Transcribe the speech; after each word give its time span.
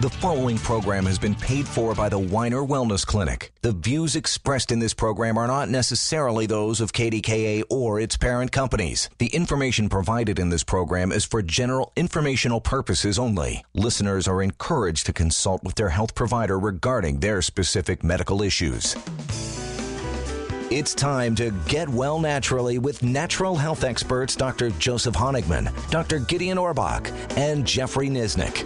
The 0.00 0.08
following 0.08 0.56
program 0.56 1.04
has 1.04 1.18
been 1.18 1.34
paid 1.34 1.68
for 1.68 1.94
by 1.94 2.08
the 2.08 2.18
Weiner 2.18 2.62
Wellness 2.62 3.04
Clinic. 3.04 3.52
The 3.60 3.72
views 3.72 4.16
expressed 4.16 4.72
in 4.72 4.78
this 4.78 4.94
program 4.94 5.36
are 5.36 5.46
not 5.46 5.68
necessarily 5.68 6.46
those 6.46 6.80
of 6.80 6.94
KDKA 6.94 7.64
or 7.68 8.00
its 8.00 8.16
parent 8.16 8.50
companies. 8.50 9.10
The 9.18 9.26
information 9.26 9.90
provided 9.90 10.38
in 10.38 10.48
this 10.48 10.64
program 10.64 11.12
is 11.12 11.26
for 11.26 11.42
general 11.42 11.92
informational 11.96 12.62
purposes 12.62 13.18
only. 13.18 13.62
Listeners 13.74 14.26
are 14.26 14.42
encouraged 14.42 15.04
to 15.04 15.12
consult 15.12 15.62
with 15.64 15.74
their 15.74 15.90
health 15.90 16.14
provider 16.14 16.58
regarding 16.58 17.20
their 17.20 17.42
specific 17.42 18.02
medical 18.02 18.40
issues. 18.40 18.96
It's 20.70 20.94
time 20.94 21.34
to 21.34 21.50
get 21.68 21.90
well 21.90 22.18
naturally 22.18 22.78
with 22.78 23.02
natural 23.02 23.54
health 23.54 23.84
experts 23.84 24.34
Dr. 24.34 24.70
Joseph 24.70 25.14
Honigman, 25.14 25.68
Dr. 25.90 26.20
Gideon 26.20 26.56
Orbach, 26.56 27.12
and 27.36 27.66
Jeffrey 27.66 28.08
Nisnik. 28.08 28.64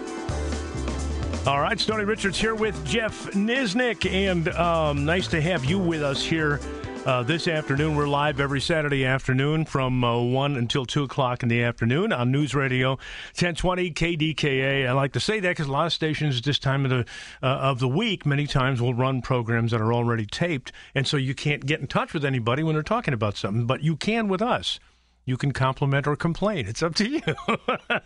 All 1.47 1.61
right, 1.61 1.79
Stoney 1.79 2.05
Richards 2.05 2.39
here 2.39 2.55
with 2.55 2.83
Jeff 2.87 3.29
Nisnik, 3.33 4.11
and 4.11 4.49
um, 4.49 5.05
nice 5.05 5.27
to 5.27 5.39
have 5.39 5.63
you 5.63 5.77
with 5.77 6.01
us 6.01 6.23
here 6.23 6.59
uh, 7.05 7.21
this 7.21 7.47
afternoon. 7.47 7.95
We're 7.95 8.07
live 8.07 8.39
every 8.39 8.59
Saturday 8.59 9.05
afternoon 9.05 9.65
from 9.65 10.03
uh, 10.03 10.19
1 10.19 10.55
until 10.55 10.87
2 10.87 11.03
o'clock 11.03 11.43
in 11.43 11.49
the 11.49 11.61
afternoon 11.61 12.11
on 12.11 12.31
News 12.31 12.55
Radio 12.55 12.93
1020 13.35 13.91
KDKA. 13.91 14.87
I 14.87 14.91
like 14.93 15.13
to 15.13 15.19
say 15.19 15.39
that 15.39 15.49
because 15.49 15.67
a 15.67 15.71
lot 15.71 15.85
of 15.85 15.93
stations 15.93 16.39
at 16.39 16.45
this 16.45 16.57
time 16.57 16.83
of 16.83 16.89
the, 16.89 17.05
uh, 17.43 17.45
of 17.45 17.77
the 17.77 17.87
week, 17.87 18.25
many 18.25 18.47
times 18.47 18.81
will 18.81 18.95
run 18.95 19.21
programs 19.21 19.69
that 19.69 19.81
are 19.81 19.93
already 19.93 20.25
taped, 20.25 20.71
and 20.95 21.05
so 21.05 21.15
you 21.15 21.35
can't 21.35 21.67
get 21.67 21.79
in 21.79 21.85
touch 21.85 22.11
with 22.11 22.25
anybody 22.25 22.63
when 22.63 22.73
they're 22.73 22.81
talking 22.81 23.13
about 23.13 23.37
something, 23.37 23.67
but 23.67 23.83
you 23.83 23.95
can 23.95 24.27
with 24.27 24.41
us. 24.41 24.79
You 25.25 25.37
can 25.37 25.51
compliment 25.51 26.05
or 26.05 26.15
complain. 26.15 26.67
It's 26.67 26.83
up 26.83 26.93
to 26.95 27.09
you. 27.09 27.21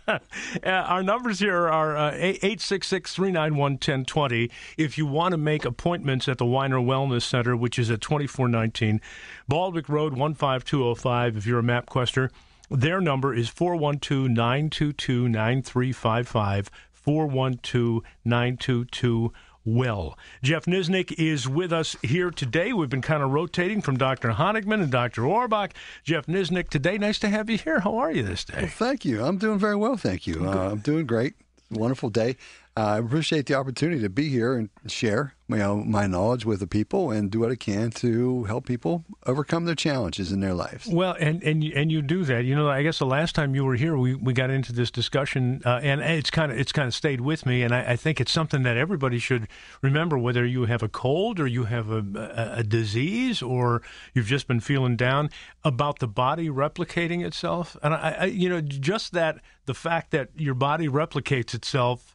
uh, 0.08 0.18
our 0.64 1.02
numbers 1.02 1.38
here 1.38 1.68
are 1.68 1.94
uh, 1.96 2.12
866 2.12 3.14
391 3.14 3.72
1020. 3.72 4.50
If 4.78 4.96
you 4.96 5.06
want 5.06 5.32
to 5.32 5.38
make 5.38 5.66
appointments 5.66 6.28
at 6.28 6.38
the 6.38 6.46
Weiner 6.46 6.78
Wellness 6.78 7.22
Center, 7.22 7.54
which 7.54 7.78
is 7.78 7.90
at 7.90 8.00
2419 8.00 9.02
Baldwick 9.50 9.90
Road 9.90 10.14
15205, 10.14 11.36
if 11.36 11.46
you're 11.46 11.58
a 11.58 11.62
MapQuester, 11.62 12.30
their 12.70 13.02
number 13.02 13.34
is 13.34 13.50
412 13.50 14.30
922 14.30 15.28
9355. 15.28 16.70
412 16.92 18.02
922 18.24 19.32
well. 19.64 20.18
Jeff 20.42 20.64
Nisnik 20.64 21.12
is 21.18 21.48
with 21.48 21.72
us 21.72 21.96
here 22.02 22.30
today. 22.30 22.72
We've 22.72 22.88
been 22.88 23.02
kind 23.02 23.22
of 23.22 23.30
rotating 23.30 23.80
from 23.80 23.96
Dr. 23.96 24.30
Honigman 24.30 24.82
and 24.82 24.90
Dr. 24.90 25.22
Orbach. 25.22 25.72
Jeff 26.04 26.26
Nisnik 26.26 26.68
today. 26.68 26.98
Nice 26.98 27.18
to 27.20 27.28
have 27.28 27.50
you 27.50 27.58
here. 27.58 27.80
How 27.80 27.96
are 27.96 28.10
you 28.10 28.22
this 28.22 28.44
day? 28.44 28.62
Well, 28.62 28.70
thank 28.70 29.04
you. 29.04 29.24
I'm 29.24 29.38
doing 29.38 29.58
very 29.58 29.76
well, 29.76 29.96
thank 29.96 30.26
you. 30.26 30.48
Uh, 30.48 30.70
I'm 30.72 30.78
doing 30.78 31.06
great. 31.06 31.34
Wonderful 31.70 32.10
day. 32.10 32.36
Uh, 32.76 32.80
I 32.80 32.98
appreciate 32.98 33.46
the 33.46 33.54
opportunity 33.54 34.00
to 34.00 34.08
be 34.08 34.28
here 34.28 34.54
and 34.54 34.70
share 34.86 35.34
you 35.50 35.56
know, 35.56 35.76
my 35.76 36.06
knowledge 36.06 36.44
with 36.44 36.60
the 36.60 36.66
people 36.66 37.10
and 37.10 37.30
do 37.30 37.40
what 37.40 37.50
I 37.50 37.56
can 37.56 37.90
to 37.90 38.44
help 38.44 38.66
people 38.66 39.04
overcome 39.26 39.64
their 39.64 39.74
challenges 39.74 40.30
in 40.30 40.40
their 40.40 40.54
lives. 40.54 40.86
Well, 40.86 41.16
and 41.18 41.42
and 41.42 41.64
and 41.64 41.90
you 41.90 42.02
do 42.02 42.24
that. 42.24 42.44
You 42.44 42.54
know, 42.54 42.68
I 42.68 42.82
guess 42.82 42.98
the 42.98 43.06
last 43.06 43.34
time 43.34 43.54
you 43.54 43.64
were 43.64 43.74
here, 43.74 43.96
we, 43.96 44.14
we 44.14 44.32
got 44.32 44.50
into 44.50 44.72
this 44.72 44.90
discussion, 44.90 45.62
uh, 45.64 45.80
and 45.82 46.00
it's 46.00 46.30
kind 46.30 46.52
of 46.52 46.58
it's 46.58 46.72
kind 46.72 46.86
of 46.86 46.94
stayed 46.94 47.20
with 47.20 47.46
me, 47.46 47.62
and 47.62 47.74
I, 47.74 47.92
I, 47.92 47.96
think 47.96 48.20
it's 48.20 48.30
something 48.30 48.62
that 48.62 48.76
everybody 48.76 49.18
should 49.18 49.48
remember. 49.82 50.16
Whether 50.16 50.46
you 50.46 50.66
have 50.66 50.82
a 50.82 50.88
cold 50.88 51.40
or 51.40 51.46
you 51.46 51.64
have 51.64 51.90
a, 51.90 52.04
a, 52.14 52.60
a 52.60 52.62
disease 52.62 53.42
or 53.42 53.82
you've 54.14 54.26
just 54.26 54.46
been 54.46 54.60
feeling 54.60 54.96
down, 54.96 55.30
about 55.64 55.98
the 55.98 56.08
body 56.08 56.48
replicating 56.48 57.24
itself, 57.24 57.76
and 57.82 57.92
I, 57.92 58.16
I 58.20 58.24
you 58.26 58.48
know 58.48 58.60
just 58.60 59.12
that 59.12 59.40
the 59.66 59.74
fact 59.74 60.12
that 60.12 60.28
your 60.36 60.54
body 60.54 60.88
replicates 60.88 61.54
itself 61.54 62.14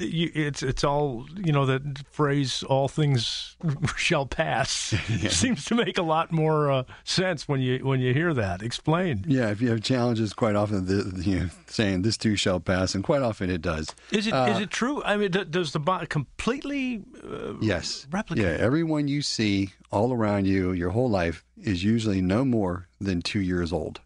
it's 0.00 0.62
it's 0.62 0.84
all 0.84 1.26
you 1.36 1.52
know 1.52 1.66
that 1.66 1.82
phrase 2.10 2.62
"all 2.64 2.88
things 2.88 3.56
shall 3.96 4.26
pass" 4.26 4.94
yeah. 5.08 5.28
seems 5.30 5.64
to 5.66 5.74
make 5.74 5.98
a 5.98 6.02
lot 6.02 6.32
more 6.32 6.70
uh, 6.70 6.82
sense 7.04 7.46
when 7.48 7.60
you 7.60 7.84
when 7.84 8.00
you 8.00 8.12
hear 8.14 8.34
that. 8.34 8.62
Explain. 8.62 9.24
Yeah, 9.28 9.50
if 9.50 9.60
you 9.60 9.70
have 9.70 9.82
challenges, 9.82 10.32
quite 10.32 10.56
often 10.56 10.86
the, 10.86 11.20
you 11.22 11.40
know, 11.40 11.50
saying 11.66 12.02
"this 12.02 12.16
too 12.16 12.36
shall 12.36 12.60
pass," 12.60 12.94
and 12.94 13.04
quite 13.04 13.22
often 13.22 13.50
it 13.50 13.62
does. 13.62 13.94
Is 14.10 14.26
it 14.26 14.32
uh, 14.32 14.46
is 14.46 14.58
it 14.58 14.70
true? 14.70 15.02
I 15.04 15.16
mean, 15.16 15.30
does 15.30 15.72
the 15.72 15.80
body 15.80 16.06
completely? 16.06 17.02
Uh, 17.22 17.54
yes. 17.60 18.06
Replicate. 18.10 18.44
Yeah, 18.44 18.56
everyone 18.58 19.08
you 19.08 19.22
see 19.22 19.70
all 19.90 20.12
around 20.12 20.46
you 20.46 20.72
your 20.72 20.90
whole 20.90 21.10
life 21.10 21.44
is 21.62 21.84
usually 21.84 22.20
no 22.20 22.44
more 22.44 22.88
than 23.00 23.22
two 23.22 23.40
years 23.40 23.72
old. 23.72 24.00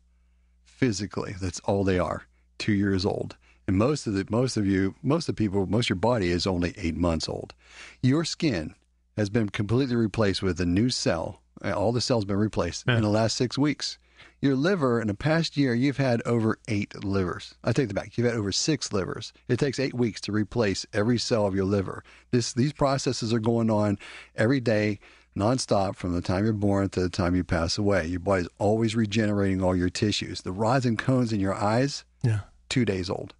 Physically, 0.65 1.34
that's 1.41 1.61
all 1.61 1.84
they 1.84 1.99
are. 1.99 2.25
Two 2.59 2.72
years 2.72 3.05
old 3.05 3.37
and 3.67 3.77
most 3.77 4.07
of 4.07 4.15
the 4.15 4.27
most 4.29 4.57
of 4.57 4.67
you, 4.67 4.95
most 5.03 5.29
of 5.29 5.37
the 5.37 5.43
people, 5.43 5.67
most 5.67 5.87
of 5.87 5.91
your 5.91 5.97
body 5.97 6.31
is 6.31 6.47
only 6.47 6.75
eight 6.77 6.97
months 6.97 7.29
old. 7.29 7.55
Your 8.03 8.25
skin 8.25 8.75
has 9.17 9.31
been 9.31 9.49
completely 9.49 9.97
replaced 9.97 10.43
with 10.43 10.61
a 10.61 10.67
new 10.67 10.91
cell. 10.91 11.41
Uh, 11.65 11.73
all 11.73 11.93
the 11.93 12.01
cells 12.01 12.25
have 12.25 12.29
been 12.29 12.37
replaced 12.37 12.85
yeah. 12.87 12.97
in 12.97 13.03
the 13.03 13.09
last 13.09 13.37
six 13.37 13.57
weeks. 13.57 13.99
Your 14.41 14.57
liver, 14.57 15.01
in 15.01 15.07
the 15.07 15.15
past 15.15 15.57
year, 15.57 15.75
you've 15.75 15.97
had 15.97 16.21
over 16.27 16.59
eight 16.69 17.03
livers. 17.03 17.55
I 17.65 17.73
take 17.73 17.89
that 17.89 17.95
back. 17.95 18.19
You've 18.19 18.27
had 18.27 18.37
over 18.37 18.53
six 18.53 18.93
livers. 18.93 19.33
It 19.49 19.59
takes 19.59 19.79
eight 19.79 19.95
weeks 19.95 20.21
to 20.23 20.33
replace 20.33 20.85
every 20.93 21.19
cell 21.19 21.47
of 21.47 21.55
your 21.55 21.65
liver. 21.65 22.05
This, 22.31 22.53
these 22.53 22.73
processes 22.73 23.33
are 23.33 23.39
going 23.39 23.71
on 23.71 23.99
every 24.37 24.61
day, 24.61 24.99
nonstop, 25.35 25.97
from 25.97 26.13
the 26.13 26.21
time 26.21 26.45
you're 26.45 26.53
born 26.53 26.91
to 26.91 27.01
the 27.01 27.09
time 27.09 27.35
you 27.35 27.45
pass 27.45 27.79
away. 27.79 28.07
Your 28.07 28.21
body's 28.21 28.49
always 28.59 28.95
regenerating 28.95 29.63
all 29.63 29.75
your 29.75 29.89
tissues. 29.89 30.43
The 30.43 30.53
rods 30.53 30.85
and 30.85 30.99
cones 30.99 31.33
in 31.33 31.41
your 31.41 31.55
eyes, 31.55 32.05
yeah. 32.23 32.41
two 32.69 32.85
days 32.85 33.09
old. 33.09 33.33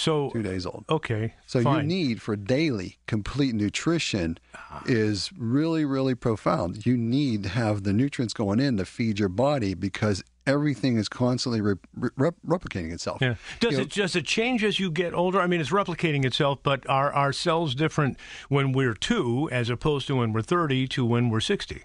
So 0.00 0.30
two 0.30 0.42
days 0.42 0.64
old. 0.64 0.86
Okay. 0.88 1.34
So 1.44 1.60
fine. 1.62 1.74
your 1.74 1.82
need 1.82 2.22
for 2.22 2.34
daily 2.34 2.98
complete 3.06 3.54
nutrition 3.54 4.38
ah. 4.54 4.82
is 4.86 5.30
really, 5.36 5.84
really 5.84 6.14
profound. 6.14 6.86
You 6.86 6.96
need 6.96 7.42
to 7.42 7.48
have 7.50 7.82
the 7.82 7.92
nutrients 7.92 8.32
going 8.32 8.60
in 8.60 8.78
to 8.78 8.86
feed 8.86 9.18
your 9.18 9.28
body 9.28 9.74
because 9.74 10.24
everything 10.46 10.96
is 10.96 11.10
constantly 11.10 11.60
re- 11.60 11.74
re- 11.94 12.30
replicating 12.46 12.92
itself. 12.92 13.18
Yeah. 13.20 13.34
Does 13.60 13.72
you 13.72 13.78
it 13.80 13.96
know, 13.96 14.02
does 14.04 14.16
it 14.16 14.24
change 14.24 14.64
as 14.64 14.80
you 14.80 14.90
get 14.90 15.12
older? 15.12 15.38
I 15.38 15.46
mean, 15.46 15.60
it's 15.60 15.68
replicating 15.68 16.24
itself, 16.24 16.60
but 16.62 16.88
are 16.88 17.12
our 17.12 17.34
cells 17.34 17.74
different 17.74 18.18
when 18.48 18.72
we're 18.72 18.94
two 18.94 19.50
as 19.52 19.68
opposed 19.68 20.06
to 20.06 20.16
when 20.16 20.32
we're 20.32 20.40
thirty 20.40 20.88
to 20.88 21.04
when 21.04 21.28
we're 21.28 21.40
sixty? 21.40 21.82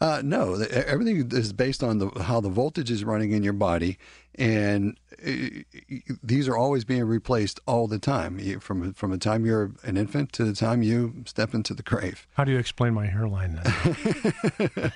Uh, 0.00 0.22
no, 0.24 0.54
everything 0.54 1.28
is 1.32 1.52
based 1.52 1.82
on 1.82 1.98
the, 1.98 2.08
how 2.22 2.40
the 2.40 2.48
voltage 2.48 2.88
is 2.88 3.04
running 3.04 3.32
in 3.32 3.42
your 3.42 3.52
body, 3.52 3.98
and 4.36 4.96
these 6.22 6.46
are 6.46 6.56
always 6.56 6.84
being 6.84 7.02
replaced 7.02 7.58
all 7.66 7.88
the 7.88 7.98
time. 7.98 8.38
From 8.60 8.94
from 8.94 9.10
the 9.10 9.18
time 9.18 9.44
you're 9.44 9.72
an 9.82 9.96
infant 9.96 10.30
to 10.34 10.44
the 10.44 10.54
time 10.54 10.84
you 10.84 11.24
step 11.26 11.52
into 11.52 11.74
the 11.74 11.82
grave. 11.82 12.28
How 12.34 12.44
do 12.44 12.52
you 12.52 12.58
explain 12.58 12.94
my 12.94 13.06
hairline 13.06 13.60
then? 13.60 14.92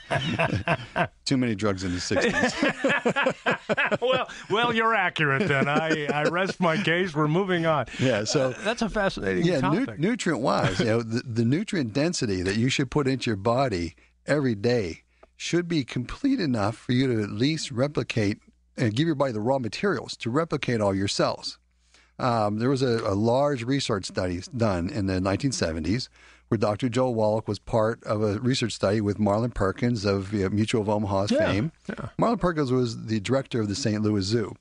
Too 1.25 1.37
many 1.37 1.57
drugs 1.57 1.83
in 1.83 1.93
the 1.93 1.99
'60s. 1.99 3.99
well, 4.01 4.31
well, 4.51 4.73
you're 4.73 4.95
accurate. 4.95 5.49
Then 5.49 5.69
I, 5.69 6.07
I 6.07 6.23
rest 6.25 6.61
my 6.61 6.77
case. 6.77 7.13
We're 7.13 7.27
moving 7.27 7.67
on. 7.67 7.87
Yeah, 7.99 8.23
so 8.23 8.51
uh, 8.51 8.55
that's 8.63 8.83
a 8.83 8.89
fascinating 8.89 9.45
yeah. 9.45 9.59
Nu- 9.59 9.87
nutrient 9.99 10.41
wise, 10.41 10.79
you 10.79 10.87
know, 10.87 11.03
the, 11.03 11.23
the 11.27 11.45
nutrient 11.45 11.93
density 11.93 12.43
that 12.43 12.57
you 12.57 12.69
should 12.69 12.93
put 12.93 13.09
into 13.09 13.29
your 13.29 13.37
body 13.37 13.97
every 14.27 14.55
day 14.55 15.03
should 15.37 15.69
be 15.69 15.85
complete 15.85 16.41
enough 16.41 16.77
for 16.77 16.93
you 16.93 17.07
to 17.09 17.23
at 17.23 17.31
least 17.31 17.71
replicate 17.71 18.39
and 18.77 18.95
give 18.95 19.07
your 19.07 19.15
body 19.15 19.33
the 19.33 19.41
raw 19.41 19.59
materials 19.59 20.17
to 20.19 20.31
replicate 20.31 20.81
all 20.81 20.95
your 20.95 21.09
cells. 21.09 21.59
Um, 22.19 22.59
there 22.59 22.71
was 22.71 22.83
a, 22.83 23.01
a, 23.05 23.15
large 23.15 23.65
research 23.65 24.05
study 24.05 24.41
done 24.57 24.89
in 24.89 25.07
the 25.07 25.15
1970s 25.15 26.09
where 26.49 26.59
Dr. 26.59 26.89
Joel 26.89 27.15
Wallach 27.15 27.49
was 27.49 27.59
part 27.59 28.05
of 28.05 28.23
a 28.23 28.39
research 28.39 28.73
study 28.73 29.01
with 29.01 29.19
Marlin 29.19 29.51
Perkins 29.51 30.05
of 30.05 30.33
you 30.33 30.45
know, 30.45 30.51
Mutual 30.51 30.83
of 30.83 30.89
Omaha's 30.89 31.31
yeah, 31.31 31.51
fame. 31.51 31.73
Yeah. 31.89 32.11
Marlin 32.19 32.39
Perkins 32.39 32.71
was 32.71 33.07
the 33.07 33.19
director 33.21 33.61
of 33.61 33.69
the 33.69 33.75
St. 33.75 34.03
Louis 34.03 34.23
Zoo. 34.23 34.55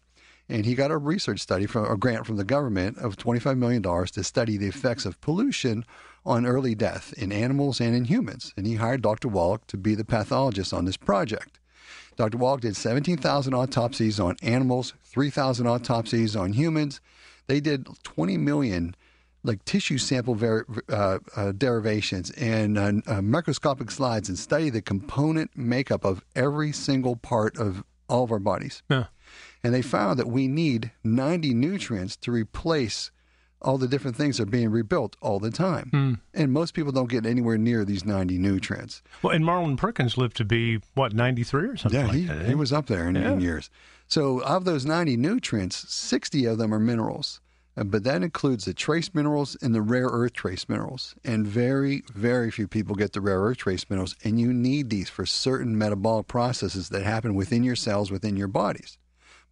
And 0.49 0.65
he 0.65 0.73
got 0.73 0.91
a 0.91 0.97
research 0.97 1.39
study 1.39 1.65
from 1.65 1.85
a 1.85 1.95
grant 1.95 2.25
from 2.25 2.37
the 2.37 2.43
government 2.43 2.97
of 2.97 3.17
$25 3.17 3.57
million 3.57 3.83
to 3.83 4.23
study 4.23 4.57
the 4.57 4.67
effects 4.67 5.05
of 5.05 5.21
pollution 5.21 5.85
on 6.25 6.45
early 6.45 6.75
death 6.75 7.13
in 7.17 7.31
animals 7.31 7.79
and 7.79 7.95
in 7.95 8.05
humans. 8.05 8.53
And 8.55 8.67
he 8.67 8.75
hired 8.75 9.01
Dr. 9.01 9.27
Wallach 9.27 9.65
to 9.67 9.77
be 9.77 9.95
the 9.95 10.05
pathologist 10.05 10.73
on 10.73 10.85
this 10.85 10.97
project. 10.97 11.59
Dr. 12.15 12.37
Wallach 12.37 12.61
did 12.61 12.75
17,000 12.75 13.53
autopsies 13.53 14.19
on 14.19 14.35
animals, 14.41 14.93
3,000 15.03 15.65
autopsies 15.65 16.35
on 16.35 16.53
humans. 16.53 17.01
They 17.47 17.59
did 17.59 17.87
20 18.03 18.37
million 18.37 18.95
like 19.43 19.65
tissue 19.65 19.97
sample 19.97 20.35
ver- 20.35 20.65
uh, 20.89 21.19
uh, 21.35 21.51
derivations 21.53 22.29
and 22.31 22.77
uh, 22.77 22.91
uh, 23.07 23.21
microscopic 23.21 23.89
slides 23.89 24.29
and 24.29 24.37
study 24.37 24.69
the 24.69 24.81
component 24.81 25.57
makeup 25.57 26.05
of 26.05 26.23
every 26.35 26.71
single 26.71 27.15
part 27.15 27.57
of 27.57 27.83
all 28.07 28.23
of 28.23 28.31
our 28.31 28.39
bodies. 28.39 28.83
Yeah. 28.89 29.05
And 29.63 29.73
they 29.73 29.81
found 29.81 30.19
that 30.19 30.27
we 30.27 30.47
need 30.47 30.91
90 31.03 31.53
nutrients 31.53 32.15
to 32.17 32.31
replace 32.31 33.11
all 33.61 33.77
the 33.77 33.87
different 33.87 34.17
things 34.17 34.39
are 34.39 34.45
being 34.45 34.69
rebuilt 34.69 35.15
all 35.21 35.39
the 35.39 35.51
time. 35.51 35.89
Hmm. 35.91 36.13
And 36.33 36.51
most 36.51 36.73
people 36.73 36.91
don't 36.91 37.09
get 37.09 37.25
anywhere 37.25 37.57
near 37.57 37.85
these 37.85 38.05
90 38.05 38.37
nutrients. 38.37 39.01
Well, 39.21 39.33
and 39.33 39.45
Marlin 39.45 39.77
Perkins 39.77 40.17
lived 40.17 40.37
to 40.37 40.45
be 40.45 40.79
what 40.93 41.13
ninety 41.13 41.43
three 41.43 41.67
or 41.67 41.77
something. 41.77 41.99
Yeah, 41.99 42.07
like 42.07 42.15
he, 42.15 42.25
that, 42.25 42.41
eh? 42.41 42.47
he 42.47 42.55
was 42.55 42.73
up 42.73 42.87
there 42.87 43.07
in, 43.07 43.15
in 43.15 43.39
years. 43.39 43.69
So, 44.07 44.39
of 44.41 44.65
those 44.65 44.85
90 44.85 45.15
nutrients, 45.15 45.89
60 45.89 46.45
of 46.45 46.57
them 46.57 46.73
are 46.73 46.79
minerals. 46.79 47.39
Uh, 47.77 47.85
But 47.85 48.03
that 48.03 48.23
includes 48.23 48.65
the 48.65 48.73
trace 48.73 49.13
minerals 49.13 49.55
and 49.61 49.73
the 49.73 49.81
rare 49.81 50.07
earth 50.07 50.33
trace 50.33 50.67
minerals. 50.67 51.15
And 51.23 51.47
very, 51.47 52.03
very 52.13 52.51
few 52.51 52.67
people 52.67 52.95
get 52.95 53.13
the 53.13 53.21
rare 53.21 53.39
earth 53.39 53.59
trace 53.59 53.89
minerals. 53.89 54.15
And 54.23 54.37
you 54.39 54.51
need 54.51 54.89
these 54.89 55.09
for 55.09 55.25
certain 55.25 55.77
metabolic 55.77 56.27
processes 56.27 56.89
that 56.89 57.03
happen 57.03 57.35
within 57.35 57.63
your 57.63 57.77
cells, 57.77 58.11
within 58.11 58.35
your 58.35 58.49
bodies. 58.49 58.97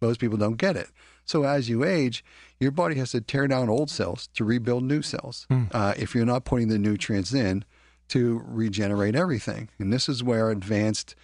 Most 0.00 0.20
people 0.20 0.36
don't 0.36 0.56
get 0.58 0.76
it. 0.76 0.90
So 1.30 1.44
as 1.44 1.68
you 1.68 1.84
age, 1.84 2.24
your 2.58 2.72
body 2.72 2.96
has 2.96 3.12
to 3.12 3.20
tear 3.20 3.46
down 3.46 3.68
old 3.68 3.88
cells 3.88 4.28
to 4.34 4.44
rebuild 4.44 4.82
new 4.82 5.00
cells. 5.00 5.46
Uh, 5.70 5.94
if 5.96 6.12
you're 6.12 6.26
not 6.26 6.44
putting 6.44 6.66
the 6.66 6.78
nutrients 6.78 7.32
in 7.32 7.64
to 8.08 8.42
regenerate 8.44 9.14
everything, 9.14 9.68
and 9.78 9.92
this 9.92 10.08
is 10.08 10.24
where 10.24 10.50
advanced 10.50 11.14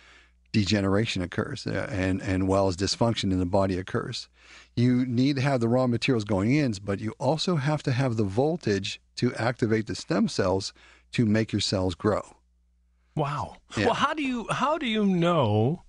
degeneration 0.52 1.22
occurs, 1.22 1.66
uh, 1.66 1.88
and 1.90 2.22
and 2.22 2.46
well 2.46 2.68
as 2.68 2.76
dysfunction 2.76 3.32
in 3.32 3.40
the 3.40 3.46
body 3.46 3.76
occurs. 3.78 4.28
You 4.76 5.04
need 5.06 5.34
to 5.36 5.42
have 5.42 5.58
the 5.58 5.68
raw 5.68 5.88
materials 5.88 6.22
going 6.22 6.54
in, 6.54 6.72
but 6.84 7.00
you 7.00 7.12
also 7.18 7.56
have 7.56 7.82
to 7.82 7.90
have 7.90 8.16
the 8.16 8.22
voltage 8.22 9.00
to 9.16 9.34
activate 9.34 9.88
the 9.88 9.96
stem 9.96 10.28
cells 10.28 10.72
to 11.14 11.26
make 11.26 11.50
your 11.50 11.60
cells 11.60 11.96
grow. 11.96 12.22
Wow. 13.16 13.56
Yeah. 13.76 13.86
Well, 13.86 13.94
how 13.94 14.14
do 14.14 14.22
you 14.22 14.46
how 14.50 14.78
do 14.78 14.86
you 14.86 15.04
know 15.04 15.82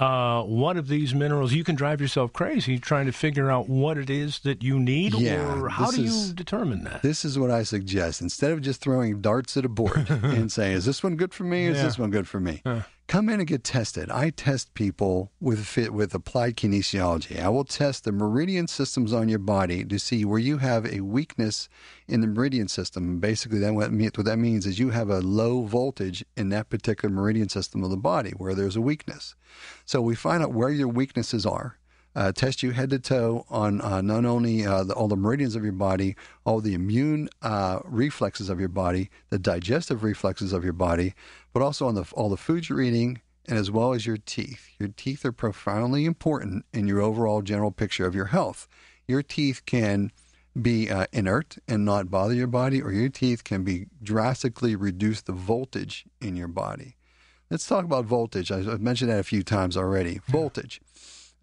uh, 0.00 0.42
what 0.42 0.76
of 0.76 0.88
these 0.88 1.14
minerals 1.14 1.52
you 1.52 1.62
can 1.62 1.74
drive 1.76 2.00
yourself 2.00 2.32
crazy 2.32 2.78
trying 2.78 3.06
to 3.06 3.12
figure 3.12 3.50
out 3.50 3.68
what 3.68 3.98
it 3.98 4.08
is 4.10 4.40
that 4.40 4.62
you 4.62 4.80
need, 4.80 5.14
Yeah, 5.14 5.60
or 5.60 5.68
how 5.68 5.90
do 5.90 6.02
is- 6.02 6.28
you 6.28 6.34
determine 6.34 6.84
that? 6.84 7.02
This 7.02 7.24
is 7.24 7.38
what 7.38 7.50
I 7.50 7.62
suggest. 7.62 8.20
Instead 8.22 8.52
of 8.52 8.62
just 8.62 8.80
throwing 8.80 9.20
darts 9.20 9.56
at 9.56 9.64
a 9.64 9.68
board 9.68 10.08
and 10.10 10.50
saying, 10.50 10.72
"Is 10.76 10.84
this 10.86 11.02
one 11.02 11.16
good 11.16 11.32
for 11.34 11.44
me? 11.44 11.66
Is 11.66 11.76
Yeah. 11.76 11.82
this 11.84 11.98
one 11.98 12.10
good 12.10 12.26
for 12.26 12.40
me?" 12.40 12.62
Come 13.10 13.28
in 13.28 13.40
and 13.40 13.48
get 13.48 13.64
tested. 13.64 14.08
I 14.08 14.30
test 14.30 14.72
people 14.74 15.32
with 15.40 15.66
fit 15.66 15.92
with 15.92 16.14
applied 16.14 16.56
kinesiology. 16.56 17.42
I 17.42 17.48
will 17.48 17.64
test 17.64 18.04
the 18.04 18.12
meridian 18.12 18.68
systems 18.68 19.12
on 19.12 19.28
your 19.28 19.40
body 19.40 19.84
to 19.84 19.98
see 19.98 20.24
where 20.24 20.38
you 20.38 20.58
have 20.58 20.86
a 20.86 21.00
weakness 21.00 21.68
in 22.06 22.20
the 22.20 22.28
meridian 22.28 22.68
system. 22.68 23.18
Basically, 23.18 23.58
that 23.58 23.74
what, 23.74 23.90
what 23.90 24.26
that 24.26 24.36
means 24.36 24.64
is 24.64 24.78
you 24.78 24.90
have 24.90 25.10
a 25.10 25.18
low 25.18 25.64
voltage 25.64 26.24
in 26.36 26.50
that 26.50 26.70
particular 26.70 27.12
meridian 27.12 27.48
system 27.48 27.82
of 27.82 27.90
the 27.90 27.96
body 27.96 28.30
where 28.36 28.54
there's 28.54 28.76
a 28.76 28.80
weakness. 28.80 29.34
So 29.84 30.00
we 30.00 30.14
find 30.14 30.44
out 30.44 30.52
where 30.52 30.70
your 30.70 30.86
weaknesses 30.86 31.44
are 31.44 31.80
uh, 32.14 32.32
test 32.32 32.62
you 32.62 32.72
head 32.72 32.90
to 32.90 32.98
toe 32.98 33.44
on 33.48 33.80
uh, 33.80 34.00
not 34.00 34.24
only 34.24 34.66
uh, 34.66 34.84
the, 34.84 34.94
all 34.94 35.08
the 35.08 35.16
meridians 35.16 35.54
of 35.54 35.62
your 35.62 35.72
body, 35.72 36.16
all 36.44 36.60
the 36.60 36.74
immune 36.74 37.28
uh, 37.42 37.78
reflexes 37.84 38.48
of 38.48 38.58
your 38.58 38.68
body, 38.68 39.10
the 39.30 39.38
digestive 39.38 40.02
reflexes 40.02 40.52
of 40.52 40.64
your 40.64 40.72
body, 40.72 41.14
but 41.52 41.62
also 41.62 41.86
on 41.86 41.94
the, 41.94 42.04
all 42.12 42.28
the 42.28 42.36
foods 42.36 42.68
you're 42.68 42.80
eating, 42.80 43.20
and 43.46 43.58
as 43.58 43.70
well 43.70 43.92
as 43.92 44.06
your 44.06 44.16
teeth. 44.16 44.68
Your 44.78 44.90
teeth 44.96 45.24
are 45.24 45.32
profoundly 45.32 46.04
important 46.04 46.64
in 46.72 46.86
your 46.86 47.00
overall 47.00 47.42
general 47.42 47.70
picture 47.70 48.06
of 48.06 48.14
your 48.14 48.26
health. 48.26 48.68
Your 49.08 49.22
teeth 49.22 49.62
can 49.66 50.12
be 50.60 50.90
uh, 50.90 51.06
inert 51.12 51.58
and 51.66 51.84
not 51.84 52.10
bother 52.10 52.34
your 52.34 52.46
body, 52.46 52.82
or 52.82 52.92
your 52.92 53.08
teeth 53.08 53.44
can 53.44 53.64
be 53.64 53.86
drastically 54.02 54.76
reduce 54.76 55.22
the 55.22 55.32
voltage 55.32 56.04
in 56.20 56.36
your 56.36 56.48
body. 56.48 56.96
Let's 57.50 57.66
talk 57.66 57.84
about 57.84 58.04
voltage. 58.04 58.52
I've 58.52 58.80
mentioned 58.80 59.10
that 59.10 59.18
a 59.18 59.24
few 59.24 59.42
times 59.42 59.76
already. 59.76 60.20
Voltage 60.28 60.80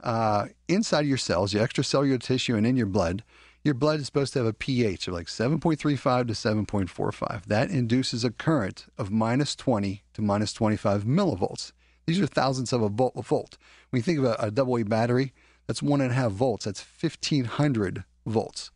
uh, 0.04 0.48
inside 0.68 1.02
of 1.02 1.08
your 1.08 1.18
cells, 1.18 1.54
your 1.54 1.66
extracellular 1.66 2.22
tissue, 2.22 2.56
and 2.56 2.66
in 2.66 2.78
your 2.78 2.86
blood, 2.86 3.24
your 3.64 3.74
blood 3.74 4.00
is 4.00 4.06
supposed 4.06 4.34
to 4.34 4.40
have 4.40 4.48
a 4.48 4.54
pH 4.54 5.08
of 5.08 5.14
like 5.14 5.28
7.35 5.28 6.28
to 6.28 6.34
7.45. 6.34 7.46
That 7.46 7.70
induces 7.70 8.24
a 8.24 8.32
current 8.32 8.86
of 8.98 9.12
minus 9.12 9.56
20 9.56 10.04
to 10.14 10.22
minus 10.22 10.54
25 10.54 11.04
millivolts. 11.04 11.72
These 12.06 12.22
are 12.22 12.28
thousandths 12.28 12.72
of 12.72 12.82
a 12.82 12.90
volt. 12.90 13.14
a 13.16 13.22
volt. 13.22 13.58
When 13.90 14.00
you 14.00 14.04
think 14.04 14.20
of 14.20 14.26
a, 14.26 14.36
a 14.40 14.52
double 14.52 14.78
A 14.78 14.84
battery, 14.84 15.34
that's 15.68 15.84
one 15.84 16.02
and 16.02 16.12
a 16.12 16.16
half 16.16 16.32
volts. 16.32 16.66
That's 16.66 16.84
1500 17.02 18.06
volts. 18.26 18.72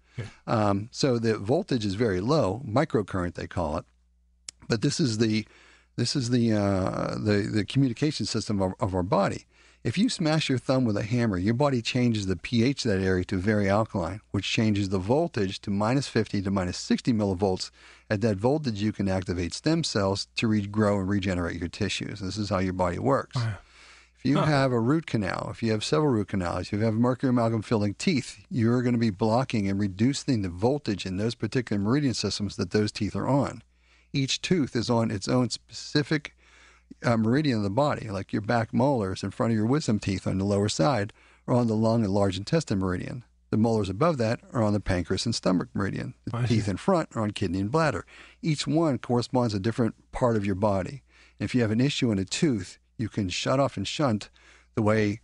Um, 0.46 0.90
so 0.92 1.18
the 1.18 1.38
voltage 1.38 1.86
is 1.86 1.96
very 1.96 2.22
low, 2.22 2.62
microcurrent 2.68 3.36
they 3.36 3.48
call 3.48 3.78
it. 3.78 3.86
But 4.68 4.82
this 4.82 5.00
is 5.00 5.18
the 5.18 5.48
this 5.96 6.16
is 6.16 6.30
the 6.30 6.54
uh, 6.54 7.16
the 7.16 7.50
the 7.52 7.66
communication 7.66 8.26
system 8.26 8.62
of, 8.62 8.74
of 8.80 8.94
our 8.94 9.04
body. 9.04 9.46
If 9.84 9.98
you 9.98 10.10
smash 10.10 10.48
your 10.48 10.60
thumb 10.60 10.86
with 10.86 10.96
a 10.96 11.02
hammer, 11.02 11.40
your 11.40 11.56
body 11.56 11.82
changes 11.82 12.28
the 12.28 12.36
pH 12.36 12.86
of 12.86 12.92
that 12.92 13.04
area 13.04 13.24
to 13.26 13.38
very 13.38 13.68
alkaline, 13.68 14.22
which 14.30 14.46
changes 14.46 14.90
the 14.90 15.00
voltage 15.00 15.60
to 15.62 15.72
minus 15.72 16.08
50 16.08 16.44
to 16.44 16.52
minus 16.52 16.78
60 16.78 17.12
millivolts. 17.14 17.72
At 18.08 18.22
that 18.22 18.38
voltage, 18.38 18.80
you 18.80 18.92
can 18.92 19.10
activate 19.10 19.56
stem 19.56 19.84
cells 19.84 20.28
to 20.36 20.48
regrow 20.48 21.00
and 21.00 21.10
regenerate 21.10 21.60
your 21.60 21.68
tissues. 21.68 22.20
This 22.20 22.38
is 22.38 22.50
how 22.50 22.60
your 22.60 22.74
body 22.74 23.00
works. 23.00 23.36
If 24.16 24.24
you 24.24 24.38
have 24.38 24.72
a 24.72 24.80
root 24.80 25.08
canal, 25.08 25.48
if 25.50 25.64
you 25.64 25.72
have 25.72 25.84
several 25.84 26.12
root 26.12 26.28
canals, 26.28 26.68
if 26.68 26.74
you 26.74 26.80
have 26.82 26.94
mercury 26.94 27.32
amalgam 27.32 27.64
filling 27.64 27.96
teeth, 27.96 28.46
you're 28.52 28.84
going 28.84 28.94
to 28.94 29.00
be 29.00 29.10
blocking 29.10 29.68
and 29.68 29.80
reducing 29.80 30.44
the 30.44 30.50
voltage 30.50 31.08
in 31.08 31.18
those 31.18 31.34
particular 31.34 31.82
meridian 31.82 32.14
systems 32.14 32.56
that 32.58 32.70
those 32.70 32.92
teeth 32.92 33.16
are 33.16 33.28
on. 33.28 33.64
Each 34.14 34.40
tooth 34.40 34.76
is 34.76 34.92
on 34.92 35.10
its 35.10 35.28
own 35.28 35.50
specific 35.50 36.36
uh, 37.04 37.18
meridian 37.18 37.58
of 37.58 37.64
the 37.64 37.70
body, 37.70 38.10
like 38.10 38.34
your 38.34 38.42
back 38.42 38.74
molars 38.74 39.24
in 39.24 39.32
front 39.32 39.52
of 39.52 39.58
your 39.58 39.66
wisdom 39.66 40.00
teeth 40.00 40.28
on 40.28 40.38
the 40.38 40.46
lower 40.46 40.70
side 40.70 41.14
are 41.48 41.54
on 41.56 41.68
the 41.68 41.76
lung 41.76 42.04
and 42.04 42.14
large 42.14 42.38
intestine 42.38 42.80
meridian. 42.80 43.24
The 43.50 43.58
molars 43.58 43.90
above 43.90 44.18
that 44.20 44.40
are 44.54 44.64
on 44.64 44.74
the 44.74 44.80
pancreas 44.80 45.26
and 45.26 45.36
stomach 45.36 45.68
meridian. 45.74 46.14
The 46.26 46.38
I 46.38 46.46
see. 46.46 46.56
teeth 46.56 46.70
in 46.70 46.78
front 46.78 47.10
are 47.16 47.22
on 47.22 47.32
kidney 47.32 47.60
and 47.60 47.72
bladder. 47.72 48.06
Each 48.42 48.66
one 48.66 48.98
corresponds 48.98 49.54
to 49.54 49.58
a 49.58 49.62
different 49.62 49.96
part 50.12 50.38
of 50.38 50.46
your 50.46 50.56
body. 50.56 51.04
If 51.40 51.54
you 51.54 51.62
have 51.62 51.72
an 51.72 51.82
issue 51.82 52.12
in 52.12 52.20
a 52.20 52.26
tooth, 52.26 52.78
you 52.98 53.10
can 53.10 53.28
shut 53.30 53.60
off 53.60 53.76
and 53.76 53.88
shunt 53.88 54.30
the 54.76 54.82
way 54.82 55.20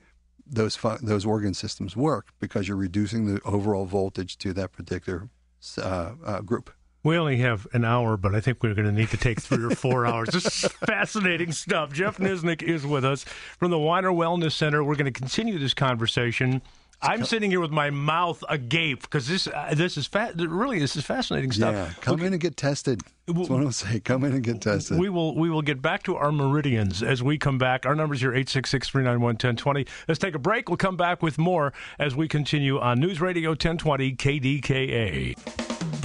those 0.46 0.76
fu- 0.76 0.98
those 0.98 1.26
organ 1.26 1.54
systems 1.54 1.96
work 1.96 2.30
because 2.40 2.68
you're 2.68 2.78
reducing 2.78 3.34
the 3.34 3.42
overall 3.44 3.86
voltage 3.86 4.38
to 4.40 4.54
that 4.54 4.72
particular 4.72 5.30
uh, 5.78 6.12
uh, 6.26 6.42
group. 6.42 6.72
We 7.08 7.18
only 7.18 7.38
have 7.38 7.66
an 7.72 7.86
hour, 7.86 8.18
but 8.18 8.36
I 8.36 8.42
think 8.42 8.62
we're 8.62 8.74
going 8.74 8.86
to 8.86 8.92
need 8.92 9.08
to 9.12 9.18
take 9.18 9.40
three 9.40 9.64
or 9.64 9.70
four 9.70 10.06
hours. 10.06 10.28
This 10.28 10.46
is 10.46 10.70
fascinating 10.86 11.54
stuff. 11.54 11.94
Jeff 11.94 12.18
Nisnik 12.18 12.62
is 12.62 12.86
with 12.86 13.06
us 13.06 13.24
from 13.58 13.72
the 13.72 13.80
Weiner 13.80 14.12
Wellness 14.12 14.52
Center. 14.52 14.84
We're 14.84 14.98
going 14.98 15.14
to 15.14 15.18
continue 15.18 15.58
this 15.58 15.74
conversation. 15.74 16.62
I'm 17.02 17.24
sitting 17.24 17.50
here 17.50 17.62
with 17.62 17.72
my 17.72 17.92
mouth 17.92 18.44
agape 18.50 19.04
because 19.04 19.26
this 19.26 19.48
uh, 19.48 19.74
this 19.74 19.96
is 19.96 20.06
fa- 20.06 20.34
really 20.36 20.80
this 20.80 20.98
is 20.98 21.06
fascinating 21.06 21.54
stuff. 21.54 21.74
Yeah, 21.74 21.94
come 22.02 22.20
in 22.24 22.34
and 22.34 22.42
get 22.42 22.58
tested. 22.58 23.00
That's 23.26 23.48
what 23.48 23.62
I'll 23.62 23.72
say. 23.72 24.02
Come 24.02 24.26
in 24.26 24.34
and 24.34 24.44
get 24.44 24.60
tested. 24.60 25.00
We 25.00 25.08
will 25.08 25.34
we 25.34 25.50
will 25.50 25.62
get 25.62 25.82
back 25.82 26.04
to 26.04 26.18
our 26.18 26.34
meridians 26.34 27.04
as 27.04 27.24
we 27.24 27.38
come 27.38 27.58
back. 27.58 27.86
Our 27.86 27.96
numbers 27.96 28.20
here 28.20 28.34
866-391-1020. 28.34 29.88
Let's 30.10 30.20
take 30.20 30.36
a 30.36 30.40
break. 30.40 30.68
We'll 30.68 30.76
come 30.76 30.98
back 30.98 31.24
with 31.24 31.38
more 31.38 31.72
as 32.00 32.18
we 32.18 32.28
continue 32.28 32.80
on 32.80 33.00
News 33.00 33.22
Radio 33.22 33.52
1020 33.52 34.14
KDKA. 34.18 35.97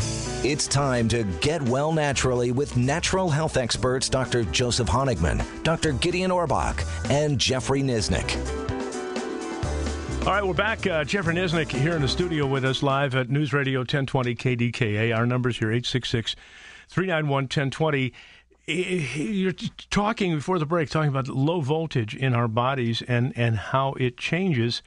It's 0.44 0.66
time 0.66 1.06
to 1.10 1.22
get 1.40 1.62
well 1.62 1.92
naturally 1.92 2.50
with 2.50 2.76
natural 2.76 3.30
health 3.30 3.56
experts 3.56 4.08
Dr. 4.08 4.42
Joseph 4.46 4.88
Honigman, 4.88 5.40
Dr. 5.62 5.92
Gideon 5.92 6.32
Orbach, 6.32 6.84
and 7.08 7.38
Jeffrey 7.38 7.80
Nisnik. 7.80 8.36
All 10.26 10.32
right, 10.32 10.44
we're 10.44 10.52
back. 10.52 10.84
Uh, 10.84 11.04
Jeffrey 11.04 11.36
Nisnik 11.36 11.70
here 11.70 11.92
in 11.92 12.02
the 12.02 12.08
studio 12.08 12.44
with 12.44 12.64
us 12.64 12.82
live 12.82 13.14
at 13.14 13.30
News 13.30 13.52
Radio 13.52 13.80
1020 13.82 14.34
KDKA. 14.34 15.16
Our 15.16 15.26
numbers 15.26 15.58
here 15.58 15.68
866 15.68 16.34
391 16.88 17.44
1020. 17.44 18.12
You're 18.66 19.52
talking 19.90 20.34
before 20.34 20.58
the 20.58 20.66
break, 20.66 20.90
talking 20.90 21.10
about 21.10 21.28
low 21.28 21.60
voltage 21.60 22.16
in 22.16 22.34
our 22.34 22.48
bodies 22.48 23.00
and, 23.06 23.32
and 23.36 23.56
how 23.56 23.92
it 23.92 24.16
changes. 24.16 24.82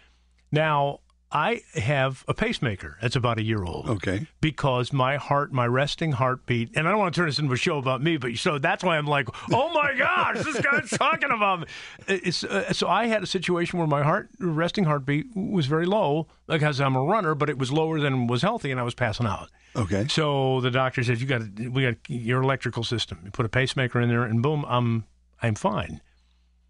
Now, 0.52 1.00
I 1.36 1.63
have 1.74 2.24
a 2.30 2.34
pacemaker 2.34 2.98
that's 3.01 3.18
about 3.18 3.39
a 3.39 3.44
year 3.44 3.62
old. 3.62 3.89
Okay. 3.89 4.25
Because 4.39 4.94
my 4.94 5.18
heart, 5.18 5.51
my 5.51 5.68
resting 5.68 6.13
heartbeat, 6.13 6.70
and 6.77 6.88
I 6.88 6.92
don't 6.92 7.00
want 7.00 7.13
to 7.13 7.20
turn 7.20 7.27
this 7.27 7.39
into 7.39 7.51
a 7.51 7.58
show 7.58 7.77
about 7.77 8.01
me, 8.01 8.15
but 8.15 8.38
so 8.38 8.58
that's 8.58 8.86
why 8.86 8.98
I'm 8.98 9.06
like, 9.06 9.27
oh 9.51 9.74
my 9.74 9.94
gosh, 9.98 10.42
this 10.46 10.62
guy's 10.62 10.89
talking 10.98 11.32
about 11.32 11.60
me. 11.60 11.65
It's, 12.08 12.46
uh, 12.46 12.72
so 12.72 12.88
I 12.88 13.08
had 13.08 13.22
a 13.22 13.27
situation 13.27 13.80
where 13.80 13.88
my 13.88 14.01
heart, 14.01 14.30
resting 14.39 14.86
heartbeat 14.86 15.36
was 15.36 15.65
very 15.65 15.86
low 15.86 16.27
because 16.48 16.80
I'm 16.80 16.96
a 16.96 17.04
runner, 17.04 17.36
but 17.36 17.50
it 17.50 17.58
was 17.58 17.70
lower 17.70 18.00
than 18.00 18.27
was 18.27 18.42
healthy, 18.42 18.72
and 18.72 18.80
I 18.80 18.84
was 18.84 18.96
passing 18.96 19.25
out. 19.25 19.50
Okay. 19.75 20.08
So 20.08 20.62
the 20.62 20.72
doctor 20.72 21.04
said, 21.04 21.20
"You 21.20 21.27
got 21.27 21.42
we 21.60 21.84
got 21.84 21.96
your 22.08 22.42
electrical 22.44 22.86
system. 22.86 23.20
You 23.25 23.32
put 23.32 23.46
a 23.46 23.50
pacemaker 23.50 24.00
in 24.00 24.08
there, 24.08 24.24
and 24.24 24.42
boom, 24.42 24.63
I'm 24.70 25.04
I'm 25.42 25.56
fine." 25.56 26.00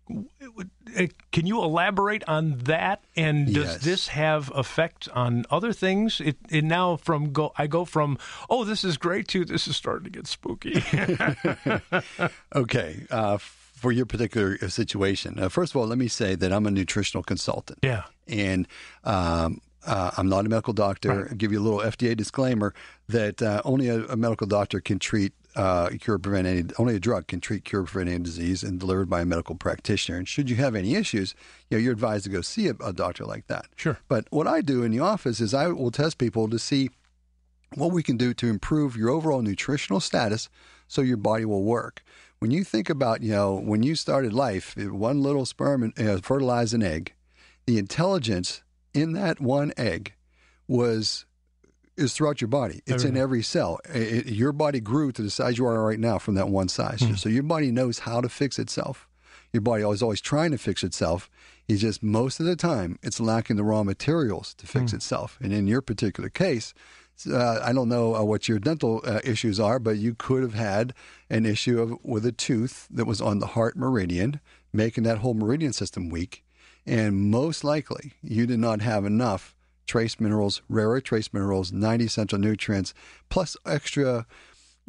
Uh, 0.09 1.07
Can 1.31 1.45
you 1.47 1.63
elaborate 1.63 2.23
on 2.27 2.57
that? 2.65 3.03
And 3.15 3.53
does 3.53 3.65
Yes. 3.73 3.83
this 3.83 4.07
have 4.09 4.51
effect 4.55 5.09
on 5.13 5.45
other 5.49 5.73
things? 5.73 6.21
It, 6.21 6.37
it 6.49 6.63
now 6.63 6.95
from 6.97 7.31
go 7.33 7.51
I 7.57 7.67
go 7.67 7.85
from 7.85 8.17
oh 8.49 8.63
this 8.63 8.83
is 8.83 8.97
great 8.97 9.27
to 9.29 9.45
this 9.45 9.67
is 9.67 9.75
starting 9.75 10.03
to 10.05 10.09
get 10.11 10.27
spooky. 10.27 10.83
Okay, 12.55 13.05
uh, 13.11 13.37
for 13.39 13.91
your 13.91 14.05
particular 14.05 14.57
uh, 14.61 14.67
situation, 14.69 15.39
uh, 15.39 15.49
first 15.49 15.73
of 15.73 15.81
all, 15.81 15.87
let 15.87 15.97
me 15.97 16.07
say 16.07 16.35
that 16.35 16.51
I'm 16.53 16.65
a 16.65 16.71
nutritional 16.71 17.23
consultant. 17.23 17.79
yeah. 17.83 18.03
and 18.27 18.67
um, 19.03 19.59
uh, 19.85 20.11
I'm 20.17 20.29
not 20.29 20.45
a 20.45 20.49
medical 20.49 20.73
doctor. 20.73 21.27
I'll 21.29 21.35
give 21.35 21.51
you 21.51 21.59
a 21.59 21.65
little 21.67 21.79
FDA 21.79 22.15
disclaimer 22.15 22.73
that 23.09 23.41
uh, 23.41 23.61
only 23.65 23.87
a, 23.89 24.05
a 24.05 24.15
medical 24.15 24.47
doctor 24.47 24.79
can 24.79 24.97
treat, 24.99 25.33
uh, 25.55 25.89
cure, 25.99 26.19
prevent 26.19 26.47
any. 26.47 26.63
Only 26.77 26.95
a 26.95 26.99
drug 26.99 27.27
can 27.27 27.39
treat, 27.39 27.63
cure, 27.63 27.83
prevent 27.83 28.09
any 28.09 28.23
disease, 28.23 28.63
and 28.63 28.79
delivered 28.79 29.09
by 29.09 29.21
a 29.21 29.25
medical 29.25 29.55
practitioner. 29.55 30.17
And 30.17 30.27
should 30.27 30.49
you 30.49 30.55
have 30.57 30.75
any 30.75 30.95
issues, 30.95 31.33
you 31.69 31.77
know, 31.77 31.81
you're 31.81 31.93
advised 31.93 32.25
to 32.25 32.29
go 32.29 32.41
see 32.41 32.67
a, 32.67 32.75
a 32.83 32.93
doctor 32.93 33.25
like 33.25 33.47
that. 33.47 33.65
Sure. 33.75 33.97
But 34.07 34.27
what 34.29 34.47
I 34.47 34.61
do 34.61 34.83
in 34.83 34.91
the 34.91 34.99
office 34.99 35.39
is 35.39 35.53
I 35.53 35.67
will 35.67 35.91
test 35.91 36.17
people 36.17 36.49
to 36.49 36.59
see 36.59 36.89
what 37.75 37.91
we 37.91 38.03
can 38.03 38.17
do 38.17 38.33
to 38.33 38.47
improve 38.47 38.95
your 38.95 39.09
overall 39.09 39.41
nutritional 39.41 39.99
status 39.99 40.49
so 40.87 41.01
your 41.01 41.17
body 41.17 41.45
will 41.45 41.63
work. 41.63 42.03
When 42.39 42.51
you 42.51 42.63
think 42.63 42.89
about, 42.89 43.21
you 43.21 43.31
know, 43.31 43.55
when 43.55 43.81
you 43.81 43.95
started 43.95 44.33
life, 44.33 44.75
one 44.77 45.23
little 45.23 45.45
sperm 45.45 45.83
and, 45.83 45.99
uh, 45.99 46.17
fertilized 46.21 46.73
an 46.73 46.83
egg, 46.83 47.13
the 47.65 47.77
intelligence 47.77 48.61
in 48.93 49.13
that 49.13 49.39
one 49.39 49.73
egg 49.77 50.13
was 50.67 51.25
is 51.97 52.13
throughout 52.13 52.41
your 52.41 52.47
body. 52.49 52.81
It's 52.85 53.03
in 53.09 53.15
every 53.17 53.43
cell. 53.43 53.79
It- 53.93 54.27
your 54.27 54.51
body 54.51 54.79
grew 54.79 55.11
to 55.13 55.21
the 55.21 55.29
size 55.29 55.57
you 55.57 55.65
are 55.65 55.85
right 55.85 55.99
now 55.99 56.17
from 56.17 56.35
that 56.35 56.49
one 56.49 56.67
size. 56.69 57.01
So 57.17 57.29
your 57.29 57.43
body 57.43 57.71
knows 57.71 57.99
how 57.99 58.21
to 58.21 58.29
fix 58.29 58.59
itself. 58.59 59.07
Your 59.53 59.61
body 59.61 59.83
is 59.83 60.01
always 60.03 60.19
trying 60.21 60.51
to 60.51 60.57
fix 60.57 60.83
itself. 60.83 61.29
It's 61.67 61.81
just 61.81 62.03
most 62.03 62.39
of 62.39 62.45
the 62.45 62.55
time 62.57 62.99
it's 63.01 63.19
lacking 63.19 63.55
the 63.55 63.63
raw 63.63 63.83
materials 63.83 64.53
to 64.55 64.67
fix 64.67 64.91
itself. 64.93 65.37
And 65.41 65.53
in 65.53 65.67
your 65.67 65.81
particular 65.81 66.29
case, 66.29 66.73
uh, 67.31 67.61
I 67.63 67.71
don't 67.71 67.87
know 67.87 68.13
uh, 68.15 68.23
what 68.23 68.49
your 68.49 68.59
dental 68.59 69.01
uh, 69.05 69.21
issues 69.23 69.57
are, 69.59 69.79
but 69.79 69.97
you 69.97 70.13
could 70.15 70.43
have 70.43 70.53
had 70.55 70.93
an 71.29 71.45
issue 71.45 71.79
of 71.81 71.97
with 72.03 72.25
a 72.25 72.33
tooth 72.33 72.87
that 72.91 73.05
was 73.05 73.21
on 73.21 73.39
the 73.39 73.47
heart 73.47 73.77
meridian, 73.77 74.41
making 74.73 75.05
that 75.05 75.19
whole 75.19 75.33
meridian 75.33 75.71
system 75.71 76.09
weak. 76.09 76.43
And 76.85 77.31
most 77.31 77.63
likely, 77.63 78.13
you 78.21 78.45
did 78.45 78.59
not 78.59 78.81
have 78.81 79.05
enough 79.05 79.54
trace 79.85 80.19
minerals, 80.19 80.61
rare 80.69 80.89
earth 80.89 81.03
trace 81.03 81.31
minerals, 81.33 81.71
90 81.71 82.05
essential 82.05 82.39
nutrients, 82.39 82.93
plus 83.29 83.55
extra. 83.65 84.25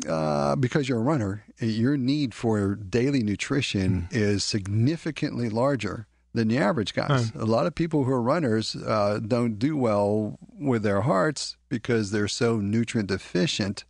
Uh, 0.07 0.55
because 0.57 0.91
you're 0.91 0.99
a 0.99 1.03
runner, 1.03 1.43
your 1.59 1.97
need 1.97 2.35
for 2.35 2.75
daily 2.75 3.23
nutrition 3.23 4.09
is 4.11 4.45
significantly 4.45 5.49
larger 5.49 6.07
than 6.35 6.49
the 6.49 6.59
average 6.59 6.93
guys. 6.93 7.33
A 7.35 7.47
lot 7.47 7.67
of 7.67 7.75
people 7.75 8.05
who 8.05 8.13
are 8.13 8.21
runners 8.21 8.77
uh, 8.77 9.21
don't 9.27 9.59
do 9.59 9.75
well 9.75 10.39
with 10.61 10.83
their 10.83 11.01
hearts 11.01 11.57
because 11.71 12.11
they're 12.11 12.29
so 12.29 12.59
nutrient 12.59 13.09
deficient 13.09 13.85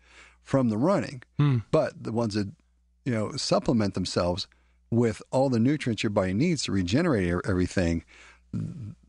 from 0.45 0.69
the 0.69 0.79
running. 0.79 1.25
But 1.73 2.05
the 2.05 2.13
ones 2.13 2.35
that 2.35 2.51
you 3.05 3.13
know 3.13 3.33
supplement 3.33 3.95
themselves 3.95 4.47
with 4.93 5.21
all 5.33 5.49
the 5.51 5.59
nutrients 5.59 6.05
your 6.05 6.11
body 6.11 6.35
needs 6.35 6.63
to 6.65 6.73
regenerate 6.73 7.35
everything, 7.45 8.05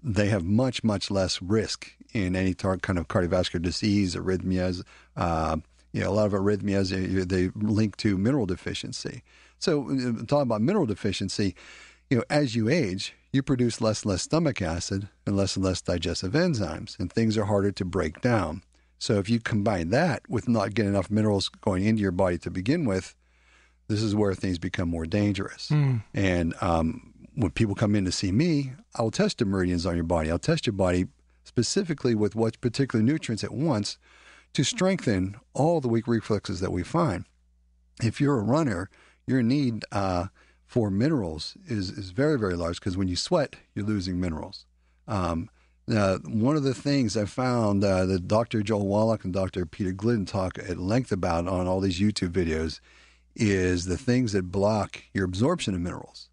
they 0.03 0.27
have 0.29 0.43
much 0.43 0.83
much 0.83 1.11
less 1.11 1.41
risk 1.41 1.91
in 2.13 2.35
any 2.35 2.53
tar- 2.53 2.77
kind 2.77 2.97
of 2.99 3.07
cardiovascular 3.07 3.61
disease, 3.61 4.15
arrhythmias. 4.15 4.83
Uh, 5.15 5.57
you 5.93 6.01
know, 6.01 6.09
a 6.09 6.11
lot 6.11 6.27
of 6.27 6.33
arrhythmias 6.33 6.91
they, 6.91 7.23
they 7.23 7.51
link 7.55 7.97
to 7.97 8.17
mineral 8.17 8.45
deficiency. 8.45 9.23
So, 9.59 9.89
uh, 9.89 10.25
talking 10.25 10.41
about 10.41 10.61
mineral 10.61 10.85
deficiency, 10.85 11.55
you 12.09 12.17
know, 12.17 12.23
as 12.29 12.55
you 12.55 12.69
age, 12.69 13.15
you 13.33 13.41
produce 13.41 13.81
less 13.81 14.03
and 14.03 14.11
less 14.11 14.23
stomach 14.23 14.61
acid 14.61 15.09
and 15.25 15.35
less 15.35 15.55
and 15.55 15.65
less 15.65 15.81
digestive 15.81 16.33
enzymes, 16.33 16.99
and 16.99 17.11
things 17.11 17.37
are 17.37 17.45
harder 17.45 17.71
to 17.71 17.85
break 17.85 18.21
down. 18.21 18.63
So, 18.99 19.17
if 19.17 19.29
you 19.29 19.39
combine 19.39 19.89
that 19.89 20.21
with 20.29 20.47
not 20.47 20.73
getting 20.73 20.91
enough 20.91 21.09
minerals 21.09 21.49
going 21.49 21.85
into 21.85 22.01
your 22.01 22.11
body 22.11 22.37
to 22.39 22.51
begin 22.51 22.85
with, 22.85 23.15
this 23.87 24.01
is 24.01 24.15
where 24.15 24.33
things 24.33 24.59
become 24.59 24.89
more 24.89 25.05
dangerous. 25.05 25.69
And 26.13 26.53
um, 26.61 27.13
when 27.37 27.51
people 27.51 27.75
come 27.75 27.95
in 27.95 28.03
to 28.03 28.11
see 28.11 28.31
me, 28.31 28.71
I'll 28.95 29.11
test 29.11 29.37
the 29.37 29.45
meridians 29.45 29.85
on 29.85 29.93
your 29.93 30.03
body. 30.03 30.31
I'll 30.31 30.39
test 30.39 30.65
your 30.65 30.73
body 30.73 31.05
specifically 31.43 32.15
with 32.15 32.35
what 32.35 32.59
particular 32.61 33.03
nutrients 33.03 33.43
it 33.43 33.53
wants 33.53 33.99
to 34.53 34.63
strengthen 34.63 35.35
all 35.53 35.79
the 35.79 35.87
weak 35.87 36.07
reflexes 36.07 36.61
that 36.61 36.71
we 36.71 36.81
find. 36.81 37.25
If 38.01 38.19
you're 38.19 38.39
a 38.39 38.43
runner, 38.43 38.89
your 39.27 39.43
need 39.43 39.85
uh, 39.91 40.27
for 40.65 40.89
minerals 40.89 41.55
is, 41.67 41.91
is 41.91 42.09
very, 42.09 42.39
very 42.39 42.55
large 42.55 42.79
because 42.79 42.97
when 42.97 43.07
you 43.07 43.15
sweat, 43.15 43.55
you're 43.75 43.85
losing 43.85 44.19
minerals. 44.19 44.65
Um, 45.07 45.51
one 45.85 46.55
of 46.55 46.63
the 46.63 46.73
things 46.73 47.15
I 47.15 47.25
found 47.25 47.83
uh, 47.83 48.07
that 48.07 48.27
Dr. 48.27 48.63
Joel 48.63 48.87
Wallach 48.87 49.23
and 49.23 49.33
Dr. 49.33 49.67
Peter 49.67 49.91
Glidden 49.91 50.25
talk 50.25 50.57
at 50.57 50.79
length 50.79 51.11
about 51.11 51.47
on 51.47 51.67
all 51.67 51.81
these 51.81 51.99
YouTube 51.99 52.31
videos 52.31 52.79
is 53.35 53.85
the 53.85 53.97
things 53.97 54.31
that 54.31 54.51
block 54.51 55.03
your 55.13 55.25
absorption 55.25 55.75
of 55.75 55.81
minerals 55.81 56.29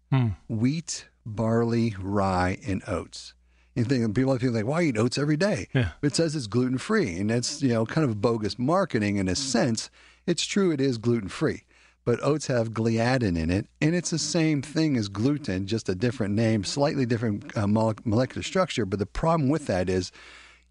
wheat, 0.47 1.07
barley, 1.25 1.95
rye, 1.99 2.57
and 2.67 2.81
oats. 2.87 3.33
You 3.75 3.83
think 3.83 4.15
people 4.15 4.37
think 4.37 4.53
like, 4.53 4.65
why 4.65 4.83
eat 4.83 4.97
oats 4.97 5.17
every 5.17 5.35
day? 5.35 5.67
Yeah. 5.73 5.89
It 6.01 6.15
says 6.15 6.35
it's 6.35 6.47
gluten 6.47 6.77
free, 6.77 7.17
and 7.17 7.29
that's 7.29 7.61
you 7.61 7.73
know 7.73 7.85
kind 7.85 8.09
of 8.09 8.21
bogus 8.21 8.57
marketing 8.57 9.17
in 9.17 9.27
a 9.27 9.35
sense. 9.35 9.89
It's 10.25 10.45
true, 10.45 10.71
it 10.71 10.79
is 10.79 10.97
gluten 10.97 11.27
free, 11.27 11.63
but 12.05 12.23
oats 12.23 12.47
have 12.47 12.71
gliadin 12.71 13.37
in 13.37 13.51
it, 13.51 13.67
and 13.81 13.93
it's 13.93 14.11
the 14.11 14.17
same 14.17 14.61
thing 14.61 14.95
as 14.95 15.09
gluten, 15.09 15.67
just 15.67 15.89
a 15.89 15.95
different 15.95 16.33
name, 16.33 16.63
slightly 16.63 17.05
different 17.05 17.55
uh, 17.57 17.67
mole- 17.67 17.95
molecular 18.05 18.43
structure. 18.43 18.85
But 18.85 18.99
the 18.99 19.05
problem 19.05 19.49
with 19.49 19.67
that 19.67 19.89
is, 19.89 20.11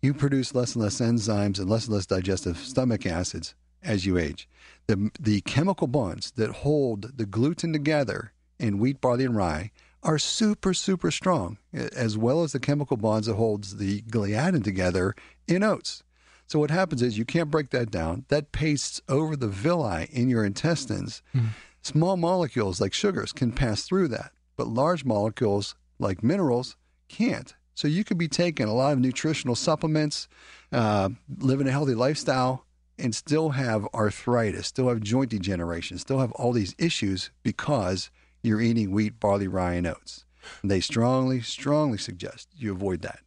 you 0.00 0.14
produce 0.14 0.54
less 0.54 0.74
and 0.74 0.82
less 0.82 1.00
enzymes 1.00 1.58
and 1.58 1.68
less 1.68 1.86
and 1.86 1.94
less 1.94 2.06
digestive 2.06 2.56
stomach 2.56 3.04
acids 3.06 3.54
as 3.82 4.06
you 4.06 4.16
age. 4.16 4.48
The 4.86 5.10
the 5.20 5.42
chemical 5.42 5.86
bonds 5.86 6.30
that 6.32 6.50
hold 6.50 7.18
the 7.18 7.26
gluten 7.26 7.72
together 7.72 8.32
in 8.58 8.78
wheat, 8.78 9.00
barley, 9.00 9.24
and 9.24 9.36
rye 9.36 9.70
are 10.02 10.18
super, 10.18 10.74
super 10.74 11.10
strong, 11.10 11.56
as 11.72 12.18
well 12.18 12.42
as 12.42 12.52
the 12.52 12.60
chemical 12.60 12.96
bonds 12.96 13.26
that 13.26 13.34
holds 13.34 13.76
the 13.76 14.02
gliadin 14.02 14.62
together 14.62 15.14
in 15.48 15.62
oats. 15.62 16.02
So 16.46 16.58
what 16.58 16.70
happens 16.70 17.00
is 17.00 17.16
you 17.16 17.24
can't 17.24 17.50
break 17.50 17.70
that 17.70 17.90
down. 17.90 18.26
That 18.28 18.52
pastes 18.52 19.00
over 19.08 19.34
the 19.34 19.48
villi 19.48 20.08
in 20.12 20.28
your 20.28 20.44
intestines. 20.44 21.22
Small 21.80 22.18
molecules 22.18 22.80
like 22.80 22.92
sugars 22.92 23.32
can 23.32 23.50
pass 23.50 23.82
through 23.82 24.08
that, 24.08 24.32
but 24.56 24.68
large 24.68 25.04
molecules 25.06 25.74
like 25.98 26.22
minerals 26.22 26.76
can't. 27.08 27.54
So 27.74 27.88
you 27.88 28.04
could 28.04 28.18
be 28.18 28.28
taking 28.28 28.66
a 28.68 28.74
lot 28.74 28.92
of 28.92 29.00
nutritional 29.00 29.54
supplements, 29.54 30.28
uh, 30.70 31.08
living 31.38 31.66
a 31.66 31.72
healthy 31.72 31.94
lifestyle, 31.94 32.66
and 32.98 33.14
still 33.14 33.50
have 33.50 33.88
arthritis, 33.94 34.66
still 34.68 34.88
have 34.88 35.00
joint 35.00 35.30
degeneration, 35.30 35.98
still 35.98 36.20
have 36.20 36.30
all 36.32 36.52
these 36.52 36.74
issues 36.78 37.30
because 37.42 38.10
you're 38.44 38.60
eating 38.60 38.90
wheat, 38.90 39.18
barley, 39.18 39.48
rye, 39.48 39.74
and 39.74 39.86
oats. 39.86 40.24
And 40.62 40.70
they 40.70 40.80
strongly, 40.80 41.40
strongly 41.40 41.98
suggest 41.98 42.48
you 42.56 42.70
avoid 42.72 43.02
that. 43.02 43.20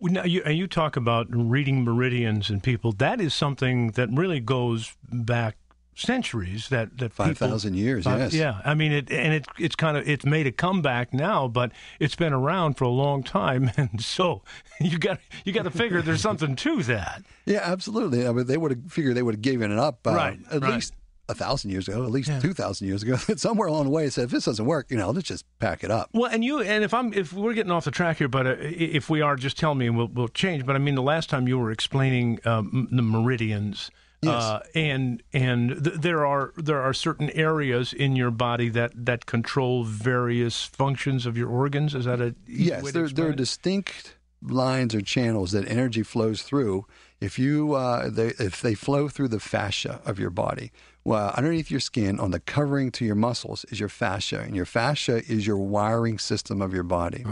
Now 0.00 0.24
you 0.24 0.42
and 0.44 0.58
you 0.58 0.66
talk 0.66 0.96
about 0.96 1.28
reading 1.30 1.84
meridians 1.84 2.50
and 2.50 2.62
people. 2.62 2.92
That 2.92 3.20
is 3.20 3.32
something 3.32 3.92
that 3.92 4.08
really 4.12 4.40
goes 4.40 4.92
back 5.10 5.56
centuries. 5.94 6.68
That 6.68 6.98
that 6.98 7.12
Five 7.12 7.38
thousand 7.38 7.74
years, 7.76 8.04
Five- 8.04 8.18
yes. 8.18 8.34
Yeah, 8.34 8.60
I 8.64 8.74
mean 8.74 8.92
it, 8.92 9.10
and 9.10 9.32
it 9.32 9.46
it's 9.58 9.76
kind 9.76 9.96
of 9.96 10.06
it's 10.06 10.24
made 10.26 10.46
a 10.46 10.52
comeback 10.52 11.14
now, 11.14 11.48
but 11.48 11.72
it's 12.00 12.16
been 12.16 12.32
around 12.32 12.74
for 12.74 12.84
a 12.84 12.88
long 12.90 13.22
time, 13.22 13.70
and 13.76 14.02
so 14.02 14.42
you 14.80 14.98
got 14.98 15.20
you 15.44 15.52
got 15.52 15.62
to 15.62 15.70
figure 15.70 16.02
there's 16.02 16.20
something 16.20 16.56
to 16.56 16.82
that. 16.82 17.22
Yeah, 17.46 17.60
absolutely. 17.62 18.26
I 18.26 18.32
mean, 18.32 18.46
they 18.46 18.56
would 18.58 18.72
have 18.72 18.92
figured 18.92 19.14
they 19.14 19.22
would 19.22 19.34
have 19.36 19.42
given 19.42 19.70
it 19.72 19.78
up 19.78 20.06
uh, 20.06 20.12
Right, 20.12 20.38
at 20.50 20.60
right. 20.60 20.74
least 20.74 20.92
a 21.28 21.34
thousand 21.34 21.70
years 21.70 21.88
ago, 21.88 22.04
at 22.04 22.10
least 22.10 22.30
two 22.40 22.52
thousand 22.52 22.86
years 22.88 23.02
ago. 23.02 23.16
Somewhere 23.36 23.68
along 23.68 23.84
the 23.84 23.90
way, 23.90 24.08
said 24.10 24.24
if 24.24 24.30
this 24.30 24.44
doesn't 24.44 24.64
work, 24.64 24.90
you 24.90 24.96
know, 24.96 25.10
let's 25.10 25.28
just 25.28 25.44
pack 25.58 25.84
it 25.84 25.90
up. 25.90 26.10
Well, 26.12 26.30
and 26.30 26.44
you 26.44 26.60
and 26.60 26.84
if 26.84 26.92
I'm 26.92 27.12
if 27.12 27.32
we're 27.32 27.54
getting 27.54 27.72
off 27.72 27.84
the 27.84 27.90
track 27.90 28.18
here, 28.18 28.28
but 28.28 28.46
uh, 28.46 28.56
if 28.58 29.08
we 29.08 29.20
are, 29.20 29.36
just 29.36 29.58
tell 29.58 29.74
me 29.74 29.86
and 29.86 29.96
we'll 29.96 30.08
we'll 30.08 30.28
change. 30.28 30.66
But 30.66 30.76
I 30.76 30.78
mean, 30.78 30.94
the 30.94 31.02
last 31.02 31.30
time 31.30 31.48
you 31.48 31.58
were 31.58 31.70
explaining 31.70 32.40
um, 32.44 32.88
the 32.90 33.02
meridians. 33.02 33.90
Uh, 34.26 34.60
and 34.74 35.22
and 35.34 35.84
th- 35.84 35.96
there 35.96 36.24
are 36.24 36.54
there 36.56 36.80
are 36.80 36.94
certain 36.94 37.28
areas 37.30 37.92
in 37.92 38.16
your 38.16 38.30
body 38.30 38.70
that, 38.70 38.92
that 38.94 39.26
control 39.26 39.84
various 39.84 40.64
functions 40.64 41.26
of 41.26 41.36
your 41.36 41.50
organs. 41.50 41.94
Is 41.94 42.06
that 42.06 42.22
a 42.22 42.34
Yes, 42.46 42.90
There, 42.92 43.06
there 43.08 43.28
are 43.28 43.32
distinct 43.32 44.16
lines 44.46 44.94
or 44.94 45.00
channels 45.00 45.52
that 45.52 45.68
energy 45.68 46.02
flows 46.02 46.42
through. 46.42 46.86
If 47.20 47.38
you 47.38 47.74
uh, 47.74 48.10
they, 48.10 48.28
if 48.38 48.60
they 48.60 48.74
flow 48.74 49.08
through 49.08 49.28
the 49.28 49.40
fascia 49.40 50.00
of 50.04 50.18
your 50.18 50.30
body, 50.30 50.72
well, 51.04 51.32
underneath 51.36 51.70
your 51.70 51.80
skin, 51.80 52.18
on 52.20 52.30
the 52.30 52.40
covering 52.40 52.90
to 52.92 53.04
your 53.04 53.14
muscles, 53.14 53.64
is 53.70 53.80
your 53.80 53.88
fascia, 53.88 54.40
and 54.40 54.54
your 54.56 54.64
fascia 54.64 55.22
is 55.26 55.46
your 55.46 55.58
wiring 55.58 56.18
system 56.18 56.60
of 56.62 56.72
your 56.72 56.82
body, 56.82 57.24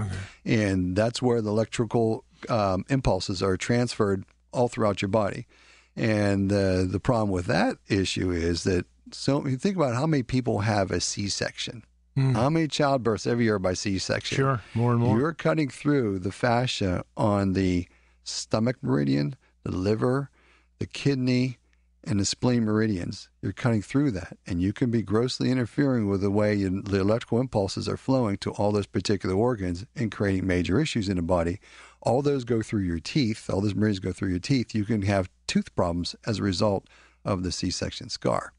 and 0.44 0.96
that's 0.96 1.20
where 1.20 1.40
the 1.42 1.50
electrical 1.50 2.24
um, 2.48 2.84
impulses 2.88 3.42
are 3.42 3.56
transferred 3.56 4.24
all 4.52 4.68
throughout 4.68 5.02
your 5.02 5.08
body. 5.08 5.46
And 5.96 6.50
uh, 6.52 6.84
the 6.84 7.00
problem 7.00 7.30
with 7.30 7.46
that 7.46 7.76
issue 7.88 8.30
is 8.30 8.64
that 8.64 8.86
so 9.10 9.46
you 9.46 9.58
think 9.58 9.76
about 9.76 9.94
how 9.94 10.06
many 10.06 10.22
people 10.22 10.60
have 10.60 10.90
a 10.90 11.00
C-section 12.14 12.34
How 12.34 12.50
many 12.50 12.68
childbirths 12.68 13.26
every 13.26 13.44
year 13.44 13.58
by 13.58 13.74
C-section? 13.74 14.36
Sure, 14.36 14.62
more 14.74 14.92
and 14.92 15.00
more. 15.00 15.18
You're 15.18 15.32
cutting 15.32 15.68
through 15.68 16.18
the 16.18 16.32
fascia 16.32 17.04
on 17.16 17.54
the 17.54 17.88
stomach 18.22 18.76
meridian, 18.82 19.36
the 19.64 19.72
liver, 19.72 20.30
the 20.78 20.86
kidney, 20.86 21.58
and 22.04 22.18
the 22.18 22.24
spleen 22.24 22.64
meridians. 22.64 23.28
You're 23.40 23.52
cutting 23.52 23.82
through 23.82 24.10
that, 24.12 24.36
and 24.46 24.60
you 24.60 24.72
can 24.72 24.90
be 24.90 25.02
grossly 25.02 25.50
interfering 25.50 26.08
with 26.08 26.20
the 26.20 26.30
way 26.30 26.54
you, 26.54 26.82
the 26.82 27.00
electrical 27.00 27.40
impulses 27.40 27.88
are 27.88 27.96
flowing 27.96 28.36
to 28.38 28.50
all 28.52 28.72
those 28.72 28.86
particular 28.86 29.34
organs 29.34 29.86
and 29.94 30.10
creating 30.10 30.46
major 30.46 30.80
issues 30.80 31.08
in 31.08 31.16
the 31.16 31.22
body. 31.22 31.60
All 32.02 32.20
those 32.20 32.44
go 32.44 32.60
through 32.60 32.82
your 32.82 32.98
teeth. 32.98 33.48
All 33.48 33.60
those 33.60 33.74
meridians 33.74 34.00
go 34.00 34.12
through 34.12 34.30
your 34.30 34.40
teeth. 34.40 34.74
You 34.74 34.84
can 34.84 35.02
have 35.02 35.30
tooth 35.46 35.74
problems 35.76 36.16
as 36.26 36.40
a 36.40 36.42
result 36.42 36.88
of 37.24 37.44
the 37.44 37.52
C-section 37.52 38.08
scar. 38.08 38.52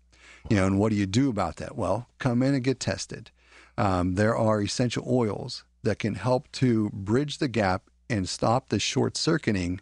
You 0.49 0.57
know, 0.57 0.65
and 0.65 0.79
what 0.79 0.89
do 0.89 0.95
you 0.95 1.05
do 1.05 1.29
about 1.29 1.57
that? 1.57 1.77
Well, 1.77 2.07
come 2.19 2.41
in 2.41 2.53
and 2.53 2.63
get 2.63 2.79
tested. 2.79 3.31
Um, 3.77 4.15
there 4.15 4.35
are 4.35 4.61
essential 4.61 5.03
oils 5.07 5.63
that 5.83 5.99
can 5.99 6.15
help 6.15 6.51
to 6.53 6.89
bridge 6.91 7.37
the 7.37 7.47
gap 7.47 7.83
and 8.09 8.27
stop 8.27 8.69
the 8.69 8.79
short 8.79 9.17
circuiting 9.17 9.81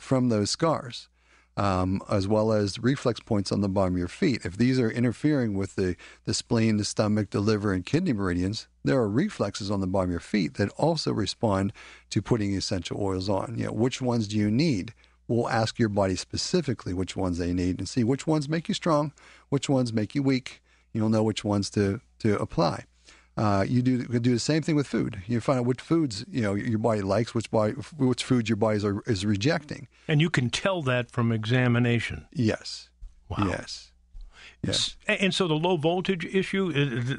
from 0.00 0.28
those 0.28 0.50
scars, 0.50 1.08
um, 1.56 2.00
as 2.10 2.28
well 2.28 2.52
as 2.52 2.78
reflex 2.78 3.20
points 3.20 3.50
on 3.50 3.60
the 3.60 3.68
bottom 3.68 3.94
of 3.94 3.98
your 3.98 4.08
feet. 4.08 4.44
If 4.44 4.56
these 4.56 4.78
are 4.78 4.90
interfering 4.90 5.54
with 5.54 5.76
the, 5.76 5.96
the 6.24 6.34
spleen, 6.34 6.76
the 6.76 6.84
stomach, 6.84 7.30
the 7.30 7.40
liver, 7.40 7.72
and 7.72 7.84
kidney 7.84 8.12
meridians, 8.12 8.68
there 8.84 8.98
are 8.98 9.08
reflexes 9.08 9.70
on 9.70 9.80
the 9.80 9.86
bottom 9.86 10.10
of 10.10 10.12
your 10.12 10.20
feet 10.20 10.54
that 10.54 10.70
also 10.70 11.12
respond 11.12 11.72
to 12.10 12.22
putting 12.22 12.54
essential 12.54 13.00
oils 13.00 13.28
on. 13.28 13.54
You 13.56 13.66
know, 13.66 13.72
which 13.72 14.00
ones 14.00 14.28
do 14.28 14.36
you 14.36 14.50
need? 14.50 14.94
We'll 15.26 15.48
ask 15.48 15.78
your 15.78 15.90
body 15.90 16.16
specifically 16.16 16.94
which 16.94 17.16
ones 17.16 17.38
they 17.38 17.52
need 17.52 17.78
and 17.78 17.88
see 17.88 18.02
which 18.02 18.26
ones 18.26 18.48
make 18.48 18.68
you 18.68 18.74
strong, 18.74 19.12
which 19.50 19.68
ones 19.68 19.92
make 19.92 20.14
you 20.14 20.22
weak. 20.22 20.62
You'll 20.92 21.10
know 21.10 21.22
which 21.22 21.44
ones 21.44 21.68
to, 21.70 22.00
to 22.20 22.38
apply. 22.38 22.84
Uh, 23.38 23.64
you 23.68 23.82
do 23.82 23.92
you 24.12 24.18
do 24.18 24.32
the 24.32 24.38
same 24.52 24.62
thing 24.62 24.74
with 24.76 24.86
food. 24.88 25.22
You 25.28 25.40
find 25.40 25.60
out 25.60 25.64
which 25.66 25.80
foods 25.80 26.24
you 26.30 26.42
know 26.42 26.54
your 26.54 26.78
body 26.78 27.02
likes, 27.02 27.34
which 27.34 27.50
body, 27.50 27.72
which 27.96 28.24
foods 28.24 28.48
your 28.48 28.56
body 28.56 28.78
is, 28.78 28.84
is 29.06 29.24
rejecting. 29.24 29.86
And 30.08 30.20
you 30.20 30.28
can 30.30 30.50
tell 30.50 30.82
that 30.82 31.10
from 31.12 31.30
examination. 31.30 32.26
Yes. 32.32 32.88
Wow. 33.28 33.46
Yes. 33.48 33.92
Yes. 34.64 34.96
And 35.06 35.32
so 35.32 35.46
the 35.46 35.54
low 35.54 35.76
voltage 35.76 36.24
issue, 36.24 36.72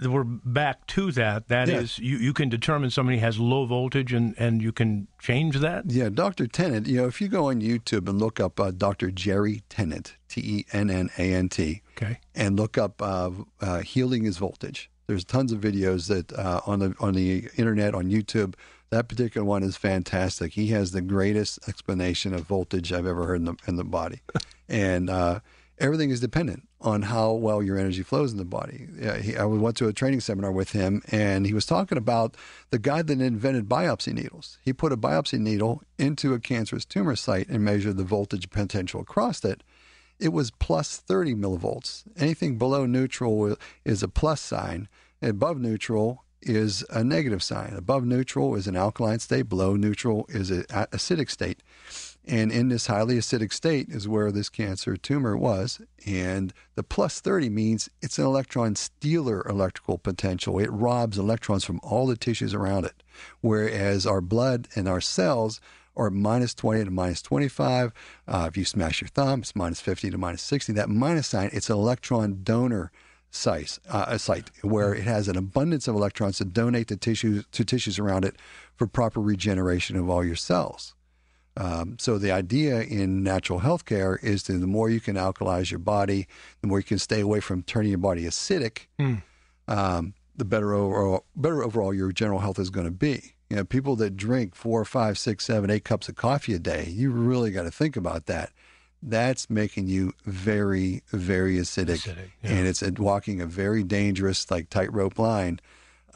uh, 0.03 0.09
we're 0.09 0.25
back 0.25 0.85
to 0.87 1.09
that. 1.13 1.47
That 1.47 1.69
Yes. 1.69 1.83
is, 1.83 1.99
you, 1.99 2.17
you 2.17 2.33
can 2.33 2.49
determine 2.49 2.89
somebody 2.89 3.19
has 3.19 3.39
low 3.39 3.65
voltage 3.65 4.11
and, 4.11 4.35
and 4.37 4.61
you 4.61 4.73
can 4.73 5.07
change 5.21 5.59
that? 5.59 5.89
Yeah, 5.89 6.09
Dr. 6.09 6.47
Tennant, 6.47 6.85
you 6.87 6.97
know, 6.97 7.07
if 7.07 7.21
you 7.21 7.29
go 7.29 7.45
on 7.49 7.61
YouTube 7.61 8.09
and 8.09 8.19
look 8.19 8.41
up 8.41 8.59
uh, 8.59 8.71
Dr. 8.71 9.09
Jerry 9.09 9.63
Tennant, 9.69 10.17
T 10.27 10.41
E 10.41 10.65
N 10.73 10.89
N 10.89 11.09
A 11.17 11.33
N 11.33 11.47
T, 11.47 11.81
Okay. 11.95 12.19
and 12.35 12.57
look 12.57 12.77
up 12.77 13.01
uh, 13.01 13.29
uh, 13.61 13.79
healing 13.79 14.25
is 14.25 14.37
voltage. 14.37 14.89
There's 15.09 15.23
tons 15.23 15.51
of 15.51 15.59
videos 15.59 16.07
that 16.07 16.31
uh, 16.33 16.61
on 16.67 16.77
the 16.77 16.93
on 16.99 17.15
the 17.15 17.47
internet 17.57 17.95
on 17.95 18.11
YouTube. 18.11 18.53
That 18.91 19.09
particular 19.09 19.43
one 19.43 19.63
is 19.63 19.75
fantastic. 19.75 20.53
He 20.53 20.67
has 20.67 20.91
the 20.91 21.01
greatest 21.01 21.67
explanation 21.67 22.31
of 22.31 22.41
voltage 22.41 22.93
I've 22.93 23.07
ever 23.07 23.25
heard 23.25 23.37
in 23.37 23.45
the 23.45 23.55
in 23.65 23.75
the 23.75 23.83
body, 23.83 24.21
and 24.69 25.09
uh, 25.09 25.39
everything 25.79 26.11
is 26.11 26.19
dependent 26.19 26.67
on 26.79 27.01
how 27.01 27.31
well 27.31 27.63
your 27.63 27.79
energy 27.79 28.03
flows 28.03 28.31
in 28.31 28.37
the 28.37 28.45
body. 28.45 28.87
Yeah, 28.99 29.17
he, 29.17 29.35
I 29.35 29.45
went 29.45 29.77
to 29.77 29.87
a 29.87 29.93
training 29.93 30.19
seminar 30.19 30.51
with 30.51 30.73
him, 30.73 31.01
and 31.07 31.47
he 31.47 31.55
was 31.55 31.65
talking 31.65 31.97
about 31.97 32.37
the 32.69 32.77
guy 32.77 33.01
that 33.01 33.19
invented 33.19 33.67
biopsy 33.67 34.13
needles. 34.13 34.59
He 34.61 34.73
put 34.73 34.93
a 34.93 34.97
biopsy 34.97 35.39
needle 35.39 35.81
into 35.97 36.35
a 36.35 36.39
cancerous 36.39 36.85
tumor 36.85 37.15
site 37.15 37.49
and 37.49 37.65
measured 37.65 37.97
the 37.97 38.03
voltage 38.03 38.51
potential 38.51 39.01
across 39.01 39.43
it 39.43 39.63
it 40.19 40.33
was 40.33 40.51
plus 40.51 40.97
30 40.97 41.35
millivolts. 41.35 42.03
Anything 42.17 42.57
below 42.57 42.85
neutral 42.85 43.55
is 43.85 44.03
a 44.03 44.07
plus 44.07 44.41
sign. 44.41 44.89
Above 45.21 45.59
neutral 45.59 46.23
is 46.41 46.85
a 46.89 47.03
negative 47.03 47.43
sign. 47.43 47.73
Above 47.75 48.05
neutral 48.05 48.55
is 48.55 48.67
an 48.67 48.75
alkaline 48.75 49.19
state. 49.19 49.49
Below 49.49 49.75
neutral 49.75 50.25
is 50.29 50.49
an 50.51 50.63
acidic 50.63 51.29
state. 51.29 51.61
And 52.25 52.51
in 52.51 52.69
this 52.69 52.87
highly 52.87 53.15
acidic 53.15 53.51
state 53.51 53.89
is 53.89 54.07
where 54.07 54.31
this 54.31 54.49
cancer 54.49 54.95
tumor 54.95 55.35
was. 55.35 55.81
And 56.05 56.53
the 56.75 56.83
plus 56.83 57.19
30 57.19 57.49
means 57.49 57.89
it's 58.01 58.19
an 58.19 58.25
electron 58.25 58.75
stealer 58.75 59.45
electrical 59.47 59.97
potential. 59.97 60.59
It 60.59 60.71
robs 60.71 61.17
electrons 61.17 61.65
from 61.65 61.79
all 61.83 62.07
the 62.07 62.15
tissues 62.15 62.53
around 62.53 62.85
it. 62.85 63.03
Whereas 63.41 64.05
our 64.05 64.21
blood 64.21 64.67
and 64.75 64.87
our 64.87 65.01
cells 65.01 65.59
are 65.97 66.09
minus 66.09 66.53
20 66.53 66.85
to 66.85 66.91
minus 66.91 67.21
25. 67.21 67.91
Uh, 68.27 68.45
if 68.47 68.55
you 68.55 68.63
smash 68.63 69.01
your 69.01 69.09
thumb, 69.09 69.41
it's 69.41 69.55
minus 69.55 69.81
50 69.81 70.11
to 70.11 70.17
minus 70.17 70.41
60. 70.43 70.71
That 70.73 70.87
minus 70.87 71.27
sign, 71.27 71.49
it's 71.51 71.69
an 71.69 71.75
electron 71.75 72.39
donor 72.43 72.91
size, 73.31 73.79
uh, 73.89 74.05
a 74.07 74.19
site 74.19 74.51
where 74.61 74.93
it 74.93 75.03
has 75.03 75.27
an 75.27 75.37
abundance 75.37 75.87
of 75.87 75.95
electrons 75.95 76.37
to 76.37 76.45
donate 76.45 76.87
to 76.87 76.97
tissues 76.97 77.45
to 77.51 77.63
tissues 77.63 77.99
around 77.99 78.25
it 78.25 78.35
for 78.75 78.87
proper 78.87 79.19
regeneration 79.21 79.95
of 79.95 80.09
all 80.09 80.25
your 80.25 80.35
cells. 80.35 80.95
Um, 81.57 81.97
so 81.99 82.17
the 82.17 82.31
idea 82.31 82.81
in 82.81 83.21
natural 83.21 83.59
health 83.59 83.85
care 83.85 84.17
is 84.23 84.43
that 84.43 84.53
the 84.53 84.67
more 84.67 84.89
you 84.89 85.01
can 85.01 85.15
alkalize 85.15 85.69
your 85.71 85.79
body, 85.79 86.27
the 86.61 86.67
more 86.67 86.79
you 86.79 86.85
can 86.85 86.99
stay 86.99 87.19
away 87.19 87.41
from 87.41 87.63
turning 87.63 87.89
your 87.89 87.97
body 87.99 88.23
acidic, 88.23 88.87
um, 89.67 90.13
the 90.37 90.45
better 90.45 90.73
overall, 90.73 91.25
better 91.35 91.63
overall 91.63 91.93
your 91.93 92.11
general 92.13 92.39
health 92.39 92.59
is 92.59 92.69
going 92.69 92.85
to 92.85 92.91
be. 92.91 93.33
You 93.49 93.57
know, 93.57 93.65
people 93.65 93.95
that 93.97 94.15
drink 94.15 94.55
four, 94.55 94.85
five, 94.85 95.17
six, 95.17 95.43
seven, 95.43 95.69
eight 95.69 95.83
cups 95.83 96.07
of 96.07 96.15
coffee 96.15 96.53
a 96.53 96.59
day, 96.59 96.85
you 96.87 97.11
really 97.11 97.51
got 97.51 97.63
to 97.63 97.71
think 97.71 97.97
about 97.97 98.27
that. 98.27 98.51
That's 99.01 99.49
making 99.49 99.87
you 99.87 100.13
very, 100.25 101.03
very 101.11 101.55
acidic, 101.55 102.05
Acidic, 102.05 102.31
yeah. 102.43 102.51
and 102.51 102.67
it's 102.67 102.81
a, 102.81 102.91
walking 102.91 103.39
a 103.39 103.45
very 103.45 103.83
dangerous, 103.83 104.49
like 104.51 104.69
tightrope 104.69 105.17
line 105.17 105.59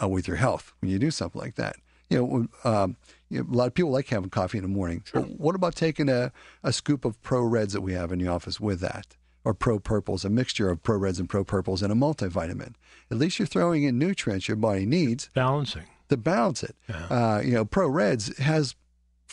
uh, 0.01 0.07
with 0.07 0.27
your 0.27 0.37
health 0.37 0.73
when 0.81 0.91
you 0.91 0.99
do 0.99 1.09
something 1.11 1.39
like 1.41 1.55
that. 1.55 1.77
You 2.09 2.49
know, 2.63 2.69
um, 2.69 2.97
you 3.29 3.39
know, 3.39 3.49
a 3.49 3.55
lot 3.55 3.67
of 3.67 3.73
people 3.73 3.91
like 3.91 4.07
having 4.09 4.29
coffee 4.29 4.57
in 4.57 4.63
the 4.63 4.67
morning. 4.67 5.03
But 5.13 5.39
what 5.39 5.55
about 5.55 5.75
taking 5.75 6.09
a, 6.09 6.31
a 6.61 6.73
scoop 6.73 7.05
of 7.05 7.21
Pro 7.23 7.41
Reds 7.41 7.73
that 7.73 7.81
we 7.81 7.93
have 7.93 8.11
in 8.11 8.19
the 8.19 8.27
office 8.27 8.59
with 8.59 8.81
that? 8.81 9.15
Or 9.45 9.53
Pro 9.53 9.79
Purples, 9.79 10.23
a 10.23 10.29
mixture 10.29 10.69
of 10.69 10.83
Pro 10.83 10.97
Reds 10.97 11.19
and 11.19 11.27
Pro 11.27 11.43
Purples 11.43 11.81
and 11.81 11.91
a 11.91 11.95
multivitamin. 11.95 12.73
At 13.09 13.17
least 13.17 13.39
you're 13.39 13.45
throwing 13.45 13.83
in 13.83 13.97
nutrients 13.97 14.47
your 14.47 14.57
body 14.57 14.85
needs 14.85 15.29
Balancing. 15.33 15.83
to 16.09 16.17
balance 16.17 16.63
it. 16.63 16.75
Uh, 17.09 17.41
you 17.43 17.51
know, 17.53 17.65
Pro 17.65 17.87
Reds 17.87 18.37
has 18.37 18.75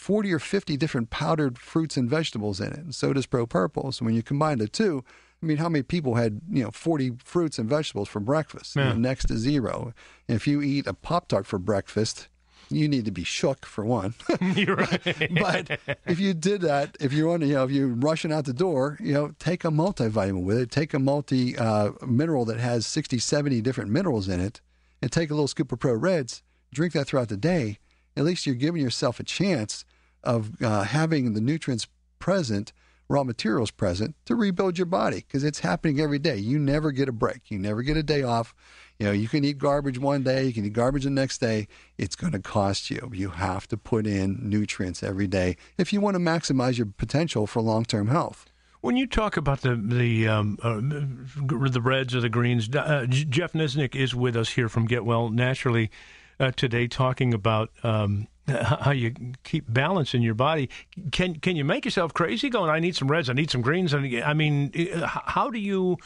40 0.00 0.32
or 0.32 0.38
50 0.38 0.78
different 0.78 1.10
powdered 1.10 1.58
fruits 1.58 1.98
and 1.98 2.08
vegetables 2.08 2.58
in 2.58 2.68
it, 2.68 2.78
and 2.78 2.94
so 2.94 3.12
does 3.12 3.26
Pro 3.26 3.46
Purples. 3.46 4.00
When 4.00 4.14
you 4.14 4.22
combine 4.22 4.56
the 4.56 4.66
two, 4.66 5.04
I 5.42 5.46
mean, 5.46 5.58
how 5.58 5.68
many 5.68 5.82
people 5.82 6.14
had, 6.14 6.40
you 6.50 6.64
know, 6.64 6.70
40 6.70 7.18
fruits 7.22 7.58
and 7.58 7.68
vegetables 7.68 8.08
for 8.08 8.18
breakfast? 8.18 8.76
You 8.76 8.82
know, 8.82 8.92
next 8.94 9.26
to 9.26 9.36
zero. 9.36 9.92
And 10.26 10.36
if 10.36 10.46
you 10.46 10.62
eat 10.62 10.86
a 10.86 10.94
Pop 10.94 11.28
Tart 11.28 11.46
for 11.46 11.58
breakfast, 11.58 12.28
you 12.70 12.88
need 12.88 13.04
to 13.04 13.10
be 13.10 13.24
shook 13.24 13.66
for 13.66 13.84
one. 13.84 14.14
But 15.38 15.78
if 16.06 16.18
you 16.18 16.32
did 16.32 16.62
that, 16.62 16.96
if 16.98 17.12
you're 17.12 17.30
on, 17.34 17.42
you 17.42 17.54
know, 17.54 17.64
if 17.64 17.70
you're 17.70 17.88
rushing 17.88 18.32
out 18.32 18.46
the 18.46 18.54
door, 18.54 18.96
you 19.00 19.12
know, 19.12 19.34
take 19.38 19.66
a 19.66 19.70
multivitamin 19.70 20.44
with 20.44 20.58
it. 20.58 20.70
Take 20.70 20.94
a 20.94 20.98
multi 20.98 21.58
uh, 21.58 21.90
mineral 22.06 22.46
that 22.46 22.58
has 22.58 22.86
60, 22.86 23.18
70 23.18 23.60
different 23.60 23.90
minerals 23.90 24.28
in 24.28 24.40
it, 24.40 24.62
and 25.02 25.12
take 25.12 25.28
a 25.30 25.34
little 25.34 25.48
scoop 25.48 25.70
of 25.72 25.78
Pro 25.78 25.92
Reds. 25.92 26.42
Drink 26.72 26.94
that 26.94 27.06
throughout 27.06 27.28
the 27.28 27.36
day. 27.36 27.78
At 28.16 28.24
least 28.24 28.46
you're 28.46 28.54
giving 28.54 28.82
yourself 28.82 29.20
a 29.20 29.24
chance 29.24 29.84
of 30.22 30.62
uh, 30.62 30.82
having 30.84 31.34
the 31.34 31.40
nutrients 31.40 31.86
present, 32.18 32.72
raw 33.08 33.24
materials 33.24 33.70
present 33.70 34.14
to 34.24 34.34
rebuild 34.34 34.78
your 34.78 34.86
body 34.86 35.24
because 35.26 35.44
it's 35.44 35.60
happening 35.60 36.00
every 36.00 36.18
day. 36.18 36.36
You 36.36 36.58
never 36.58 36.92
get 36.92 37.08
a 37.08 37.12
break. 37.12 37.50
You 37.50 37.58
never 37.58 37.82
get 37.82 37.96
a 37.96 38.02
day 38.02 38.22
off. 38.22 38.54
You 38.98 39.06
know, 39.06 39.12
you 39.12 39.28
can 39.28 39.44
eat 39.44 39.56
garbage 39.56 39.98
one 39.98 40.22
day, 40.22 40.44
you 40.44 40.52
can 40.52 40.66
eat 40.66 40.74
garbage 40.74 41.04
the 41.04 41.10
next 41.10 41.38
day. 41.38 41.68
It's 41.96 42.14
going 42.14 42.32
to 42.34 42.38
cost 42.38 42.90
you. 42.90 43.10
You 43.14 43.30
have 43.30 43.66
to 43.68 43.78
put 43.78 44.06
in 44.06 44.38
nutrients 44.42 45.02
every 45.02 45.26
day 45.26 45.56
if 45.78 45.92
you 45.92 46.02
want 46.02 46.16
to 46.16 46.20
maximize 46.20 46.76
your 46.76 46.86
potential 46.86 47.46
for 47.46 47.62
long-term 47.62 48.08
health. 48.08 48.44
When 48.82 48.96
you 48.96 49.06
talk 49.06 49.36
about 49.36 49.60
the 49.60 49.74
the 49.76 50.26
um, 50.28 50.58
uh, 50.62 50.80
the 50.80 51.80
reds 51.82 52.14
or 52.14 52.20
the 52.20 52.30
greens, 52.30 52.74
uh, 52.74 53.06
Jeff 53.08 53.52
Nisnik 53.52 53.94
is 53.94 54.14
with 54.14 54.36
us 54.36 54.50
here 54.50 54.70
from 54.70 54.86
Get 54.86 55.04
Well 55.04 55.28
Naturally 55.28 55.90
uh, 56.38 56.50
today, 56.52 56.86
talking 56.86 57.34
about 57.34 57.70
um, 57.82 58.26
how 58.80 58.90
you 58.92 59.14
keep 59.44 59.64
balance 59.72 60.14
in 60.14 60.22
your 60.22 60.34
body. 60.34 60.68
Can 61.12 61.34
can 61.36 61.56
you 61.56 61.64
make 61.64 61.84
yourself 61.84 62.12
crazy 62.14 62.48
going? 62.50 62.70
I 62.70 62.78
need 62.80 62.96
some 62.96 63.08
reds. 63.10 63.28
I 63.30 63.32
need 63.34 63.50
some 63.50 63.62
greens. 63.62 63.92
And 63.92 64.22
I 64.22 64.34
mean, 64.34 64.72
uh, 64.94 65.06
how 65.06 65.50
do 65.50 65.58
you? 65.58 65.96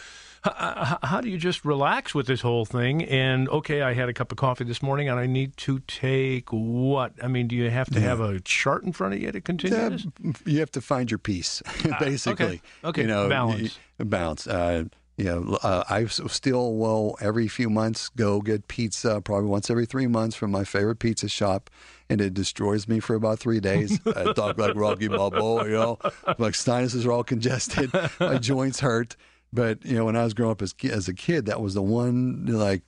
How 0.47 1.23
do 1.23 1.31
you 1.31 1.39
just 1.39 1.65
relax 1.65 2.15
with 2.15 2.27
this 2.27 2.43
whole 2.43 2.67
thing? 2.67 3.03
And 3.05 3.49
okay, 3.49 3.81
I 3.81 3.95
had 3.95 4.11
a 4.11 4.13
cup 4.13 4.31
of 4.31 4.37
coffee 4.37 4.65
this 4.65 4.83
morning, 4.83 5.09
and 5.09 5.19
I 5.19 5.25
need 5.25 5.57
to 5.59 5.79
take 5.87 6.51
what? 6.51 7.13
I 7.23 7.29
mean, 7.29 7.49
do 7.49 7.57
you 7.57 7.71
have 7.71 7.89
to 7.93 8.01
have 8.01 8.21
a 8.21 8.41
chart 8.41 8.85
in 8.85 8.93
front 8.93 9.15
of 9.15 9.23
you 9.23 9.33
to 9.33 9.41
continue 9.41 9.75
Yeah, 9.79 9.89
this? 9.89 10.07
you 10.45 10.59
have 10.61 10.71
to 10.73 10.83
find 10.83 11.11
your 11.11 11.17
peace, 11.17 11.63
basically. 11.99 12.45
okay. 12.47 12.61
Okay, 12.85 13.01
You 13.03 13.07
know, 13.09 13.27
balance. 13.31 13.79
balance. 13.99 14.47
Uh, 14.47 14.85
you 15.17 15.25
know, 15.25 15.59
uh, 15.63 15.85
I 15.89 16.05
still 16.07 16.75
will 16.75 17.17
every 17.23 17.49
few 17.49 17.71
months 17.71 18.11
go 18.11 18.43
get 18.43 18.69
pizza, 18.69 19.23
probably 19.23 19.49
once 19.49 19.71
every 19.71 19.87
three 19.87 20.09
months 20.09 20.37
from 20.37 20.51
my 20.51 20.65
favorite 20.65 20.99
pizza 20.99 21.29
shop, 21.29 21.71
and 22.11 22.21
it 22.21 22.35
destroys 22.35 22.87
me 22.89 23.01
for 23.01 23.15
about 23.15 23.39
three 23.39 23.61
days. 23.61 23.99
I 24.07 24.33
talk 24.35 24.59
like 24.59 24.75
Rocky 24.75 25.09
Balboa, 25.09 25.65
you 25.65 25.73
know, 25.73 25.99
my 26.39 26.51
sinuses 26.51 27.07
are 27.07 27.13
all 27.13 27.25
congested, 27.25 27.93
my 28.21 28.39
joints 28.41 28.81
hurt. 28.81 29.17
But 29.53 29.85
you 29.85 29.97
know, 29.97 30.05
when 30.05 30.17
I 30.17 30.25
was 30.25 30.35
growing 30.35 30.53
up 30.53 30.63
as 30.63 30.75
as 30.85 31.09
a 31.09 31.15
kid, 31.15 31.47
that 31.47 31.61
was 31.61 31.75
the 31.75 31.83
one 31.83 32.47
like 32.47 32.83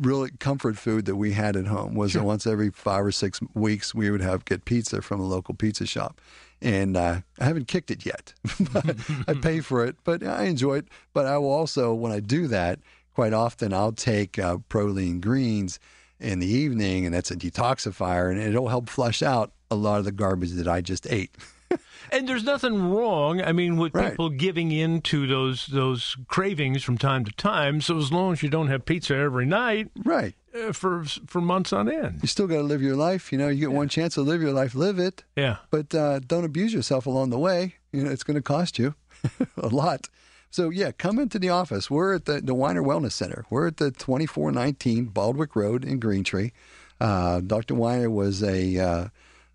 really 0.00 0.30
comfort 0.40 0.76
food 0.76 1.04
that 1.06 1.14
we 1.16 1.32
had 1.32 1.54
at 1.56 1.66
home 1.66 1.94
was 1.94 2.10
Sure. 2.10 2.20
that 2.22 2.26
once 2.26 2.46
every 2.48 2.70
five 2.70 3.04
or 3.04 3.12
six 3.12 3.40
weeks 3.54 3.94
we 3.94 4.10
would 4.10 4.20
have 4.20 4.44
get 4.44 4.64
pizza 4.64 5.00
from 5.00 5.20
a 5.20 5.24
local 5.24 5.54
pizza 5.54 5.86
shop. 5.86 6.20
And 6.60 6.96
uh, 6.96 7.20
I 7.38 7.44
haven't 7.44 7.68
kicked 7.68 7.90
it 7.90 8.04
yet. 8.04 8.34
I 9.28 9.34
pay 9.34 9.60
for 9.60 9.84
it, 9.84 9.96
but 10.02 10.22
I 10.24 10.44
enjoy 10.44 10.78
it. 10.78 10.88
But 11.12 11.26
I 11.26 11.38
will 11.38 11.52
also, 11.52 11.92
when 11.94 12.10
I 12.10 12.20
do 12.20 12.48
that, 12.48 12.80
quite 13.14 13.32
often 13.32 13.72
I'll 13.72 13.92
take 13.92 14.38
uh, 14.38 14.58
protein 14.68 15.20
greens 15.20 15.78
in 16.20 16.38
the 16.38 16.46
evening, 16.46 17.04
and 17.06 17.14
that's 17.14 17.30
a 17.30 17.36
detoxifier, 17.36 18.30
and 18.30 18.40
it'll 18.40 18.68
help 18.68 18.88
flush 18.88 19.22
out 19.22 19.52
a 19.70 19.74
lot 19.74 19.98
of 19.98 20.04
the 20.04 20.12
garbage 20.12 20.52
that 20.52 20.68
I 20.68 20.80
just 20.80 21.06
ate. 21.10 21.34
And 22.12 22.28
there's 22.28 22.44
nothing 22.44 22.90
wrong, 22.92 23.40
I 23.40 23.52
mean, 23.52 23.76
with 23.78 23.94
Right. 23.94 24.10
people 24.10 24.28
giving 24.28 24.70
in 24.70 25.00
to 25.02 25.26
those 25.26 25.66
those 25.66 26.16
cravings 26.28 26.84
from 26.84 26.98
time 26.98 27.24
to 27.24 27.32
time. 27.32 27.80
So 27.80 27.96
as 27.98 28.12
long 28.12 28.32
as 28.34 28.42
you 28.42 28.48
don't 28.50 28.68
have 28.68 28.84
pizza 28.84 29.16
every 29.16 29.46
night 29.46 29.90
right. 30.04 30.34
uh, 30.54 30.72
for 30.72 31.04
for 31.26 31.40
months 31.40 31.72
on 31.72 31.90
end. 31.90 32.18
You 32.22 32.28
still 32.28 32.46
got 32.46 32.56
to 32.56 32.62
live 32.62 32.82
your 32.82 32.94
life. 32.94 33.32
You 33.32 33.38
know, 33.38 33.48
you 33.48 33.58
get 33.58 33.72
one 33.72 33.88
chance 33.88 34.14
to 34.14 34.20
live 34.20 34.42
your 34.42 34.52
life, 34.52 34.74
live 34.76 34.98
it. 34.98 35.24
Yeah. 35.34 35.56
but 35.70 35.92
uh, 35.94 36.20
don't 36.20 36.44
abuse 36.44 36.72
yourself 36.74 37.06
along 37.06 37.30
the 37.30 37.38
way. 37.38 37.76
You 37.90 38.04
know, 38.04 38.10
it's 38.10 38.22
going 38.22 38.36
to 38.36 38.42
cost 38.42 38.78
you 38.78 38.94
a 39.56 39.68
lot. 39.68 40.08
So 40.54 40.70
yeah, 40.70 40.92
come 40.92 41.18
into 41.18 41.40
the 41.40 41.48
office. 41.48 41.90
We're 41.90 42.14
at 42.14 42.26
the, 42.26 42.40
the 42.40 42.54
Weiner 42.54 42.80
Wellness 42.80 43.10
Center. 43.10 43.44
We're 43.50 43.66
at 43.66 43.78
the 43.78 43.90
2419 43.90 45.08
Baldwick 45.08 45.56
Road 45.56 45.84
in 45.84 45.98
Greentree. 45.98 46.52
Uh, 47.00 47.40
Dr. 47.40 47.74
Weiner 47.74 48.08
was 48.08 48.40
a 48.40 48.78
uh, 48.78 49.08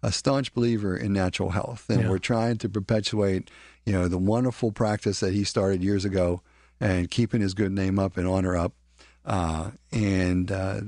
a 0.04 0.12
staunch 0.12 0.54
believer 0.54 0.98
in 0.98 1.14
natural 1.14 1.52
health, 1.52 1.86
and 1.90 2.02
Yeah. 2.02 2.10
we're 2.10 2.18
trying 2.18 2.58
to 2.58 2.68
perpetuate, 2.68 3.50
you 3.86 3.94
know, 3.94 4.10
the 4.10 4.18
wonderful 4.18 4.74
practice 4.74 5.22
that 5.22 5.34
he 5.34 5.46
started 5.46 5.82
years 5.82 6.04
ago, 6.04 6.42
and 6.82 7.10
keeping 7.10 7.40
his 7.40 7.54
good 7.54 7.72
name 7.72 7.98
up 7.98 8.18
and 8.18 8.28
honor 8.28 8.58
up. 8.58 8.74
Uh, 9.24 9.72
and 9.94 10.52
uh, 10.52 10.82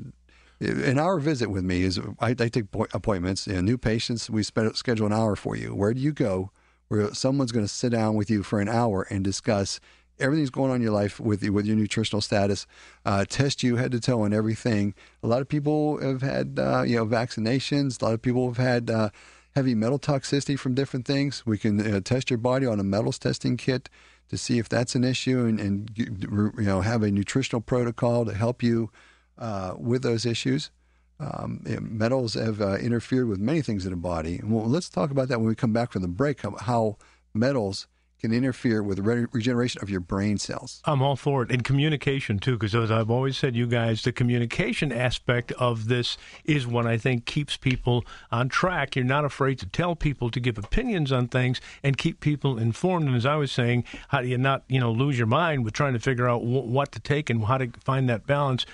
an 0.60 1.00
hour 1.00 1.21
visit 1.21 1.50
with 1.50 1.63
me 1.63 1.84
is 1.84 2.02
I, 2.19 2.32
I 2.32 2.50
take 2.50 2.69
po- 2.69 2.88
appointments. 2.93 3.47
You 3.47 3.54
know, 3.54 3.62
new 3.62 3.78
patients, 3.78 4.30
we 4.30 4.43
schedule 4.43 5.06
an 5.06 5.13
hour 5.13 5.38
for 5.38 5.56
you. 5.56 5.74
Where 5.74 5.93
do 5.93 6.02
you 6.02 6.12
go? 6.12 6.52
Where 6.89 7.13
someone's 7.13 7.54
going 7.54 7.63
to 7.65 7.74
sit 7.74 7.93
down 7.93 8.15
with 8.15 8.30
you 8.30 8.43
for 8.43 8.60
an 8.60 8.67
hour 8.67 9.08
and 9.10 9.24
discuss 9.24 9.80
everything's 10.21 10.49
going 10.49 10.69
on 10.69 10.77
in 10.77 10.81
your 10.81 10.91
life 10.91 11.19
with 11.19 11.47
with 11.49 11.65
your 11.65 11.75
nutritional 11.75 12.21
status, 12.21 12.65
uh, 13.05 13.25
test 13.27 13.63
you 13.63 13.77
head 13.77 13.91
to 13.91 13.99
toe 13.99 14.21
on 14.21 14.34
everything. 14.34 14.93
A 15.23 15.27
lot 15.27 15.41
of 15.41 15.47
people 15.47 15.99
have 15.99 16.21
had 16.21 16.60
uh, 16.60 16.84
you 16.86 16.95
know 16.95 17.05
vaccinations. 17.05 18.01
A 18.01 18.05
lot 18.05 18.13
of 18.13 18.21
people 18.21 18.47
have 18.47 18.57
had 18.57 18.89
uh, 18.89 19.10
heavy 19.55 19.75
metal 19.75 19.99
toxicity 19.99 20.57
from 20.57 20.75
different 20.75 21.05
things. 21.05 21.45
We 21.45 21.57
can 21.57 21.95
uh, 21.95 21.99
test 22.01 22.29
your 22.29 22.38
body 22.38 22.65
on 22.65 22.79
a 22.79 22.84
metals 22.84 23.19
testing 23.19 23.57
kit 23.57 23.89
to 24.29 24.38
see 24.38 24.60
if 24.60 24.69
that's 24.69 24.95
an 24.95 25.03
issue 25.03 25.45
and, 25.45 25.60
and 25.60 25.91
you 25.95 26.53
know 26.57 26.81
have 26.81 27.03
a 27.03 27.12
nutritional 27.12 27.62
protocol 27.62 28.25
to 28.25 28.34
help 28.34 28.63
you 28.63 28.89
uh, 29.38 29.73
with 29.77 30.03
those 30.03 30.25
issues. 30.25 30.71
Um, 31.19 31.62
metals 31.81 32.34
have 32.34 32.62
uh, 32.62 32.77
interfered 32.77 33.27
with 33.27 33.39
many 33.39 33.62
things 33.62 33.86
in 33.86 33.91
the 33.91 33.97
body. 33.97 34.41
Well, 34.43 34.65
let's 34.65 34.89
talk 34.89 35.12
about 35.12 35.27
that 35.27 35.39
when 35.39 35.49
we 35.49 35.55
come 35.55 35.73
back 35.73 35.91
from 35.91 36.01
the 36.01 36.07
break. 36.07 36.41
How 36.62 36.97
metals 37.34 37.88
can 38.21 38.31
interfere 38.31 38.84
with 38.84 38.99
re- 38.99 39.25
regeneration 39.31 39.81
of 39.81 39.89
your 39.89 39.99
brain 39.99 40.38
cells. 40.38 40.79
I'm 40.86 41.01
all 41.01 41.15
for 41.15 41.41
it. 41.41 41.51
And 41.51 41.63
communication, 41.63 42.38
too, 42.38 42.53
because 42.53 42.75
as 42.75 42.91
I've 42.91 43.10
always 43.10 43.36
said, 43.36 43.55
you 43.55 43.65
guys, 43.65 44.03
the 44.03 44.12
communication 44.12 44.91
aspect 44.91 45.51
of 45.53 45.88
this 45.88 46.17
is 46.45 46.67
what 46.67 46.86
I 46.86 46.97
think 46.97 47.25
keeps 47.25 47.57
people 47.57 48.05
on 48.31 48.47
track. 48.47 48.95
You're 48.95 49.05
not 49.05 49.25
afraid 49.25 49.57
to 49.60 49.65
tell 49.65 49.95
people 49.95 50.29
to 50.29 50.39
give 50.39 50.60
opinions 50.60 51.12
on 51.12 51.29
things 51.29 51.60
and 51.81 51.97
keep 51.97 52.19
people 52.19 52.60
informed. 52.60 53.07
And 53.07 53.15
as 53.15 53.25
I 53.25 53.36
was 53.38 53.51
saying, 53.51 53.86
how 54.10 54.21
do 54.21 54.27
you 54.27 54.38
not, 54.38 54.63
you 54.67 54.79
know, 54.79 54.91
lose 54.91 55.17
your 55.17 55.27
mind 55.27 55.65
with 55.65 55.73
trying 55.73 55.93
to 55.93 55.99
figure 55.99 56.29
out 56.29 56.41
w- 56.41 56.62
what 56.62 56.91
to 56.91 56.99
take 56.99 57.29
and 57.31 57.43
how 57.45 57.57
to 57.57 57.71
find 57.84 58.07
that 58.07 58.27
balance? 58.27 58.67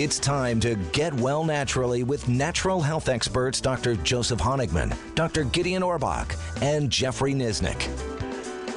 It's 0.00 0.20
time 0.20 0.60
to 0.60 0.76
get 0.92 1.12
well 1.12 1.42
naturally 1.42 2.04
with 2.04 2.28
natural 2.28 2.80
health 2.80 3.08
experts 3.08 3.60
Dr. 3.60 3.96
Joseph 3.96 4.38
Honigman, 4.38 4.96
Dr. 5.16 5.42
Gideon 5.42 5.82
Orbach, 5.82 6.36
and 6.62 6.88
Jeffrey 6.88 7.34
Nisnik. 7.34 8.17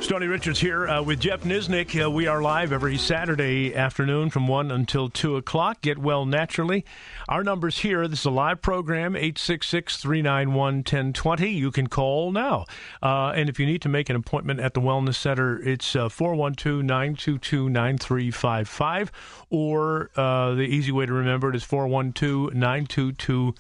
Stoney 0.02 0.26
Richards 0.26 0.60
here 0.60 0.88
uh, 0.88 1.04
with 1.04 1.20
Jeff 1.20 1.44
Nisnik. 1.44 2.04
Uh, 2.04 2.10
we 2.10 2.26
are 2.26 2.42
live 2.42 2.74
every 2.74 2.98
Saturday 2.98 3.76
afternoon 3.76 4.32
from 4.32 4.48
1 4.48 4.72
until 4.72 5.10
2 5.10 5.36
o'clock. 5.36 5.80
Get 5.82 6.00
well 6.00 6.26
naturally. 6.26 6.84
Our 7.30 7.44
numbers 7.44 7.78
here 7.78 8.08
this 8.08 8.22
is 8.22 8.26
a 8.26 8.32
live 8.32 8.64
program, 8.64 9.16
866 9.16 9.98
391 9.98 10.58
1020. 10.78 11.52
You 11.52 11.72
can 11.72 11.86
call 11.86 12.32
now. 12.32 12.66
Uh, 13.04 13.34
and 13.36 13.48
if 13.48 13.60
you 13.60 13.68
need 13.68 13.84
to 13.84 13.90
make 13.90 14.10
an 14.10 14.16
appointment 14.16 14.60
at 14.60 14.74
the 14.74 14.82
Wellness 14.82 15.16
Center, 15.16 15.62
it's 15.62 15.92
412 15.92 16.84
922 16.84 17.70
9355. 17.70 19.12
Or 19.52 20.10
uh, 20.16 20.56
the 20.56 20.64
easy 20.64 20.92
way 20.92 21.06
to 21.06 21.14
remember 21.14 21.52
it 21.52 21.56
is 21.56 21.64
412 21.64 22.56
922 22.56 23.54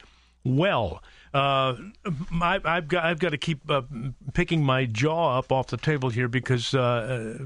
well. 0.44 1.04
Uh, 1.34 1.76
I, 2.42 2.60
I've 2.66 2.88
got 2.90 3.06
I've 3.06 3.20
got 3.20 3.30
to 3.30 3.38
keep 3.38 3.70
uh, 3.72 3.84
picking 4.34 4.64
my 4.66 4.86
jaw 4.86 5.38
up 5.40 5.50
off 5.52 5.68
the 5.68 5.78
table 5.78 6.10
here 6.10 6.28
because 6.28 6.74
uh, 6.74 7.38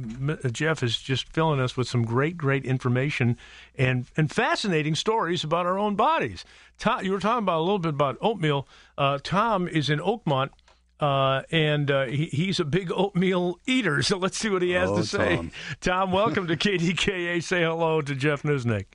uh, 0.44 0.50
Jeff 0.50 0.82
is 0.82 0.98
just 1.00 1.30
filling 1.32 1.60
us 1.60 1.78
with 1.78 1.88
some 1.88 2.04
great 2.04 2.36
great 2.36 2.66
information 2.66 3.38
and 3.78 4.08
and 4.18 4.32
fascinating 4.32 4.96
stories 4.96 5.44
about 5.44 5.68
our 5.68 5.78
own 5.78 5.96
bodies. 5.96 6.44
Tom, 6.80 7.06
you 7.06 7.12
were 7.12 7.20
talking 7.20 7.44
about 7.44 7.60
a 7.60 7.62
little 7.62 7.78
bit 7.80 7.90
about 7.94 8.18
oatmeal. 8.22 8.68
Uh, 8.98 9.20
Tom 9.22 9.68
is 9.68 9.90
in 9.90 10.00
Oakmont. 10.00 10.50
Uh, 10.98 11.42
and 11.52 11.92
uh, 11.92 12.06
he, 12.06 12.28
he's 12.28 12.58
a 12.62 12.64
big 12.64 12.90
oatmeal 12.90 13.60
eater, 13.68 14.02
so 14.02 14.18
let's 14.18 14.38
see 14.38 14.50
what 14.50 14.62
he 14.62 14.72
has 14.72 14.90
Oh, 14.90 14.96
to 14.96 15.04
say. 15.06 15.36
Tom. 15.36 15.52
Tom, 15.82 16.12
welcome 16.14 16.48
to 16.48 16.56
KDKA. 16.58 17.44
Say 17.44 17.64
hello 17.64 18.02
to 18.02 18.16
Jeff 18.16 18.44
Nuznik. 18.44 18.86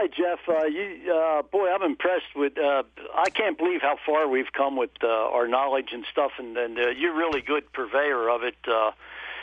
Hi 0.00 0.06
Jeff. 0.06 0.38
Uh, 0.48 0.66
you, 0.66 1.12
uh, 1.12 1.42
boy, 1.42 1.68
I'm 1.68 1.82
impressed 1.82 2.36
with. 2.36 2.56
Uh, 2.56 2.84
I 3.16 3.30
can't 3.30 3.58
believe 3.58 3.80
how 3.82 3.96
far 4.06 4.28
we've 4.28 4.52
come 4.56 4.76
with 4.76 4.90
uh, 5.02 5.08
our 5.08 5.48
knowledge 5.48 5.88
and 5.90 6.04
stuff, 6.08 6.30
and, 6.38 6.56
and 6.56 6.78
uh, 6.78 6.90
you're 6.90 7.16
really 7.16 7.40
good 7.40 7.64
purveyor 7.72 8.28
of 8.28 8.44
it. 8.44 8.54
Uh, 8.64 8.92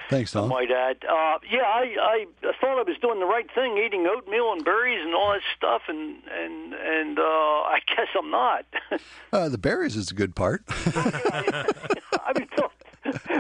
Thanks, 0.10 0.32
Tom. 0.32 0.46
I 0.46 0.48
might 0.56 0.72
add. 0.72 1.04
Uh, 1.04 1.40
yeah, 1.52 1.64
I, 1.64 1.96
I 2.00 2.26
I 2.42 2.54
thought 2.62 2.80
I 2.80 2.84
was 2.84 2.96
doing 3.02 3.20
the 3.20 3.26
right 3.26 3.48
thing, 3.54 3.78
eating 3.78 4.08
oatmeal 4.08 4.54
and 4.54 4.64
berries 4.64 5.04
and 5.04 5.14
all 5.14 5.34
that 5.34 5.42
stuff, 5.58 5.82
and 5.90 6.22
and 6.32 6.74
and 6.74 7.20
uh, 7.20 7.22
I 7.22 7.80
guess 7.88 8.08
I'm 8.18 8.32
not. 8.32 8.66
Uh, 9.34 9.50
the 9.50 9.58
berries 9.58 9.98
is 9.98 10.12
a 10.12 10.14
good 10.14 10.34
part. 10.34 10.64
I 10.70 12.32
mean, 12.34 12.48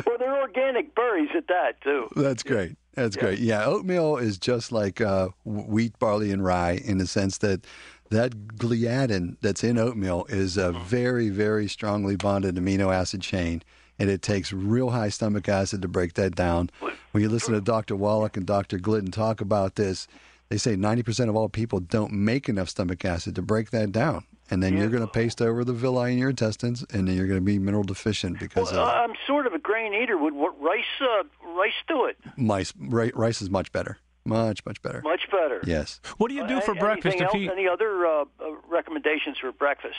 well, 0.06 0.18
they're 0.20 0.42
organic 0.42 0.94
berries 0.94 1.30
at 1.34 1.48
that 1.48 1.80
too. 1.82 2.10
That's 2.18 2.44
great. 2.44 2.76
That's 2.96 3.16
great. 3.16 3.40
Yeah, 3.40 3.66
oatmeal 3.66 4.18
is 4.18 4.38
just 4.38 4.72
like 4.72 5.02
uh, 5.02 5.30
wheat, 5.44 6.00
barley, 6.00 6.32
and 6.32 6.44
rye 6.44 6.80
in 6.84 6.98
the 6.98 7.08
sense 7.08 7.38
that 7.40 7.66
that 8.10 8.48
gliadin 8.56 9.38
that's 9.42 9.64
in 9.64 9.78
oatmeal 9.78 10.26
is 10.30 10.58
a 10.58 10.72
very, 10.72 11.30
very 11.30 11.68
strongly 11.68 12.16
bonded 12.16 12.56
amino 12.56 12.94
acid 12.94 13.22
chain, 13.22 13.64
and 14.00 14.10
it 14.10 14.22
takes 14.22 14.54
real 14.54 14.92
high 14.92 15.10
stomach 15.10 15.50
acid 15.50 15.82
to 15.82 15.88
break 15.88 16.14
that 16.14 16.36
down. 16.36 16.70
When 17.12 17.22
you 17.22 17.30
listen 17.30 17.54
to 17.54 17.62
Dr. 17.62 17.96
Wallach 17.96 18.38
and 18.38 18.46
Dr. 18.46 18.78
Glidden 18.78 19.12
talk 19.12 19.42
about 19.42 19.76
this, 19.76 20.08
they 20.50 20.58
say 20.58 20.76
90% 20.76 21.30
of 21.30 21.36
all 21.36 21.50
people 21.50 21.80
don't 21.80 22.14
make 22.14 22.48
enough 22.48 22.70
stomach 22.70 23.04
acid 23.04 23.36
to 23.36 23.42
break 23.42 23.72
that 23.72 23.92
down. 23.92 24.26
And 24.52 24.62
then 24.62 24.78
you're 24.78 24.90
going 24.90 25.02
to 25.06 25.12
paste 25.12 25.42
over 25.42 25.64
the 25.64 25.74
villi 25.74 26.12
in 26.14 26.20
your 26.20 26.30
intestines, 26.30 26.86
and 26.94 27.08
then 27.08 27.16
you're 27.18 27.26
going 27.26 27.40
to 27.40 27.44
be 27.46 27.58
mineral 27.58 27.84
deficient 27.84 28.40
because 28.40 28.72
Well, 28.72 28.82
of 28.88 29.10
I'm 29.10 29.16
sort 29.26 29.48
of 29.48 29.54
a 29.54 29.60
grain 29.60 29.94
eater. 29.94 30.18
Would 30.18 30.34
what, 30.36 30.54
rice 30.62 30.84
uh, 31.02 31.24
rice 31.58 31.74
do 31.88 32.06
it? 32.06 32.18
mice. 32.38 32.72
Ri- 32.80 33.12
Rice 33.16 33.42
is 33.42 33.50
much 33.50 33.72
better. 33.72 33.98
Much, 34.24 34.66
much 34.66 34.82
better. 34.82 35.02
Much 35.04 35.22
better. 35.32 35.62
Yes. 35.66 36.00
What 36.18 36.30
do 36.30 36.36
you 36.36 36.48
do 36.48 36.58
Uh, 36.58 36.62
for 36.62 36.72
anything 36.72 36.86
breakfast? 36.88 37.16
If 37.18 37.22
else? 37.24 37.34
he, 37.34 37.50
Any 37.50 37.68
other 37.68 38.06
uh, 38.06 38.22
uh, 38.22 38.26
recommendations 38.70 39.38
for 39.40 39.52
breakfast? 39.52 39.98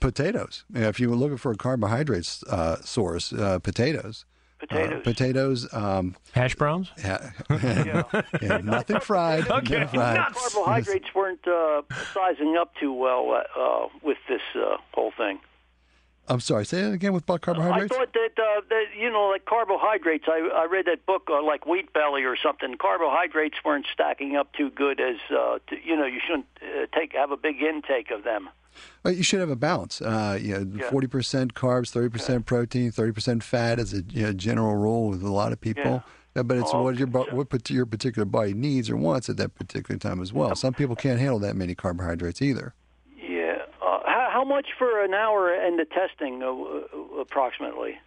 Potatoes. 0.00 0.64
If 0.74 0.98
you 1.00 1.10
were 1.10 1.16
looking 1.16 1.36
for 1.36 1.52
a 1.52 1.56
carbohydrates 1.56 2.42
uh, 2.44 2.76
source, 2.82 3.32
uh, 3.32 3.58
potatoes. 3.58 4.24
Potatoes. 4.72 4.98
Uh, 5.00 5.00
potatoes. 5.04 5.74
Um, 5.74 6.16
Hash 6.32 6.54
browns? 6.54 6.90
yeah, 6.98 7.30
yeah, 8.40 8.58
nothing 8.58 9.00
fried. 9.00 9.48
Okay, 9.50 9.80
nothing 9.80 10.00
fried. 10.00 10.16
nuts. 10.16 10.54
Carbohydrates 10.54 11.14
weren't 11.14 11.46
uh, 11.46 11.82
sizing 12.14 12.56
up 12.60 12.72
too 12.80 12.92
well 12.92 13.30
uh, 13.32 13.60
uh, 13.60 13.88
with 14.02 14.18
this 14.28 14.40
uh, 14.56 14.76
whole 14.92 15.12
thing. 15.16 15.38
I'm 16.28 16.40
sorry. 16.40 16.64
Say 16.64 16.80
it 16.80 16.92
again 16.92 17.12
with 17.12 17.26
bu- 17.26 17.38
carbohydrates. 17.38 17.92
I 17.92 17.98
thought 17.98 18.12
that, 18.12 18.30
uh, 18.38 18.60
that 18.70 18.84
you 18.98 19.10
know, 19.10 19.28
like 19.28 19.44
carbohydrates. 19.44 20.24
I, 20.28 20.48
I 20.54 20.66
read 20.70 20.86
that 20.86 21.04
book, 21.04 21.28
uh, 21.30 21.42
like 21.42 21.66
Wheat 21.66 21.92
Belly 21.92 22.22
or 22.24 22.36
something. 22.36 22.76
Carbohydrates 22.78 23.56
weren't 23.64 23.86
stacking 23.92 24.36
up 24.36 24.52
too 24.52 24.70
good 24.70 25.00
as 25.00 25.16
uh, 25.30 25.58
to, 25.68 25.76
you 25.84 25.96
know. 25.96 26.06
You 26.06 26.20
shouldn't 26.24 26.46
uh, 26.62 26.86
take 26.96 27.12
have 27.14 27.32
a 27.32 27.36
big 27.36 27.60
intake 27.60 28.10
of 28.10 28.22
them. 28.24 28.48
Uh, 29.04 29.10
You 29.10 29.22
should 29.22 29.40
have 29.40 29.50
a 29.50 29.56
balance. 29.56 30.00
Uh, 30.00 30.38
you 30.40 30.54
know, 30.58 30.78
Yeah. 30.78 30.90
forty 30.90 31.08
percent 31.08 31.54
carbs, 31.54 31.90
thirty 31.90 32.08
percent 32.08 32.46
protein, 32.46 32.92
thirty 32.92 33.12
percent 33.12 33.42
fat 33.42 33.78
is 33.78 33.92
a 33.92 34.02
you 34.02 34.22
know, 34.22 34.32
general 34.32 34.76
rule 34.76 35.08
with 35.08 35.22
a 35.22 35.30
lot 35.30 35.52
of 35.52 35.60
people. 35.60 36.04
Yeah, 36.36 36.42
but 36.44 36.56
it's 36.56 36.70
Oh, 36.72 36.82
what 36.82 36.96
your 36.98 37.08
what 37.08 37.68
your 37.70 37.84
particular 37.84 38.24
body 38.24 38.54
needs 38.54 38.88
or 38.88 38.96
wants 38.96 39.28
at 39.28 39.36
that 39.38 39.54
particular 39.54 39.98
time 39.98 40.22
as 40.22 40.32
well. 40.32 40.54
Some 40.54 40.72
people 40.72 40.96
can't 40.96 41.18
handle 41.20 41.38
that 41.40 41.56
many 41.56 41.74
carbohydrates 41.74 42.40
either. 42.40 42.74
How, 44.42 44.48
much 44.48 44.70
for 44.76 45.04
an 45.04 45.14
hour 45.14 45.54
and 45.54 45.78
the 45.78 45.84
testing, 45.84 46.42
uh, 46.42 46.48
uh, 46.48 47.20
approximately? 47.20 48.00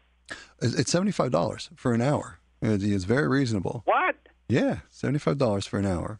It's 0.62 0.76
it's 0.76 0.91
seventy 0.91 1.13
five 1.13 1.32
dollars 1.32 1.69
for 1.78 1.93
an 1.93 2.02
hour. 2.02 2.39
It's, 2.62 3.06
very 3.06 3.30
reasonable. 3.30 3.84
What? 3.86 4.17
Yeah, 4.50 4.80
seventy 4.89 5.19
five 5.19 5.38
dollars 5.38 5.65
for 5.65 5.80
an 5.80 5.86
hour. 5.86 6.19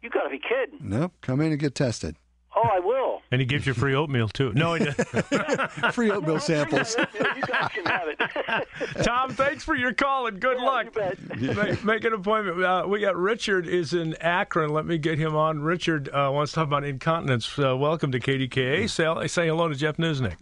You 0.00 0.08
got 0.08 0.22
to 0.22 0.30
be 0.30 0.38
kidding! 0.38 0.88
Nope, 0.88 1.12
come 1.20 1.42
in 1.42 1.52
and 1.52 1.60
get 1.60 1.74
tested. 1.74 2.16
Oh, 2.56 2.70
I 2.72 2.78
will. 2.78 2.97
And 3.30 3.42
he 3.42 3.46
gives 3.46 3.66
you 3.66 3.74
free 3.74 3.94
oatmeal, 3.94 4.28
too. 4.28 4.52
No, 4.54 4.72
he 4.74 4.86
doesn't. 4.86 5.06
Free 5.92 6.10
oatmeal 6.10 6.40
samples. 6.40 6.96
you 7.14 7.42
guys 7.42 7.70
can 7.74 7.84
have 7.84 8.08
it. 8.08 9.02
Tom, 9.04 9.30
thanks 9.34 9.62
for 9.64 9.74
your 9.74 9.92
call 9.92 10.26
and 10.28 10.40
good 10.40 10.56
Yeah, 10.58 10.64
luck. 10.64 10.84
you 10.86 10.90
bet. 10.92 11.18
make, 11.56 11.84
make 11.84 12.04
an 12.04 12.14
appointment. 12.14 12.62
Uh, 12.64 12.84
we 12.88 13.00
got 13.00 13.16
Richard 13.16 13.66
is 13.66 13.92
in 13.92 14.14
Akron. 14.22 14.70
Let 14.70 14.86
me 14.86 14.96
get 14.96 15.18
him 15.18 15.36
on. 15.36 15.60
Richard 15.60 16.08
uh, 16.08 16.30
wants 16.32 16.52
to 16.52 16.54
talk 16.56 16.68
about 16.68 16.84
incontinence. 16.84 17.58
Uh, 17.58 17.76
welcome 17.76 18.12
to 18.12 18.18
KDKA. 18.18 18.88
Say, 18.88 19.26
say 19.26 19.46
hello 19.48 19.68
to 19.68 19.74
Jeff 19.74 19.98
Niznik. 19.98 20.36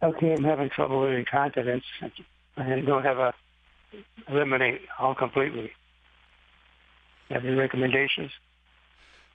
Okay, 0.00 0.32
I'm 0.32 0.44
having 0.44 0.70
trouble 0.70 1.00
with 1.00 1.10
incontinence. 1.12 1.84
I 2.56 2.80
don't 2.80 3.02
have 3.02 3.18
a 3.18 3.34
eliminate 4.28 4.82
all 4.98 5.16
completely. 5.16 5.72
Have 7.30 7.44
any 7.44 7.54
recommendations? 7.56 8.30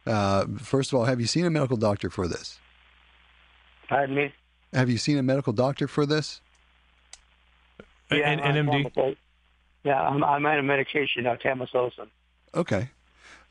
Uh, 0.06 0.46
first 0.60 0.94
of 0.94 1.00
all, 1.00 1.06
have 1.06 1.20
you 1.20 1.28
seen 1.28 1.46
a 1.46 1.50
medical 1.50 1.78
doctor 1.78 2.10
for 2.10 2.28
this? 2.28 2.60
Pardon 3.88 4.16
me? 4.16 4.34
Have 4.74 4.90
you 4.90 4.98
seen 4.98 5.18
a 5.18 5.24
medical 5.24 5.54
doctor 5.54 5.88
for 5.88 6.06
this? 6.06 6.42
Yeah, 8.12 8.30
An, 8.30 8.40
I'm 8.42 8.56
an 8.56 8.68
MD. 8.68 8.98
on 8.98 9.16
Yeah, 9.84 10.02
I'm, 10.02 10.24
I'm 10.24 10.46
on 10.46 10.60
a 10.60 10.64
medication 10.64 11.24
now, 11.24 11.36
tamoxifen. 11.36 12.08
Okay. 12.54 12.90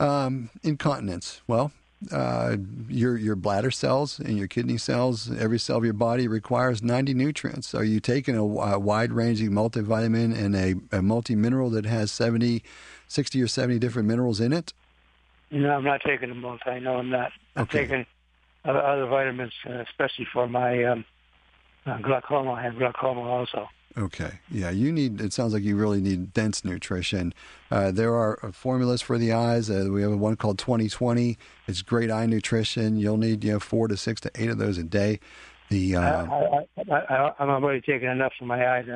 Um, 0.00 0.50
incontinence. 0.62 1.40
Well, 1.46 1.72
uh, 2.12 2.56
your 2.88 3.16
your 3.16 3.36
bladder 3.36 3.70
cells 3.70 4.18
and 4.18 4.36
your 4.36 4.48
kidney 4.48 4.76
cells, 4.76 5.30
every 5.32 5.58
cell 5.58 5.78
of 5.78 5.84
your 5.84 5.94
body 5.94 6.28
requires 6.28 6.82
90 6.82 7.14
nutrients. 7.14 7.74
Are 7.74 7.84
you 7.84 8.00
taking 8.00 8.36
a, 8.36 8.42
a 8.42 8.78
wide-ranging 8.78 9.50
multivitamin 9.50 10.36
and 10.36 10.54
a, 10.54 10.98
a 10.98 11.02
multi-mineral 11.02 11.70
that 11.70 11.86
has 11.86 12.10
70, 12.12 12.62
60 13.08 13.42
or 13.42 13.46
70 13.46 13.78
different 13.78 14.08
minerals 14.08 14.40
in 14.40 14.52
it? 14.52 14.72
No, 15.54 15.70
I'm 15.70 15.84
not 15.84 16.00
taking 16.04 16.28
them 16.30 16.42
both. 16.42 16.60
I 16.66 16.78
know 16.80 16.96
I'm 16.96 17.10
not. 17.10 17.30
I'm 17.56 17.62
Okay. 17.62 17.82
taking 17.86 18.06
other, 18.64 19.06
vitamins, 19.06 19.52
uh, 19.68 19.74
especially 19.88 20.26
for 20.32 20.48
my 20.48 20.82
um, 20.84 21.04
uh, 21.86 21.98
glaucoma. 21.98 22.52
I 22.52 22.62
have 22.62 22.76
glaucoma 22.76 23.20
also. 23.22 23.68
Okay. 23.96 24.40
Yeah, 24.50 24.70
you 24.70 24.90
need. 24.90 25.20
It 25.20 25.32
sounds 25.32 25.52
like 25.52 25.62
you 25.62 25.76
really 25.76 26.00
need 26.00 26.32
dense 26.32 26.64
nutrition. 26.64 27.32
Uh, 27.70 27.92
there 27.92 28.14
are 28.14 28.40
uh, 28.44 28.50
formulas 28.50 29.00
for 29.00 29.16
the 29.16 29.32
eyes. 29.32 29.70
Uh, 29.70 29.88
we 29.92 30.02
have 30.02 30.18
one 30.18 30.34
called 30.34 30.58
2020. 30.58 31.38
It's 31.68 31.82
great 31.82 32.10
eye 32.10 32.26
nutrition. 32.26 32.96
You'll 32.96 33.16
need 33.18 33.44
you 33.44 33.52
know 33.52 33.60
four 33.60 33.86
to 33.86 33.96
six 33.96 34.20
to 34.22 34.30
eight 34.34 34.50
of 34.50 34.58
those 34.58 34.78
a 34.78 34.82
day. 34.82 35.20
The 35.68 35.94
uh, 35.96 36.00
I, 36.00 36.66
I, 36.76 36.92
I, 36.92 36.98
I, 37.16 37.32
I'm 37.38 37.48
already 37.50 37.80
taking 37.80 38.08
enough 38.10 38.32
for 38.36 38.46
my 38.46 38.68
eyes. 38.76 38.86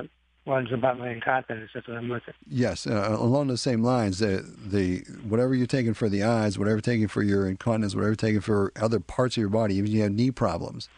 One's 0.49 0.73
about 0.73 0.99
my 0.99 1.11
incontinence. 1.11 1.71
That's 1.75 1.87
what 1.87 1.99
I'm 1.99 2.09
looking. 2.09 2.35
Yes, 2.49 2.87
uh, 2.87 3.17
along 3.19 3.49
the 3.49 3.59
same 3.59 3.83
lines, 3.83 4.19
the 4.19 4.45
the 4.67 5.01
whatever 5.29 5.55
you're 5.55 5.67
taking 5.67 5.95
for 5.95 6.09
the 6.09 6.25
eyes, 6.25 6.59
whatever 6.59 6.77
you're 6.77 6.81
taking 6.81 7.07
for 7.07 7.23
your 7.23 7.47
incontinence, 7.47 7.95
whatever 7.95 8.11
you're 8.11 8.17
taking 8.17 8.41
for 8.41 8.73
other 8.81 8.99
parts 8.99 9.37
of 9.37 9.41
your 9.41 9.51
body, 9.51 9.75
even 9.75 9.91
if 9.91 9.95
you 9.95 10.03
have 10.03 10.13
knee 10.13 10.31
problems, 10.31 10.89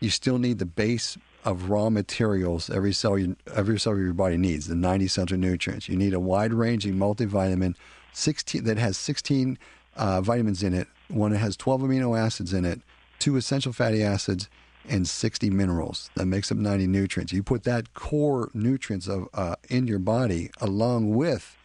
you 0.00 0.10
still 0.10 0.38
need 0.38 0.58
the 0.58 0.66
base 0.66 1.16
of 1.44 1.70
raw 1.70 1.88
materials 1.88 2.68
every 2.68 2.92
cell 2.92 3.16
you, 3.16 3.36
every 3.54 3.78
cell 3.78 3.94
of 3.94 4.00
your 4.00 4.12
body 4.12 4.36
needs, 4.36 4.66
the 4.66 4.74
90 4.74 5.04
essential 5.04 5.38
nutrients. 5.38 5.88
You 5.88 5.96
need 5.96 6.12
a 6.12 6.20
wide-ranging 6.20 6.94
multivitamin, 6.94 7.74
16 8.12 8.64
that 8.64 8.76
has 8.76 8.98
16 8.98 9.56
uh, 9.96 10.20
vitamins 10.20 10.62
in 10.62 10.74
it, 10.74 10.88
one 11.08 11.32
that 11.32 11.38
has 11.38 11.56
12 11.56 11.82
amino 11.82 12.18
acids 12.18 12.52
in 12.52 12.64
it, 12.64 12.80
two 13.18 13.36
essential 13.36 13.72
fatty 13.72 14.02
acids, 14.02 14.48
and 14.88 15.08
60 15.08 15.50
minerals. 15.50 16.10
That 16.14 16.26
makes 16.26 16.50
up 16.50 16.58
90 16.58 16.86
nutrients. 16.86 17.32
You 17.32 17.42
put 17.42 17.64
that 17.64 17.94
core 17.94 18.50
nutrients 18.54 19.06
of 19.08 19.28
uh, 19.34 19.56
in 19.68 19.86
your 19.86 19.98
body 19.98 20.50
along 20.60 21.14
with 21.14 21.56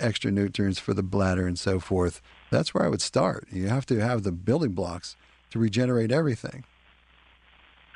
extra 0.00 0.30
nutrients 0.30 0.78
for 0.78 0.94
the 0.94 1.02
bladder 1.02 1.46
and 1.46 1.58
so 1.58 1.80
forth. 1.80 2.20
That's 2.50 2.72
where 2.72 2.84
I 2.84 2.88
would 2.88 3.02
start. 3.02 3.48
You 3.50 3.68
have 3.68 3.86
to 3.86 3.98
have 4.00 4.22
the 4.22 4.32
building 4.32 4.72
blocks 4.72 5.16
to 5.50 5.58
regenerate 5.58 6.12
everything. 6.12 6.64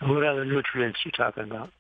What 0.01 0.25
other 0.25 0.45
nutrients 0.45 0.99
you 1.05 1.13
talking 1.13 1.45
about? 1.45 1.71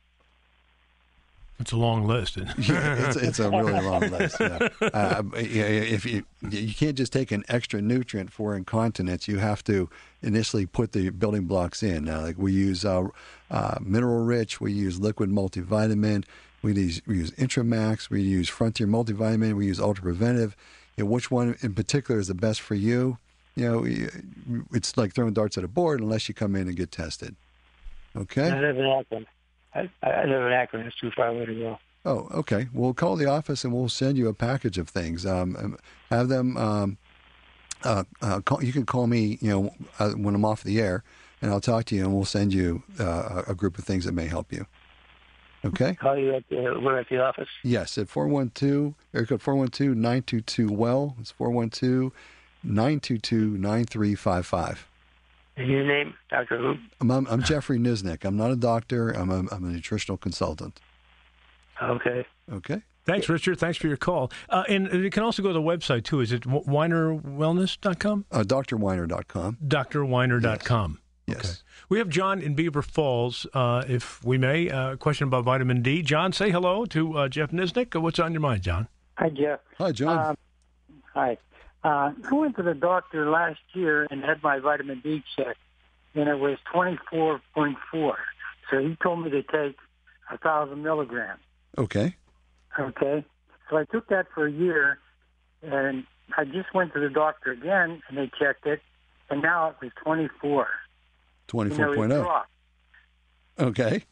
It's 1.62 1.70
a 1.70 1.76
long 1.76 2.08
list. 2.08 2.36
isn't? 2.36 2.68
Yeah, 2.68 2.94
it's, 3.06 3.16
it's 3.16 3.38
a 3.38 3.48
really 3.48 3.80
long 3.80 4.00
list. 4.10 4.36
Yeah. 4.40 4.68
Uh, 4.92 5.22
if 5.34 6.04
you 6.04 6.24
you 6.50 6.74
can't 6.74 6.96
just 6.96 7.12
take 7.12 7.30
an 7.30 7.44
extra 7.48 7.80
nutrient 7.80 8.32
for 8.32 8.56
incontinence, 8.56 9.28
you 9.28 9.38
have 9.38 9.62
to 9.64 9.88
initially 10.22 10.66
put 10.66 10.90
the 10.92 11.10
building 11.10 11.44
blocks 11.44 11.82
in. 11.82 12.08
Uh, 12.08 12.20
like 12.20 12.36
we 12.36 12.52
use 12.52 12.84
uh, 12.84 13.04
uh, 13.50 13.78
mineral 13.80 14.24
rich, 14.24 14.60
we 14.60 14.72
use 14.72 14.98
liquid 14.98 15.30
multivitamin, 15.30 16.24
we 16.62 16.74
use, 16.74 17.00
we 17.06 17.18
use 17.18 17.30
Intramax, 17.32 18.10
we 18.10 18.22
use 18.22 18.48
Frontier 18.48 18.88
multivitamin, 18.88 19.54
we 19.54 19.66
use 19.66 19.78
Ultra 19.78 20.02
Preventive. 20.02 20.56
You 20.96 21.04
know, 21.04 21.10
which 21.10 21.30
one 21.30 21.56
in 21.60 21.74
particular 21.74 22.20
is 22.20 22.26
the 22.26 22.34
best 22.34 22.60
for 22.60 22.74
you? 22.74 23.18
You 23.54 23.70
know, 23.70 24.64
it's 24.72 24.96
like 24.96 25.14
throwing 25.14 25.32
darts 25.32 25.56
at 25.56 25.64
a 25.64 25.68
board 25.68 26.00
unless 26.00 26.28
you 26.28 26.34
come 26.34 26.56
in 26.56 26.66
and 26.66 26.76
get 26.76 26.90
tested. 26.90 27.36
Okay. 28.16 28.50
I 28.50 28.60
live 28.60 28.78
in 28.78 28.84
Akron. 28.84 29.26
I, 29.74 29.90
I 30.02 30.24
live 30.24 30.46
in 30.46 30.52
Akron. 30.52 30.86
It's 30.86 30.96
too 30.96 31.10
far 31.10 31.28
away 31.28 31.46
to 31.46 31.54
go. 31.54 31.78
Oh, 32.04 32.28
okay. 32.32 32.68
We'll 32.72 32.94
call 32.94 33.16
the 33.16 33.26
office 33.26 33.64
and 33.64 33.72
we'll 33.72 33.88
send 33.88 34.18
you 34.18 34.28
a 34.28 34.34
package 34.34 34.78
of 34.78 34.88
things. 34.88 35.24
Um, 35.24 35.76
have 36.10 36.28
them. 36.28 36.56
Um, 36.56 36.98
uh, 37.84 38.04
uh, 38.20 38.40
call, 38.40 38.62
you 38.62 38.72
can 38.72 38.86
call 38.86 39.06
me. 39.06 39.38
You 39.40 39.50
know, 39.50 39.74
uh, 39.98 40.10
when 40.10 40.34
I'm 40.34 40.44
off 40.44 40.62
the 40.62 40.80
air, 40.80 41.02
and 41.40 41.50
I'll 41.50 41.60
talk 41.60 41.86
to 41.86 41.96
you, 41.96 42.04
and 42.04 42.14
we'll 42.14 42.24
send 42.24 42.54
you 42.54 42.82
uh, 43.00 43.42
a 43.46 43.52
a 43.52 43.54
group 43.54 43.78
of 43.78 43.84
things 43.84 44.04
that 44.04 44.12
may 44.12 44.26
help 44.26 44.52
you. 44.52 44.66
Okay. 45.64 45.94
Call 45.94 46.16
you 46.16 46.34
at 46.34 46.48
the, 46.48 46.56
we're 46.82 46.98
at 46.98 47.08
the 47.08 47.22
office. 47.22 47.48
Yes, 47.62 47.96
at 47.96 48.08
412, 48.08 48.94
area 49.14 49.26
code 49.26 49.42
412 49.42 49.96
922 49.96 50.72
well. 50.72 51.16
It's 51.20 51.30
412 51.30 52.12
922 52.64 53.58
9355. 53.58 54.88
And 55.56 55.68
your 55.68 55.84
name, 55.84 56.14
Doctor 56.30 56.58
Who? 56.58 56.76
I'm, 57.00 57.10
I'm, 57.10 57.26
I'm 57.26 57.42
Jeffrey 57.42 57.78
Niznik. 57.78 58.24
I'm 58.24 58.36
not 58.36 58.50
a 58.50 58.56
doctor. 58.56 59.10
I'm 59.10 59.30
a, 59.30 59.40
I'm 59.52 59.64
a 59.64 59.68
nutritional 59.68 60.16
consultant. 60.16 60.80
Okay. 61.82 62.24
Okay. 62.50 62.82
Thanks, 63.04 63.28
Richard. 63.28 63.58
Thanks 63.58 63.76
for 63.78 63.88
your 63.88 63.96
call. 63.96 64.30
Uh, 64.48 64.62
and 64.68 64.90
you 64.92 65.10
can 65.10 65.24
also 65.24 65.42
go 65.42 65.48
to 65.48 65.54
the 65.54 65.60
website, 65.60 66.04
too. 66.04 66.20
Is 66.20 66.30
it 66.32 66.42
weinerwellness.com? 66.42 68.26
Uh, 68.30 68.44
drweiner.com. 68.44 69.58
drweiner.com. 69.66 70.98
Yes. 71.26 71.38
Okay. 71.38 71.52
We 71.88 71.98
have 71.98 72.08
John 72.08 72.40
in 72.40 72.54
Beaver 72.54 72.82
Falls, 72.82 73.46
uh, 73.54 73.84
if 73.88 74.24
we 74.24 74.38
may. 74.38 74.70
Uh, 74.70 74.96
question 74.96 75.28
about 75.28 75.44
vitamin 75.44 75.82
D. 75.82 76.02
John, 76.02 76.32
say 76.32 76.50
hello 76.50 76.84
to 76.86 77.18
uh, 77.18 77.28
Jeff 77.28 77.50
Niznik. 77.50 78.00
What's 78.00 78.18
on 78.18 78.32
your 78.32 78.40
mind, 78.40 78.62
John? 78.62 78.88
Hi, 79.18 79.28
Jeff. 79.28 79.60
Hi, 79.78 79.92
John. 79.92 80.18
Um, 80.30 80.36
hi. 81.12 81.36
Uh, 81.84 82.12
I 82.30 82.34
went 82.34 82.56
to 82.56 82.62
the 82.62 82.74
doctor 82.74 83.28
last 83.30 83.58
year 83.72 84.06
and 84.10 84.22
had 84.22 84.42
my 84.42 84.58
vitamin 84.60 85.00
D 85.02 85.22
checked, 85.36 85.58
and 86.14 86.28
it 86.28 86.38
was 86.38 86.58
24.4. 86.72 88.14
So 88.70 88.78
he 88.78 88.96
told 89.02 89.24
me 89.24 89.30
to 89.30 89.42
take 89.42 89.76
a 90.30 90.38
thousand 90.38 90.82
milligrams. 90.82 91.40
okay. 91.78 92.14
Okay. 92.78 93.24
So 93.68 93.76
I 93.78 93.84
took 93.84 94.08
that 94.08 94.26
for 94.34 94.46
a 94.46 94.52
year, 94.52 94.98
and 95.62 96.04
I 96.36 96.44
just 96.44 96.72
went 96.74 96.92
to 96.94 97.00
the 97.00 97.08
doctor 97.10 97.50
again, 97.52 98.02
and 98.08 98.16
they 98.16 98.30
checked 98.38 98.66
it, 98.66 98.80
and 99.30 99.42
now 99.42 99.68
it 99.70 99.76
was 99.82 99.92
24. 100.04 100.68
You 101.52 101.76
know, 101.76 101.92
it 101.92 101.96
24.0. 101.96 102.08
dropped. 102.22 102.48
Okay. 103.58 104.04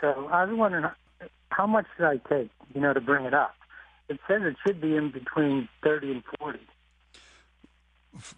So 0.00 0.28
I 0.30 0.44
was 0.44 0.56
wondering 0.56 0.84
how- 0.84 0.94
how 1.50 1.66
much 1.66 1.86
should 1.96 2.06
I 2.06 2.18
take, 2.28 2.50
you 2.74 2.80
know, 2.80 2.92
to 2.92 3.00
bring 3.00 3.24
it 3.24 3.34
up? 3.34 3.54
It 4.08 4.18
says 4.26 4.42
it 4.42 4.56
should 4.66 4.80
be 4.80 4.96
in 4.96 5.10
between 5.10 5.68
30 5.82 6.10
and 6.12 6.22
40. 6.38 6.58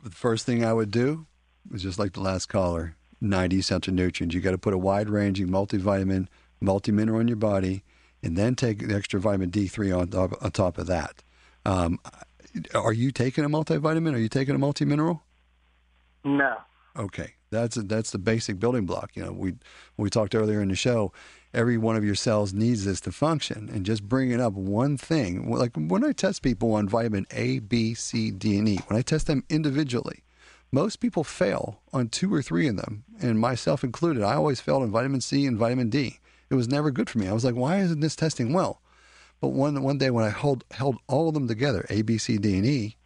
The 0.04 0.10
first 0.10 0.44
thing 0.44 0.64
I 0.64 0.72
would 0.72 0.90
do 0.90 1.26
is 1.72 1.82
just 1.82 1.98
like 1.98 2.12
the 2.14 2.20
last 2.20 2.46
caller 2.46 2.96
90 3.20 3.58
essential 3.58 3.94
nutrients. 3.94 4.34
You 4.34 4.40
got 4.40 4.50
to 4.52 4.58
put 4.58 4.74
a 4.74 4.78
wide 4.78 5.08
ranging 5.08 5.48
multivitamin, 5.48 6.26
multi 6.60 6.92
mineral 6.92 7.20
in 7.20 7.28
your 7.28 7.36
body. 7.36 7.84
and 8.22 8.36
then 8.36 8.54
take 8.54 8.86
the 8.86 8.94
extra 8.94 9.18
vitamin 9.18 9.50
D3 9.50 9.98
on 9.98 10.08
top, 10.08 10.42
on 10.42 10.50
top 10.50 10.76
of 10.78 10.86
that. 10.88 11.22
Um, 11.64 11.98
are 12.74 12.92
you 12.92 13.10
taking 13.12 13.44
a 13.44 13.48
multivitamin? 13.48 14.14
Are 14.14 14.18
you 14.18 14.28
taking 14.28 14.54
a 14.54 14.58
multimineral? 14.58 15.20
No. 16.24 16.56
Okay, 16.96 17.34
that's 17.50 17.76
a, 17.76 17.82
that's 17.82 18.10
the 18.10 18.18
basic 18.18 18.58
building 18.58 18.84
block. 18.84 19.12
You 19.14 19.24
know, 19.24 19.32
we 19.32 19.54
we 19.96 20.10
talked 20.10 20.34
earlier 20.34 20.60
in 20.60 20.68
the 20.68 20.74
show. 20.74 21.12
Every 21.52 21.76
one 21.76 21.96
of 21.96 22.04
your 22.04 22.14
cells 22.14 22.52
needs 22.52 22.84
this 22.84 23.00
to 23.02 23.12
function, 23.12 23.68
and 23.72 23.84
just 23.84 24.08
bringing 24.08 24.40
up 24.40 24.52
one 24.52 24.96
thing, 24.96 25.50
like 25.50 25.72
when 25.74 26.04
I 26.04 26.12
test 26.12 26.42
people 26.42 26.74
on 26.74 26.88
vitamin 26.88 27.26
A, 27.32 27.58
B, 27.58 27.94
C, 27.94 28.30
D, 28.30 28.56
and 28.58 28.68
E, 28.68 28.78
when 28.86 28.98
I 28.98 29.02
test 29.02 29.26
them 29.26 29.44
individually, 29.48 30.22
most 30.70 31.00
people 31.00 31.24
fail 31.24 31.80
on 31.92 32.08
two 32.08 32.32
or 32.32 32.42
three 32.42 32.68
of 32.68 32.76
them, 32.76 33.02
and 33.20 33.40
myself 33.40 33.82
included. 33.82 34.22
I 34.22 34.34
always 34.34 34.60
failed 34.60 34.84
on 34.84 34.92
vitamin 34.92 35.20
C 35.20 35.44
and 35.46 35.58
vitamin 35.58 35.90
D. 35.90 36.20
It 36.50 36.54
was 36.54 36.68
never 36.68 36.90
good 36.90 37.10
for 37.10 37.18
me. 37.18 37.26
I 37.26 37.32
was 37.32 37.44
like, 37.44 37.56
why 37.56 37.78
isn't 37.78 38.00
this 38.00 38.14
testing 38.14 38.52
well? 38.52 38.80
But 39.40 39.48
one 39.48 39.82
one 39.82 39.98
day 39.98 40.10
when 40.10 40.24
I 40.24 40.30
held 40.30 40.64
held 40.70 40.98
all 41.08 41.28
of 41.28 41.34
them 41.34 41.48
together, 41.48 41.86
A, 41.90 42.02
B, 42.02 42.18
C, 42.18 42.38
D, 42.38 42.56
and 42.58 42.66
E, 42.66 42.96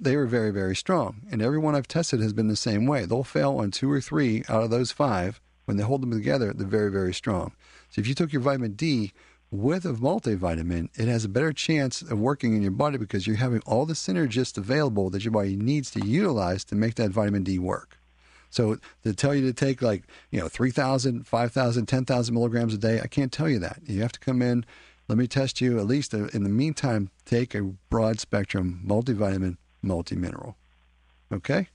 they 0.00 0.16
were 0.16 0.26
very, 0.26 0.50
very 0.50 0.74
strong. 0.74 1.22
And 1.30 1.42
everyone 1.42 1.76
I've 1.76 1.86
tested 1.86 2.20
has 2.20 2.32
been 2.32 2.48
the 2.48 2.56
same 2.56 2.86
way. 2.86 3.04
They'll 3.04 3.22
fail 3.22 3.58
on 3.58 3.70
two 3.70 3.92
or 3.92 4.00
three 4.00 4.42
out 4.48 4.64
of 4.64 4.70
those 4.70 4.90
five. 4.90 5.40
When 5.64 5.76
they 5.76 5.82
hold 5.82 6.02
them 6.02 6.10
together, 6.10 6.52
they're 6.52 6.66
very, 6.66 6.90
very 6.90 7.14
strong. 7.14 7.52
So 7.90 8.00
if 8.00 8.06
you 8.06 8.14
took 8.14 8.32
your 8.32 8.42
vitamin 8.42 8.72
D 8.72 9.12
with 9.50 9.84
a 9.84 9.92
multivitamin, 9.92 10.88
it 10.98 11.08
has 11.08 11.24
a 11.24 11.28
better 11.28 11.52
chance 11.52 12.02
of 12.02 12.18
working 12.18 12.56
in 12.56 12.62
your 12.62 12.70
body 12.70 12.98
because 12.98 13.26
you're 13.26 13.36
having 13.36 13.60
all 13.66 13.86
the 13.86 13.94
synergists 13.94 14.56
available 14.56 15.10
that 15.10 15.24
your 15.24 15.32
body 15.32 15.56
needs 15.56 15.90
to 15.92 16.04
utilize 16.04 16.64
to 16.64 16.74
make 16.74 16.94
that 16.96 17.10
vitamin 17.10 17.44
D 17.44 17.58
work. 17.58 17.98
So 18.50 18.76
to 19.02 19.14
tell 19.14 19.34
you 19.34 19.42
to 19.46 19.52
take 19.52 19.80
like, 19.80 20.04
you 20.30 20.40
know, 20.40 20.48
3,000, 20.48 21.26
5,000, 21.26 21.86
10,000 21.86 22.34
milligrams 22.34 22.74
a 22.74 22.78
day, 22.78 23.00
I 23.00 23.06
can't 23.06 23.32
tell 23.32 23.48
you 23.48 23.58
that. 23.60 23.80
You 23.86 24.02
have 24.02 24.12
to 24.12 24.20
come 24.20 24.42
in, 24.42 24.64
let 25.08 25.18
me 25.18 25.26
test 25.26 25.60
you. 25.60 25.78
At 25.78 25.86
least 25.86 26.14
uh, 26.14 26.26
in 26.28 26.42
the 26.42 26.50
meantime, 26.50 27.10
take 27.24 27.54
a 27.54 27.62
broad 27.62 28.20
spectrum 28.20 28.82
multivitamin 28.86 29.56
multi-mineral. 29.82 30.56
Okay? 31.32 31.68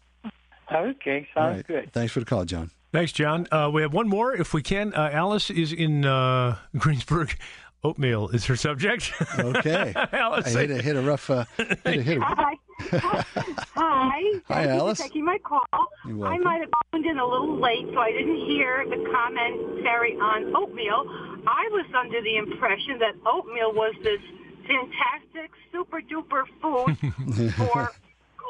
Okay, 0.72 1.28
sounds 1.34 1.64
good. 1.68 1.92
Thanks 1.94 2.12
for 2.12 2.20
the 2.20 2.26
call, 2.26 2.46
John. 2.46 2.72
Thanks, 2.92 3.12
John. 3.12 3.48
Uh, 3.52 3.70
we 3.74 3.82
have 3.82 3.94
one 3.94 4.08
more, 4.08 4.34
if 4.34 4.54
we 4.54 4.62
can. 4.62 4.94
Uh, 4.94 5.10
Alice 5.12 5.50
is 5.50 5.74
in 5.74 6.06
uh, 6.06 6.58
Greensburg. 6.78 7.36
Oatmeal 7.84 8.30
is 8.30 8.46
her 8.46 8.56
subject. 8.56 9.14
Okay. 9.38 9.94
Alice, 10.12 10.56
I 10.56 10.62
hit 10.62 10.72
a, 10.72 10.82
hit 10.82 10.96
a 10.96 11.02
rough. 11.02 11.30
Uh, 11.30 11.46
hit 11.58 11.80
a, 11.86 11.92
hit 12.02 12.18
a, 12.18 12.22
Hi. 12.22 12.54
Hi. 12.80 13.62
Hi, 13.76 14.22
Thank 14.48 14.70
Alice. 14.70 15.00
You 15.00 15.04
for 15.04 15.10
taking 15.10 15.26
my 15.26 15.38
call. 15.38 15.62
You're 16.08 16.28
I 16.28 16.38
might 16.40 16.62
have 16.62 16.70
phoned 16.92 17.06
in 17.06 17.20
a 17.20 17.26
little 17.26 17.60
late, 17.62 17.86
so 17.94 18.00
I 18.00 18.12
didn't 18.12 18.46
hear 18.48 18.84
the 18.90 19.08
commentary 19.14 20.14
on 20.16 20.56
oatmeal. 20.56 21.06
I 21.48 21.70
was 21.72 21.86
under 21.98 22.22
the 22.22 22.38
impression 22.38 22.98
that 23.00 23.14
oatmeal 23.26 23.74
was 23.74 23.94
this 24.04 24.20
fantastic, 24.68 25.52
super 25.72 26.02
duper 26.02 26.44
food 26.62 27.54
for 27.54 27.92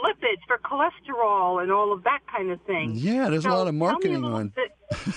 lipids, 0.04 0.42
for 0.48 0.58
cholesterol, 0.60 1.62
and 1.62 1.72
all 1.72 1.92
of 1.94 2.04
that 2.04 2.20
kind 2.32 2.52
of 2.52 2.62
thing. 2.62 2.92
Yeah, 2.96 3.30
there's 3.30 3.46
a 3.46 3.50
lot 3.50 3.68
of 3.68 3.76
marketing 3.76 4.24
on 4.24 4.54
a 4.92 5.10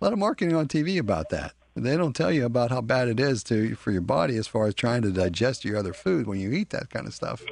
lot 0.00 0.12
of 0.12 0.18
marketing 0.18 0.54
on 0.54 0.68
TV 0.68 0.98
about 0.98 1.28
that. 1.30 1.52
They 1.74 1.96
don't 1.96 2.14
tell 2.14 2.30
you 2.30 2.44
about 2.44 2.70
how 2.70 2.82
bad 2.82 3.08
it 3.08 3.18
is 3.18 3.42
to 3.44 3.74
for 3.76 3.90
your 3.92 4.02
body 4.02 4.36
as 4.36 4.46
far 4.46 4.66
as 4.66 4.74
trying 4.74 5.02
to 5.02 5.10
digest 5.10 5.64
your 5.64 5.78
other 5.78 5.92
food 5.94 6.26
when 6.26 6.38
you 6.38 6.52
eat 6.52 6.70
that 6.70 6.90
kind 6.90 7.06
of 7.06 7.14
stuff. 7.14 7.42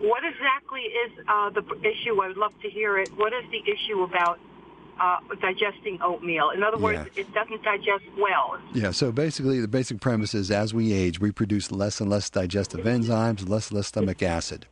What 0.00 0.22
exactly 0.24 0.80
is 0.80 1.12
uh, 1.28 1.50
the 1.50 1.62
issue? 1.88 2.20
I 2.20 2.28
would 2.28 2.36
love 2.36 2.52
to 2.62 2.68
hear 2.70 2.98
it. 2.98 3.08
What 3.16 3.32
is 3.32 3.44
the 3.50 3.62
issue 3.70 4.02
about 4.02 4.40
uh, 5.00 5.18
digesting 5.40 6.00
oatmeal? 6.02 6.50
In 6.50 6.62
other 6.64 6.78
words, 6.78 6.98
Yeah. 7.14 7.20
it 7.22 7.32
doesn't 7.32 7.62
digest 7.62 8.04
well. 8.18 8.58
Yeah, 8.72 8.90
so 8.90 9.12
basically 9.12 9.60
the 9.60 9.68
basic 9.68 10.00
premise 10.00 10.34
is 10.34 10.50
as 10.50 10.74
we 10.74 10.92
age, 10.92 11.20
we 11.20 11.30
produce 11.30 11.70
less 11.70 12.00
and 12.00 12.10
less 12.10 12.28
digestive 12.28 12.80
enzymes, 12.86 13.48
less 13.48 13.68
and 13.68 13.76
less 13.76 13.86
stomach 13.86 14.22
acid. 14.22 14.66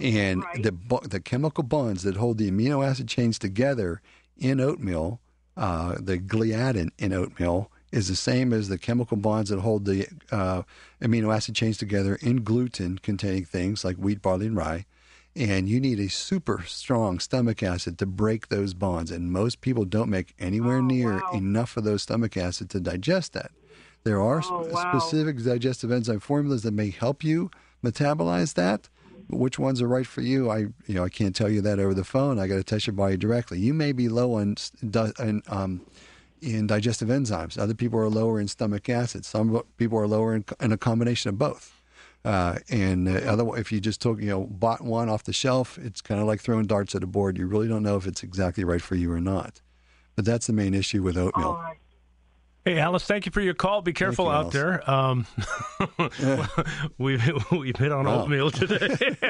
And 0.00 0.42
Right. 0.44 0.62
the 0.62 0.72
the 1.08 1.20
chemical 1.20 1.64
bonds 1.64 2.02
that 2.02 2.16
hold 2.16 2.38
the 2.38 2.50
amino 2.50 2.86
acid 2.86 3.08
chains 3.08 3.38
together 3.38 4.02
in 4.36 4.60
oatmeal, 4.60 5.20
uh, 5.56 5.96
the 5.98 6.18
gliadin 6.18 6.90
in 6.98 7.12
oatmeal, 7.12 7.70
is 7.92 8.08
the 8.08 8.16
same 8.16 8.52
as 8.52 8.68
the 8.68 8.76
chemical 8.78 9.16
bonds 9.16 9.48
that 9.50 9.60
hold 9.60 9.86
the 9.86 10.06
uh, 10.30 10.62
amino 11.00 11.34
acid 11.34 11.54
chains 11.54 11.78
together 11.78 12.16
in 12.16 12.44
gluten 12.44 12.98
containing 12.98 13.44
things 13.44 13.84
like 13.84 13.96
wheat, 13.96 14.20
barley, 14.20 14.46
and 14.46 14.56
rye. 14.56 14.84
And 15.34 15.68
you 15.68 15.80
need 15.80 16.00
a 16.00 16.08
super 16.08 16.64
strong 16.66 17.18
stomach 17.18 17.62
acid 17.62 17.98
to 17.98 18.06
break 18.06 18.48
those 18.48 18.72
bonds. 18.74 19.10
And 19.10 19.30
most 19.32 19.60
people 19.60 19.84
don't 19.84 20.08
make 20.10 20.34
anywhere 20.38 20.78
Oh, 20.78 20.82
near 20.82 21.16
wow. 21.16 21.28
enough 21.32 21.76
of 21.76 21.84
those 21.84 22.02
stomach 22.02 22.36
acid 22.36 22.70
to 22.70 22.80
digest 22.80 23.32
that. 23.34 23.50
There 24.04 24.20
are 24.20 24.40
Oh, 24.42 24.62
sp- 24.64 24.72
wow. 24.72 24.74
specific 24.74 25.42
digestive 25.42 25.90
enzyme 25.92 26.20
formulas 26.20 26.62
that 26.62 26.72
may 26.72 26.90
help 26.90 27.22
you 27.24 27.50
metabolize 27.84 28.54
that. 28.54 28.88
Which 29.28 29.58
ones 29.58 29.82
are 29.82 29.88
right 29.88 30.06
for 30.06 30.20
you? 30.20 30.50
I 30.50 30.58
you 30.58 30.94
know 30.94 31.04
I 31.04 31.08
can't 31.08 31.34
tell 31.34 31.48
you 31.48 31.60
that 31.62 31.78
over 31.78 31.94
the 31.94 32.04
phone. 32.04 32.38
I 32.38 32.46
got 32.46 32.56
to 32.56 32.64
test 32.64 32.86
your 32.86 32.94
body 32.94 33.16
directly. 33.16 33.58
You 33.58 33.74
may 33.74 33.92
be 33.92 34.08
low 34.08 34.34
on, 34.34 34.56
in, 34.82 35.42
um, 35.48 35.80
in 36.40 36.66
digestive 36.66 37.08
enzymes. 37.08 37.58
Other 37.58 37.74
people 37.74 37.98
are 37.98 38.08
lower 38.08 38.38
in 38.40 38.48
stomach 38.48 38.88
acid. 38.88 39.24
Some 39.24 39.62
people 39.78 39.98
are 39.98 40.06
lower 40.06 40.34
in, 40.34 40.44
in 40.60 40.72
a 40.72 40.78
combination 40.78 41.28
of 41.30 41.38
both. 41.38 41.72
Uh, 42.24 42.58
and 42.68 43.08
uh, 43.08 43.12
other, 43.30 43.56
if 43.56 43.70
you 43.70 43.80
just 43.80 44.00
took, 44.00 44.20
you 44.20 44.28
know, 44.28 44.44
bought 44.44 44.82
one 44.82 45.08
off 45.08 45.22
the 45.22 45.32
shelf, 45.32 45.78
it's 45.78 46.00
kind 46.00 46.20
of 46.20 46.26
like 46.26 46.40
throwing 46.40 46.66
darts 46.66 46.94
at 46.94 47.04
a 47.04 47.06
board. 47.06 47.38
You 47.38 47.46
really 47.46 47.68
don't 47.68 47.84
know 47.84 47.96
if 47.96 48.06
it's 48.06 48.24
exactly 48.24 48.64
right 48.64 48.82
for 48.82 48.96
you 48.96 49.12
or 49.12 49.20
not. 49.20 49.60
But 50.16 50.24
that's 50.24 50.48
the 50.48 50.52
main 50.52 50.74
issue 50.74 51.02
with 51.02 51.16
oatmeal. 51.16 51.60
Hey, 52.66 52.80
Alice, 52.80 53.04
thank 53.04 53.26
you 53.26 53.30
for 53.30 53.40
your 53.40 53.54
call. 53.54 53.80
Be 53.80 53.92
careful 53.92 54.24
you, 54.24 54.32
out 54.32 54.52
Alice. 54.52 54.54
there. 54.54 54.90
Um, 54.90 55.24
we've 56.98 57.22
we've 57.52 57.76
hit 57.76 57.92
on 57.92 58.06
Wow. 58.06 58.22
oatmeal 58.22 58.50
today. 58.60 58.88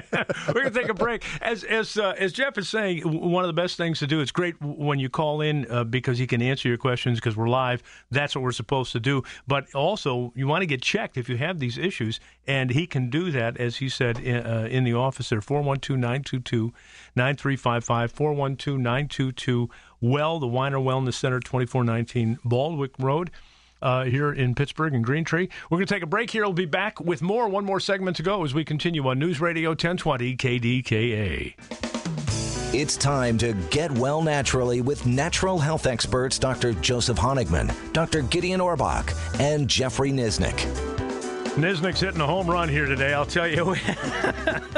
We're 0.49 0.55
gonna 0.55 0.71
take 0.71 0.89
a 0.89 0.95
break. 0.95 1.23
As 1.43 1.63
as 1.63 1.99
uh, 1.99 2.15
as 2.19 2.33
Jeff 2.33 2.57
is 2.57 2.67
saying, 2.67 3.03
one 3.03 3.45
of 3.45 3.49
the 3.49 3.53
best 3.53 3.77
things 3.77 3.99
to 3.99 4.07
do. 4.07 4.21
It's 4.21 4.33
great 4.33 4.55
when 4.63 4.99
you 4.99 5.11
call 5.11 5.43
in 5.43 5.71
uh, 5.71 5.85
because 5.85 6.17
he 6.17 6.27
can 6.27 6.41
answer 6.41 6.67
your 6.67 6.79
questions 6.79 7.19
because 7.21 7.37
we're 7.37 7.51
live. 7.51 7.83
That's 8.11 8.35
what 8.35 8.41
we're 8.43 8.53
supposed 8.53 8.93
to 8.93 9.01
do. 9.01 9.23
But 9.47 9.67
also, 9.75 10.33
you 10.35 10.47
want 10.47 10.63
to 10.63 10.67
get 10.67 10.81
checked 10.81 11.19
if 11.19 11.29
you 11.29 11.37
have 11.37 11.59
these 11.59 11.77
issues, 11.77 12.21
and 12.47 12.71
he 12.71 12.87
can 12.87 13.11
do 13.11 13.31
that, 13.33 13.59
as 13.59 13.77
he 13.77 13.91
said 13.91 14.19
in, 14.19 14.47
uh, 14.47 14.67
in 14.71 14.85
the 14.85 14.95
office 14.95 15.29
there. 15.29 15.43
412-922-9355, 15.43 16.73
412-922 18.15 19.69
Well, 20.01 20.39
the 20.39 20.47
Weiner 20.47 20.79
Wellness 20.79 21.15
Center, 21.15 21.41
2419 21.41 22.39
Baldwick 22.45 22.93
Road 22.99 23.31
uh, 23.83 24.05
here 24.05 24.33
in 24.33 24.55
Pittsburgh 24.55 24.95
and 24.95 25.05
Green 25.05 25.25
Tree. 25.25 25.49
We're 25.71 25.79
going 25.79 25.87
to 25.87 25.95
take 25.95 26.03
a 26.03 26.07
break 26.07 26.31
here. 26.31 26.43
We'll 26.45 26.53
be 26.53 26.67
back 26.67 27.01
with 27.01 27.23
more. 27.23 27.49
One 27.49 27.65
more 27.65 27.81
segment 27.81 28.17
to 28.17 28.23
go 28.23 28.45
as 28.45 28.55
we 28.55 28.65
continue 28.65 29.07
on 29.09 29.19
News 29.19 29.41
Radio 29.41 29.71
1020 29.71 30.37
KDKA. 30.37 31.55
It's 32.75 32.97
time 32.97 33.39
to 33.39 33.55
get 33.71 33.91
well 33.93 34.21
naturally 34.23 34.83
with 34.83 35.07
natural 35.07 35.59
health 35.59 35.87
experts 35.87 36.39
Dr. 36.39 36.75
Joseph 36.75 37.17
Honigman, 37.17 37.73
Dr. 37.93 38.23
Gideon 38.23 38.61
Orbach, 38.61 39.15
and 39.41 39.69
Jeffrey 39.69 40.11
Nisnik. 40.11 40.86
Nisnik's 41.57 42.01
hitting 42.01 42.21
a 42.21 42.27
home 42.27 42.49
run 42.51 42.69
here 42.69 42.85
today, 42.85 43.15
I'll 43.15 43.25
tell 43.25 43.49
you. 43.49 43.75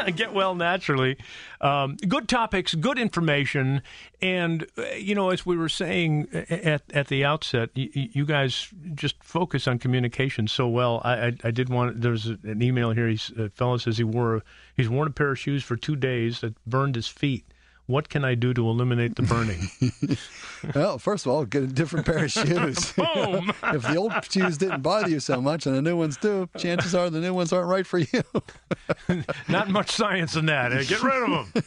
Get 0.15 0.33
well 0.33 0.55
naturally. 0.55 1.17
Um, 1.61 1.97
good 1.97 2.29
topics, 2.29 2.73
good 2.77 3.01
information. 3.01 3.83
And, 4.23 4.65
you 4.97 5.17
know, 5.17 5.31
as 5.31 5.45
we 5.45 5.57
were 5.57 5.69
saying 5.69 6.29
at, 6.33 6.83
at 6.93 7.09
the 7.09 7.25
outset, 7.25 7.71
you, 7.75 7.91
you 7.95 8.25
guys 8.25 8.69
just 8.95 9.21
focus 9.25 9.67
on 9.67 9.81
communication 9.81 10.47
so 10.47 10.69
well. 10.69 11.01
I, 11.03 11.15
I, 11.27 11.33
I 11.45 11.51
did 11.51 11.69
want, 11.69 12.01
there's 12.01 12.27
an 12.27 12.63
email 12.63 12.93
here. 12.93 13.09
He's, 13.09 13.33
a 13.37 13.51
fellow 13.51 13.79
says 13.79 13.99
he 13.99 14.05
wore, 14.05 14.45
he's 14.77 14.89
worn 14.89 15.09
a 15.09 15.11
pair 15.11 15.33
of 15.33 15.39
shoes 15.39 15.65
for 15.65 15.77
two 15.77 15.97
days 15.97 16.43
that 16.43 16.55
burned 16.65 16.95
his 16.95 17.09
feet. 17.09 17.45
What 17.89 18.11
can 18.11 18.23
I 18.23 18.35
do 18.35 18.53
to 18.55 18.69
eliminate 18.69 19.17
the 19.17 19.23
burning? 19.23 19.71
Well, 20.75 20.99
first 20.99 21.25
of 21.25 21.31
all, 21.31 21.45
get 21.45 21.63
a 21.63 21.67
different 21.69 22.05
pair 22.05 22.25
of 22.25 22.33
shoes. 22.33 22.93
Boom! 22.97 23.53
if 23.63 23.83
the 23.83 23.95
old 23.97 24.13
shoes 24.29 24.59
didn't 24.59 24.83
bother 24.83 25.09
you 25.09 25.21
so 25.21 25.41
much 25.41 25.67
and 25.67 25.75
the 25.77 25.81
new 25.81 25.97
ones 25.97 26.17
do, 26.17 26.49
chances 26.59 26.97
are 26.97 27.09
the 27.11 27.21
new 27.21 27.33
ones 27.33 27.53
aren't 27.53 27.69
right 27.69 27.87
for 27.87 27.99
you. 27.99 28.23
Not 29.49 29.69
much 29.71 29.93
science 29.93 30.35
in 30.35 30.47
that. 30.47 30.73
Uh, 30.73 30.83
Get 30.83 31.01
rid 31.01 31.23
of 31.31 31.53
them. 31.53 31.63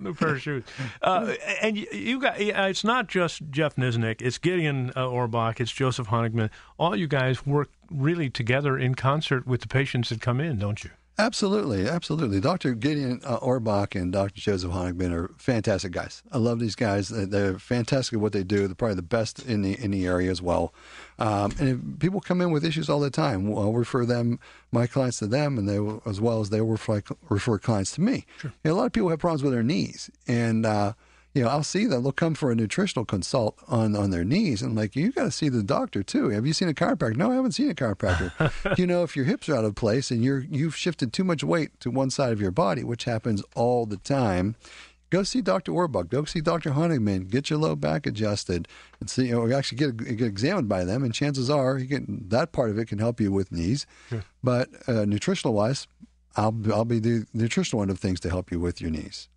New 0.00 0.14
pair 0.14 0.30
of 0.34 0.42
shoes. 0.42 0.64
Uh, 1.00 1.34
and 1.62 1.76
you, 1.76 1.86
you 1.92 2.20
got. 2.20 2.40
It's 2.40 2.82
not 2.82 3.06
just 3.06 3.40
Jeff 3.50 3.76
Nisnik. 3.76 4.20
It's 4.20 4.38
Gideon 4.38 4.90
uh, 4.96 5.06
Orbach. 5.06 5.60
It's 5.60 5.70
Joseph 5.72 6.08
Honigman. 6.08 6.50
All 6.76 6.96
you 6.96 7.06
guys 7.06 7.46
work 7.46 7.68
really 7.88 8.28
together 8.30 8.76
in 8.76 8.96
concert 8.96 9.46
with 9.46 9.60
the 9.60 9.68
patients 9.68 10.08
that 10.08 10.20
come 10.20 10.40
in, 10.40 10.58
don't 10.58 10.82
you? 10.82 10.90
Absolutely, 11.20 11.88
absolutely. 11.88 12.38
Dr. 12.40 12.74
Gideon 12.74 13.20
uh, 13.24 13.40
Orbach 13.40 14.00
and 14.00 14.12
Dr. 14.12 14.40
Joseph 14.40 14.70
Honigman 14.70 15.12
are 15.12 15.34
fantastic 15.36 15.90
guys. 15.90 16.22
I 16.30 16.38
love 16.38 16.60
these 16.60 16.76
guys. 16.76 17.08
They're, 17.08 17.58
fantastic 17.58 18.14
at 18.14 18.20
what 18.20 18.32
they 18.32 18.44
do. 18.44 18.68
They're 18.68 18.76
probably 18.76 18.94
the 18.94 19.02
best 19.02 19.44
in 19.44 19.62
the 19.62 19.72
in 19.82 19.90
the 19.90 20.06
area 20.06 20.30
as 20.30 20.40
well. 20.40 20.72
Um, 21.18 21.52
and 21.58 21.68
if 21.68 21.98
people 21.98 22.20
come 22.20 22.40
in 22.40 22.52
with 22.52 22.64
issues 22.64 22.88
all 22.88 23.00
the 23.00 23.10
time. 23.10 23.48
I'll 23.48 23.72
refer 23.72 24.06
them, 24.06 24.38
my 24.70 24.86
clients 24.86 25.18
to 25.18 25.26
them, 25.26 25.58
and 25.58 25.68
they 25.68 25.78
as 26.08 26.20
well 26.20 26.40
as 26.40 26.50
they 26.50 26.60
will 26.60 26.70
refer, 26.70 27.02
refer 27.28 27.58
clients 27.58 27.92
to 27.92 28.00
me. 28.00 28.24
You 28.44 28.52
know, 28.64 28.72
a 28.72 28.74
lot 28.74 28.86
of 28.86 28.92
people 28.92 29.08
have 29.08 29.18
problems 29.18 29.42
with 29.42 29.52
their 29.52 29.64
knees, 29.64 30.10
and 30.28 30.64
uh, 30.64 30.92
you 31.38 31.44
know, 31.44 31.50
I'll 31.50 31.62
see 31.62 31.86
them. 31.86 32.02
They'll 32.02 32.10
come 32.10 32.34
for 32.34 32.50
a 32.50 32.56
nutritional 32.56 33.04
consult 33.04 33.56
on 33.68 33.94
on 33.94 34.10
their 34.10 34.24
knees, 34.24 34.60
and 34.60 34.72
I'm 34.72 34.76
like, 34.76 34.96
you 34.96 35.12
got 35.12 35.22
to 35.22 35.30
see 35.30 35.48
the 35.48 35.62
doctor 35.62 36.02
too. 36.02 36.30
Have 36.30 36.44
you 36.44 36.52
seen 36.52 36.68
a 36.68 36.74
chiropractor? 36.74 37.14
No, 37.14 37.30
I 37.30 37.36
haven't 37.36 37.52
seen 37.52 37.70
a 37.70 37.74
chiropractor. 37.74 38.76
you 38.78 38.88
know, 38.88 39.04
if 39.04 39.14
your 39.14 39.24
hips 39.24 39.48
are 39.48 39.54
out 39.54 39.64
of 39.64 39.76
place 39.76 40.10
and 40.10 40.24
you're 40.24 40.40
you've 40.40 40.74
shifted 40.74 41.12
too 41.12 41.22
much 41.22 41.44
weight 41.44 41.78
to 41.78 41.92
one 41.92 42.10
side 42.10 42.32
of 42.32 42.40
your 42.40 42.50
body, 42.50 42.82
which 42.82 43.04
happens 43.04 43.42
all 43.54 43.86
the 43.86 43.98
time. 43.98 44.56
Go 45.10 45.22
see 45.22 45.40
Dr. 45.40 45.72
Orbach. 45.72 46.10
Go 46.10 46.24
see 46.24 46.42
Dr. 46.42 46.72
Honigman. 46.72 47.30
Get 47.30 47.48
your 47.48 47.58
low 47.58 47.74
back 47.76 48.04
adjusted, 48.04 48.68
and 49.00 49.08
see. 49.08 49.28
You 49.28 49.36
know, 49.36 49.56
actually 49.56 49.78
get, 49.78 49.96
get 49.96 50.26
examined 50.26 50.68
by 50.68 50.84
them. 50.84 51.02
And 51.02 51.14
chances 51.14 51.48
are, 51.48 51.78
you 51.78 51.86
can, 51.86 52.28
that 52.28 52.52
part 52.52 52.68
of 52.68 52.78
it 52.78 52.88
can 52.88 52.98
help 52.98 53.18
you 53.18 53.32
with 53.32 53.50
knees. 53.50 53.86
But 54.42 54.68
uh, 54.86 55.06
nutritional 55.06 55.54
wise, 55.54 55.86
I'll 56.36 56.54
I'll 56.70 56.84
be 56.84 56.98
the 56.98 57.26
nutritional 57.32 57.80
end 57.80 57.90
of 57.92 58.00
things 58.00 58.20
to 58.20 58.28
help 58.28 58.50
you 58.50 58.58
with 58.60 58.80
your 58.82 58.90
knees. 58.90 59.28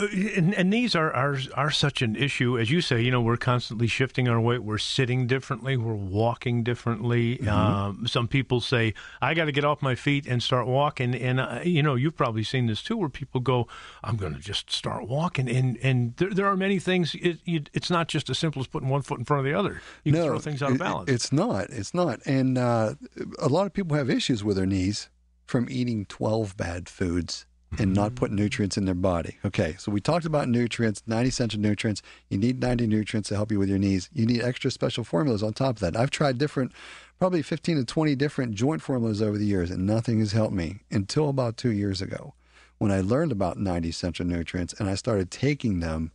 And, 0.00 0.54
and 0.54 0.70
knees 0.70 0.94
are, 0.94 1.12
are 1.12 1.38
are 1.54 1.70
such 1.70 2.02
an 2.02 2.16
issue, 2.16 2.58
as 2.58 2.70
you 2.70 2.80
say. 2.80 3.02
You 3.02 3.10
know, 3.10 3.20
we're 3.20 3.36
constantly 3.36 3.86
shifting 3.86 4.28
our 4.28 4.40
weight. 4.40 4.62
We're 4.62 4.78
sitting 4.78 5.26
differently. 5.26 5.76
We're 5.76 5.94
walking 5.94 6.62
differently. 6.62 7.38
Mm-hmm. 7.38 7.48
Um, 7.48 8.06
some 8.06 8.26
people 8.26 8.60
say, 8.60 8.94
"I 9.20 9.34
got 9.34 9.44
to 9.44 9.52
get 9.52 9.64
off 9.64 9.82
my 9.82 9.94
feet 9.94 10.26
and 10.26 10.42
start 10.42 10.66
walking." 10.66 11.14
And 11.14 11.40
uh, 11.40 11.60
you 11.64 11.82
know, 11.82 11.94
you've 11.94 12.16
probably 12.16 12.44
seen 12.44 12.66
this 12.66 12.82
too, 12.82 12.96
where 12.96 13.08
people 13.08 13.40
go, 13.40 13.68
"I'm 14.02 14.16
going 14.16 14.34
to 14.34 14.40
just 14.40 14.70
start 14.70 15.06
walking." 15.08 15.48
And 15.48 15.76
and 15.82 16.16
there, 16.16 16.30
there 16.30 16.46
are 16.46 16.56
many 16.56 16.78
things. 16.78 17.14
It, 17.14 17.38
you, 17.44 17.62
it's 17.72 17.90
not 17.90 18.08
just 18.08 18.30
as 18.30 18.38
simple 18.38 18.60
as 18.60 18.66
putting 18.66 18.88
one 18.88 19.02
foot 19.02 19.18
in 19.18 19.24
front 19.24 19.46
of 19.46 19.52
the 19.52 19.58
other. 19.58 19.82
You 20.04 20.12
can 20.12 20.24
throw 20.24 20.38
things 20.38 20.62
out 20.62 20.70
of 20.70 20.76
it- 20.76 20.78
balance. 20.78 21.10
It's 21.10 21.32
not. 21.32 21.70
It's 21.70 21.94
not. 21.94 22.20
And 22.24 22.56
uh, 22.56 22.94
a 23.38 23.48
lot 23.48 23.66
of 23.66 23.72
people 23.72 23.96
have 23.96 24.08
issues 24.08 24.42
with 24.42 24.56
their 24.56 24.66
knees 24.66 25.10
from 25.46 25.68
eating 25.68 26.06
12 26.06 26.56
bad 26.56 26.88
foods 26.88 27.44
and 27.78 27.94
not 27.94 28.14
put 28.14 28.32
nutrients 28.32 28.76
in 28.76 28.84
their 28.84 28.94
body. 28.94 29.38
Okay, 29.44 29.76
so 29.78 29.92
we 29.92 30.00
talked 30.00 30.26
about 30.26 30.48
nutrients, 30.48 31.02
90 31.06 31.28
essential 31.28 31.60
nutrients. 31.60 32.02
You 32.28 32.38
need 32.38 32.60
90 32.60 32.86
nutrients 32.86 33.28
to 33.28 33.36
help 33.36 33.52
you 33.52 33.58
with 33.58 33.68
your 33.68 33.78
knees. 33.78 34.10
You 34.12 34.26
need 34.26 34.42
extra 34.42 34.70
special 34.70 35.04
formulas 35.04 35.42
on 35.42 35.52
top 35.52 35.76
of 35.76 35.80
that. 35.80 35.96
I've 35.96 36.10
tried 36.10 36.38
different, 36.38 36.72
probably 37.18 37.42
15 37.42 37.76
to 37.76 37.84
20 37.84 38.16
different 38.16 38.54
joint 38.54 38.82
formulas 38.82 39.22
over 39.22 39.38
the 39.38 39.46
years, 39.46 39.70
and 39.70 39.86
nothing 39.86 40.18
has 40.18 40.32
helped 40.32 40.54
me 40.54 40.80
until 40.90 41.28
about 41.28 41.56
two 41.56 41.70
years 41.72 42.02
ago 42.02 42.34
when 42.80 42.90
I 42.90 43.02
learned 43.02 43.30
about 43.30 43.58
90 43.58 43.90
essential 43.90 44.24
nutrients 44.24 44.72
and 44.72 44.88
I 44.88 44.94
started 44.94 45.30
taking 45.30 45.80
them 45.80 46.12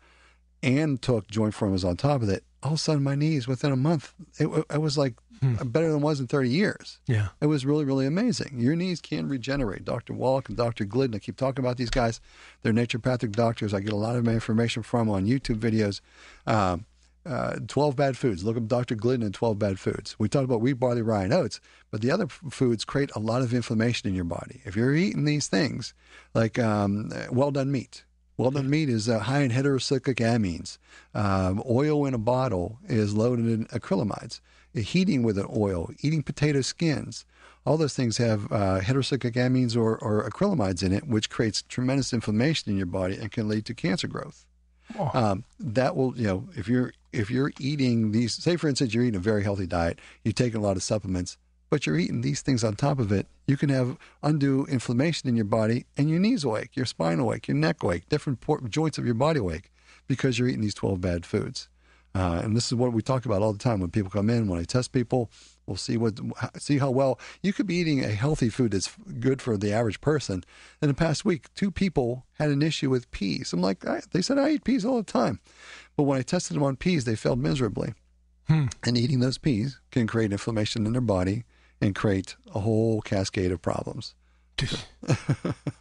and 0.64 1.00
took 1.00 1.28
joint 1.28 1.54
formulas 1.54 1.86
on 1.86 1.96
top 1.96 2.24
of 2.24 2.30
it, 2.30 2.44
all 2.64 2.72
of 2.72 2.76
a 2.76 2.80
sudden 2.80 3.04
my 3.04 3.14
knees 3.14 3.48
within 3.48 3.72
a 3.72 3.76
month, 3.76 4.16
it, 4.40 4.48
it 4.72 4.82
was 4.82 4.98
like 4.98 5.14
better 5.42 5.88
than 5.88 5.98
it 5.98 6.04
was 6.04 6.20
in 6.20 6.28
30 6.28 6.50
years. 6.50 7.00
yeah. 7.08 7.30
It 7.42 7.48
was 7.48 7.66
really, 7.66 7.86
really 7.86 8.06
amazing. 8.06 8.56
Your 8.60 8.76
knees 8.76 9.02
can 9.02 9.28
regenerate. 9.28 9.86
Dr. 9.86 10.14
Wallach 10.14 10.50
and 10.50 10.58
Dr. 10.58 10.86
Glidden, 10.86 11.16
I 11.16 11.20
keep 11.20 11.38
talking 11.38 11.64
about 11.64 11.78
these 11.78 11.90
guys. 11.90 12.22
They're 12.62 12.74
naturopathic 12.74 13.32
doctors. 13.32 13.74
I 13.74 13.80
get 13.80 13.94
a 13.94 13.98
lot 13.98 14.16
of 14.16 14.26
my 14.26 14.34
information 14.34 14.84
from 14.84 15.10
on 15.10 15.26
YouTube 15.26 15.60
videos. 15.60 16.02
Um, 16.48 16.86
uh, 17.26 17.56
12 17.68 17.96
bad 17.96 18.16
foods. 18.18 18.44
Look 18.44 18.56
up 18.56 18.68
Dr. 18.68 18.94
Glidden 18.94 19.26
and 19.26 19.34
12 19.34 19.58
bad 19.58 19.80
foods. 19.80 20.16
We 20.20 20.30
talked 20.30 20.46
about 20.46 20.62
wheat, 20.62 20.74
barley, 20.74 21.02
rye, 21.02 21.24
and 21.24 21.34
oats, 21.34 21.60
but 21.90 22.02
the 22.02 22.12
other 22.12 22.26
f- 22.26 22.40
foods 22.52 22.86
create 22.86 23.10
a 23.16 23.20
lot 23.20 23.42
of 23.42 23.52
inflammation 23.52 24.08
in 24.08 24.14
your 24.14 24.26
body. 24.26 24.62
If 24.64 24.76
you're 24.76 24.94
eating 24.94 25.26
these 25.26 25.48
things, 25.48 25.96
like 26.36 26.60
um, 26.60 27.12
well 27.32 27.50
done 27.50 27.72
meat, 27.72 28.04
well 28.38 28.52
done 28.52 28.70
meat 28.70 28.90
is 28.90 29.10
uh, 29.10 29.18
high 29.20 29.42
in 29.42 29.50
heterocyclic 29.50 30.18
amines. 30.18 30.78
Um, 31.16 31.64
oil 31.68 32.06
in 32.06 32.14
a 32.14 32.20
bottle 32.20 32.78
is 32.88 33.16
loaded 33.16 33.48
in 33.48 33.66
acrylamides. 33.68 34.40
Heating 34.76 35.24
with 35.24 35.38
an 35.38 35.48
oil, 35.56 35.90
eating 36.02 36.22
potato 36.22 36.62
skins, 36.62 37.26
all 37.66 37.78
those 37.78 37.96
things 37.96 38.18
have 38.18 38.46
uh, 38.52 38.80
heterocyclic 38.82 39.34
amines 39.34 39.76
or, 39.76 39.98
or 39.98 40.30
acrylamides 40.30 40.84
in 40.84 40.92
it, 40.92 41.08
which 41.08 41.30
creates 41.30 41.64
tremendous 41.64 42.14
inflammation 42.14 42.72
in 42.72 42.78
your 42.78 42.86
body 42.86 43.16
and 43.16 43.32
can 43.32 43.48
lead 43.48 43.66
to 43.66 43.74
cancer 43.74 44.08
growth. 44.08 44.46
Um, 45.14 45.44
that 45.60 45.96
will, 45.96 46.16
you 46.16 46.28
know, 46.28 46.48
if 46.56 46.68
you're 46.68 46.94
if 47.12 47.32
you're 47.32 47.52
eating 47.60 48.12
these, 48.12 48.34
say 48.34 48.56
for 48.56 48.68
instance, 48.68 48.94
you're 48.94 49.04
eating 49.04 49.16
a 49.16 49.20
very 49.20 49.44
healthy 49.44 49.66
diet, 49.66 50.00
you're 50.24 50.34
taking 50.34 50.60
a 50.60 50.64
lot 50.64 50.76
of 50.76 50.84
supplements, 50.84 51.38
but 51.70 51.86
you're 51.86 51.98
eating 51.98 52.22
these 52.22 52.42
things 52.42 52.64
on 52.64 52.76
top 52.76 53.00
of 53.00 53.12
it, 53.12 53.26
you 53.48 53.58
can 53.58 53.70
have 53.70 53.98
undue 54.22 54.66
inflammation 54.70 55.28
in 55.28 55.36
your 55.36 55.46
body, 55.46 55.86
and 55.98 56.10
your 56.10 56.20
knees 56.20 56.46
will 56.46 56.58
ache, 56.58 56.76
your 56.76 56.86
spine 56.86 57.24
will 57.24 57.34
ache, 57.34 57.48
your 57.48 57.58
neck 57.58 57.82
will 57.82 57.94
ache, 57.94 58.08
different 58.10 58.40
joints 58.70 58.98
of 58.98 59.06
your 59.06 59.16
body 59.16 59.40
will 59.40 59.54
ache 59.54 59.72
because 60.08 60.38
you're 60.38 60.48
eating 60.48 60.62
these 60.62 60.74
12 60.76 61.02
bad 61.02 61.26
foods. 61.26 61.68
Uh, 62.16 62.40
and 62.42 62.56
this 62.56 62.68
is 62.68 62.76
what 62.76 62.94
we 62.94 63.02
talk 63.02 63.26
about 63.26 63.42
all 63.42 63.52
the 63.52 63.60
time 63.60 63.82
when 63.82 63.92
people 63.92 64.10
come 64.10 64.30
in. 64.30 64.48
When 64.48 64.60
I 64.60 64.64
test 64.64 64.94
people, 64.94 65.30
we'll 65.66 65.76
see 65.76 65.98
what 65.98 66.18
see 66.58 66.78
how 66.78 66.90
well 66.90 67.20
you 67.44 67.52
could 67.52 67.68
be 67.68 67.76
eating 67.76 68.06
a 68.06 68.08
healthy 68.08 68.48
food 68.48 68.72
that's 68.72 68.96
good 69.20 69.42
for 69.42 69.58
the 69.58 69.74
average 69.74 70.00
person. 70.00 70.44
In 70.82 70.88
the 70.88 70.94
past 70.94 71.26
week, 71.26 71.54
two 71.56 71.72
people 71.72 72.26
had 72.40 72.50
an 72.52 72.62
issue 72.62 72.90
with 72.90 73.12
peas. 73.12 73.52
I'm 73.52 73.62
like, 73.62 73.86
I, 73.86 74.02
they 74.12 74.22
said 74.22 74.40
I 74.40 74.52
eat 74.52 74.64
peas 74.64 74.86
all 74.86 74.98
the 74.98 75.04
time, 75.04 75.42
but 75.98 76.04
when 76.04 76.18
I 76.18 76.22
tested 76.22 76.56
them 76.56 76.64
on 76.64 76.78
peas, 76.78 77.04
they 77.04 77.16
failed 77.18 77.40
miserably. 77.40 77.94
And 78.84 78.98
eating 78.98 79.20
those 79.20 79.38
peas 79.38 79.80
can 79.92 80.08
create 80.08 80.32
inflammation 80.32 80.86
in 80.86 80.94
their 80.94 81.02
body 81.02 81.44
and 81.82 81.94
create 81.94 82.36
a 82.54 82.60
whole 82.60 83.02
cascade 83.02 83.52
of 83.52 83.62
problems. 83.62 84.16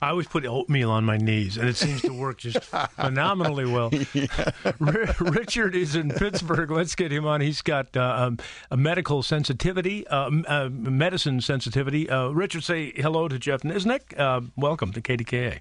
I 0.02 0.10
always 0.10 0.26
put 0.26 0.44
oatmeal 0.44 0.90
on 0.90 1.04
my 1.04 1.16
knees, 1.16 1.56
and 1.56 1.68
it 1.68 1.76
seems 1.76 2.02
to 2.02 2.12
work 2.12 2.38
just 2.38 2.58
phenomenally 2.64 3.64
well. 3.64 3.90
R- 4.64 5.14
Richard 5.20 5.74
is 5.74 5.94
in 5.96 6.10
Pittsburgh. 6.10 6.70
Let's 6.70 6.94
get 6.94 7.12
him 7.12 7.26
on. 7.26 7.40
He's 7.40 7.62
got 7.62 7.96
uh, 7.96 8.02
um, 8.26 8.38
a 8.70 8.76
medical 8.76 9.22
sensitivity, 9.22 10.06
uh, 10.08 10.26
m- 10.26 10.44
uh, 10.48 10.68
medicine 10.68 11.40
sensitivity. 11.40 12.10
Uh, 12.10 12.28
Richard, 12.30 12.64
say 12.64 12.92
hello 12.96 13.28
to 13.28 13.38
Jeff 13.38 13.62
Nisnik. 13.62 14.18
Uh, 14.18 14.42
welcome 14.56 14.92
to 14.92 15.00
KDKA. 15.00 15.60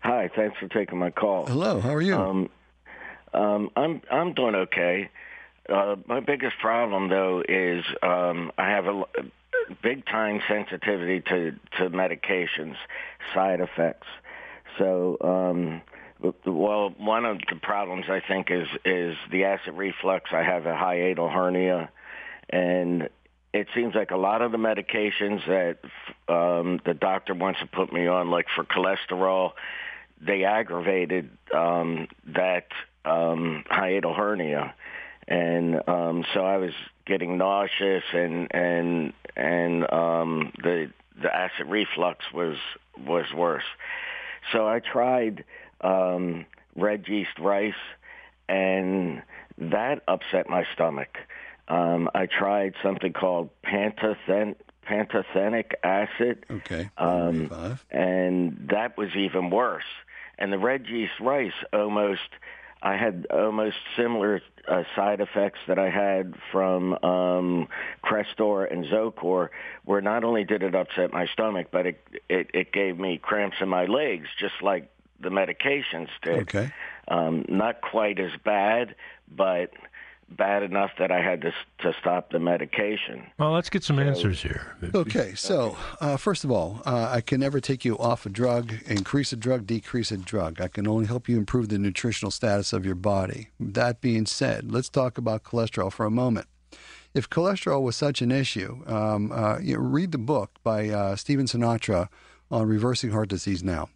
Hi, 0.00 0.30
thanks 0.34 0.56
for 0.58 0.66
taking 0.68 0.98
my 0.98 1.10
call. 1.10 1.46
Hello, 1.46 1.80
how 1.80 1.94
are 1.94 2.00
you? 2.02 2.16
Um, 2.16 2.48
um, 3.34 3.70
I'm 3.76 4.00
I'm 4.10 4.32
doing 4.32 4.54
okay. 4.54 5.10
Uh, 5.68 5.96
my 6.06 6.20
biggest 6.20 6.58
problem 6.58 7.08
though 7.10 7.42
is 7.48 7.84
um, 8.02 8.50
I 8.58 8.70
have 8.70 8.86
a, 8.86 9.04
big 9.82 10.06
time 10.06 10.40
sensitivity 10.48 11.20
to 11.20 11.52
to 11.78 11.90
medications, 11.90 12.76
side 13.34 13.60
effects. 13.60 14.06
So, 14.78 15.16
um, 15.20 15.82
well, 16.44 16.94
one 16.98 17.24
of 17.24 17.38
the 17.48 17.56
problems 17.56 18.06
I 18.08 18.20
think 18.20 18.50
is 18.50 18.68
is 18.84 19.16
the 19.30 19.44
acid 19.44 19.74
reflux. 19.74 20.30
I 20.32 20.42
have 20.42 20.66
a 20.66 20.74
hiatal 20.74 21.32
hernia, 21.32 21.90
and 22.48 23.08
it 23.52 23.66
seems 23.74 23.94
like 23.94 24.10
a 24.10 24.16
lot 24.16 24.42
of 24.42 24.52
the 24.52 24.58
medications 24.58 25.46
that 25.46 25.78
um, 26.32 26.80
the 26.84 26.94
doctor 26.94 27.34
wants 27.34 27.60
to 27.60 27.66
put 27.66 27.92
me 27.92 28.06
on, 28.06 28.30
like 28.30 28.46
for 28.54 28.64
cholesterol, 28.64 29.52
they 30.20 30.44
aggravated 30.44 31.30
um, 31.54 32.06
that 32.26 32.68
um, 33.04 33.64
hiatal 33.70 34.14
hernia, 34.14 34.74
and 35.30 35.88
um, 35.88 36.24
so 36.34 36.44
I 36.44 36.56
was 36.58 36.72
getting 37.06 37.38
nauseous, 37.38 38.04
and 38.12 38.48
and 38.54 39.12
and 39.36 39.90
um, 39.92 40.52
the 40.62 40.90
the 41.22 41.34
acid 41.34 41.66
reflux 41.68 42.24
was 42.34 42.56
was 42.98 43.26
worse. 43.34 43.64
So 44.52 44.66
I 44.66 44.80
tried 44.80 45.44
um, 45.80 46.46
red 46.76 47.06
yeast 47.06 47.38
rice, 47.38 47.72
and 48.48 49.22
that 49.58 50.02
upset 50.08 50.48
my 50.48 50.64
stomach. 50.74 51.16
Um, 51.68 52.10
I 52.14 52.26
tried 52.26 52.74
something 52.82 53.12
called 53.12 53.50
pantothen- 53.64 54.56
pantothenic 54.88 55.72
acid, 55.84 56.44
okay. 56.50 56.90
um, 56.98 57.78
and 57.92 58.68
that 58.70 58.98
was 58.98 59.10
even 59.14 59.50
worse. 59.50 59.84
And 60.38 60.52
the 60.52 60.58
red 60.58 60.86
yeast 60.86 61.20
rice 61.20 61.52
almost, 61.72 62.30
I 62.82 62.96
had 62.96 63.26
almost 63.30 63.76
similar 63.96 64.40
uh, 64.66 64.84
side 64.96 65.20
effects 65.20 65.58
that 65.68 65.78
I 65.78 65.90
had 65.90 66.34
from 66.50 66.94
um, 67.04 67.68
Crestor 68.02 68.70
and 68.70 68.84
Zocor, 68.86 69.50
where 69.84 70.00
not 70.00 70.24
only 70.24 70.44
did 70.44 70.62
it 70.62 70.74
upset 70.74 71.12
my 71.12 71.26
stomach, 71.26 71.68
but 71.70 71.86
it, 71.86 72.00
it, 72.28 72.50
it 72.54 72.72
gave 72.72 72.98
me 72.98 73.18
cramps 73.18 73.58
in 73.60 73.68
my 73.68 73.84
legs, 73.84 74.28
just 74.38 74.54
like 74.62 74.90
the 75.20 75.28
medications 75.28 76.08
did. 76.22 76.38
Okay. 76.40 76.72
Um, 77.08 77.44
not 77.48 77.82
quite 77.82 78.18
as 78.18 78.30
bad, 78.44 78.94
but 79.28 79.72
bad 80.30 80.62
enough 80.62 80.90
that 80.98 81.10
I 81.10 81.20
had 81.20 81.42
to 81.42 81.52
to 81.80 81.94
stop 82.00 82.30
the 82.30 82.38
medication. 82.38 83.26
Well, 83.38 83.52
let's 83.52 83.70
get 83.70 83.82
some 83.82 83.98
answers 83.98 84.42
here. 84.42 84.76
Okay, 84.94 85.34
so 85.34 85.76
uh, 86.00 86.16
first 86.16 86.44
of 86.44 86.50
all, 86.50 86.82
uh, 86.84 87.10
I 87.12 87.20
can 87.20 87.40
never 87.40 87.60
take 87.60 87.84
you 87.84 87.98
off 87.98 88.26
a 88.26 88.28
drug, 88.28 88.74
increase 88.86 89.32
a 89.32 89.36
drug, 89.36 89.66
decrease 89.66 90.10
a 90.10 90.16
drug. 90.16 90.60
I 90.60 90.68
can 90.68 90.86
only 90.86 91.06
help 91.06 91.28
you 91.28 91.36
improve 91.36 91.68
the 91.68 91.78
nutritional 91.78 92.30
status 92.30 92.72
of 92.72 92.86
your 92.86 92.94
body. 92.94 93.48
That 93.58 94.00
being 94.00 94.26
said, 94.26 94.70
let's 94.70 94.88
talk 94.88 95.18
about 95.18 95.42
cholesterol 95.42 95.92
for 95.92 96.06
a 96.06 96.10
moment. 96.10 96.46
If 97.12 97.28
cholesterol 97.28 97.82
was 97.82 97.96
such 97.96 98.22
an 98.22 98.30
issue, 98.30 98.82
um, 98.86 99.32
uh, 99.32 99.58
you 99.58 99.74
know, 99.74 99.80
read 99.80 100.12
the 100.12 100.18
book 100.18 100.52
by 100.62 100.88
uh, 100.88 101.16
Stephen 101.16 101.46
Sinatra 101.46 102.08
on 102.50 102.68
reversing 102.68 103.10
heart 103.10 103.28
disease 103.28 103.64
now. 103.64 103.88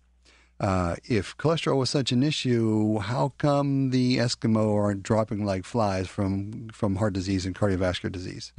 Uh, 0.64 0.96
if 1.04 1.36
cholesterol 1.36 1.76
was 1.76 1.90
such 1.90 2.10
an 2.10 2.22
issue, 2.22 2.98
how 2.98 3.34
come 3.36 3.90
the 3.90 4.16
Eskimo 4.16 4.74
aren't 4.74 5.02
dropping 5.02 5.44
like 5.44 5.62
flies 5.62 6.08
from, 6.08 6.70
from 6.72 6.96
heart 6.96 7.12
disease 7.12 7.44
and 7.44 7.54
cardiovascular 7.54 8.10
disease 8.10 8.54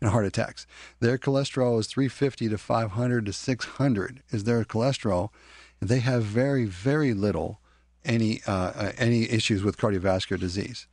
and 0.00 0.10
heart 0.10 0.24
attacks? 0.24 0.68
Their 1.00 1.18
cholesterol 1.18 1.80
is 1.80 1.88
350 1.88 2.48
to 2.50 2.58
500 2.58 3.26
to 3.26 3.32
600 3.32 4.22
is 4.30 4.44
their 4.44 4.64
cholesterol. 4.64 5.30
And 5.80 5.90
they 5.90 5.98
have 5.98 6.22
very, 6.22 6.64
very 6.64 7.12
little 7.12 7.58
any 8.04 8.40
uh, 8.46 8.52
uh, 8.52 8.92
any 8.96 9.28
issues 9.28 9.64
with 9.64 9.78
cardiovascular 9.78 10.38
disease. 10.38 10.86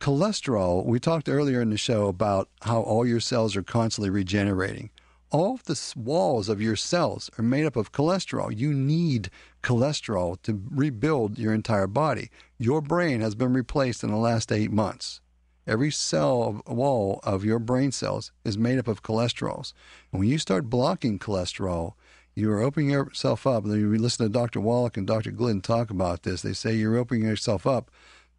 Cholesterol. 0.00 0.86
We 0.86 0.98
talked 0.98 1.28
earlier 1.28 1.60
in 1.60 1.68
the 1.68 1.76
show 1.76 2.06
about 2.06 2.48
how 2.62 2.80
all 2.80 3.06
your 3.06 3.20
cells 3.20 3.54
are 3.54 3.62
constantly 3.62 4.08
regenerating. 4.08 4.88
All 5.30 5.54
of 5.54 5.64
the 5.64 5.92
walls 5.96 6.48
of 6.48 6.62
your 6.62 6.76
cells 6.76 7.28
are 7.38 7.42
made 7.42 7.66
up 7.66 7.76
of 7.76 7.92
cholesterol. 7.92 8.56
You 8.56 8.72
need 8.72 9.28
cholesterol 9.66 10.40
to 10.42 10.62
rebuild 10.70 11.38
your 11.38 11.52
entire 11.52 11.88
body. 11.88 12.30
Your 12.56 12.80
brain 12.80 13.20
has 13.20 13.34
been 13.34 13.52
replaced 13.52 14.04
in 14.04 14.10
the 14.10 14.16
last 14.16 14.52
eight 14.52 14.70
months. 14.70 15.20
Every 15.66 15.90
cell 15.90 16.62
wall 16.68 17.18
of 17.24 17.44
your 17.44 17.58
brain 17.58 17.90
cells 17.90 18.30
is 18.44 18.56
made 18.56 18.78
up 18.78 18.86
of 18.86 19.02
cholesterols. 19.02 19.72
And 20.12 20.20
when 20.20 20.28
you 20.28 20.38
start 20.38 20.70
blocking 20.70 21.18
cholesterol, 21.18 21.94
you 22.36 22.52
are 22.52 22.62
opening 22.62 22.90
yourself 22.90 23.44
up. 23.44 23.64
And 23.64 23.74
you 23.74 23.98
listen 23.98 24.24
to 24.24 24.30
Dr. 24.30 24.60
Wallach 24.60 24.96
and 24.96 25.06
Dr. 25.06 25.32
Glidden 25.32 25.62
talk 25.62 25.90
about 25.90 26.22
this. 26.22 26.42
They 26.42 26.52
say 26.52 26.74
you're 26.74 26.96
opening 26.96 27.24
yourself 27.24 27.66
up 27.66 27.90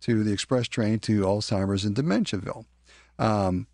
to 0.02 0.24
the 0.24 0.32
express 0.32 0.70
train 0.70 1.00
to 1.00 1.22
Alzheimer's 1.22 1.84
and 1.84 1.96
Dementiaville. 1.96 2.66
Um, 3.20 3.68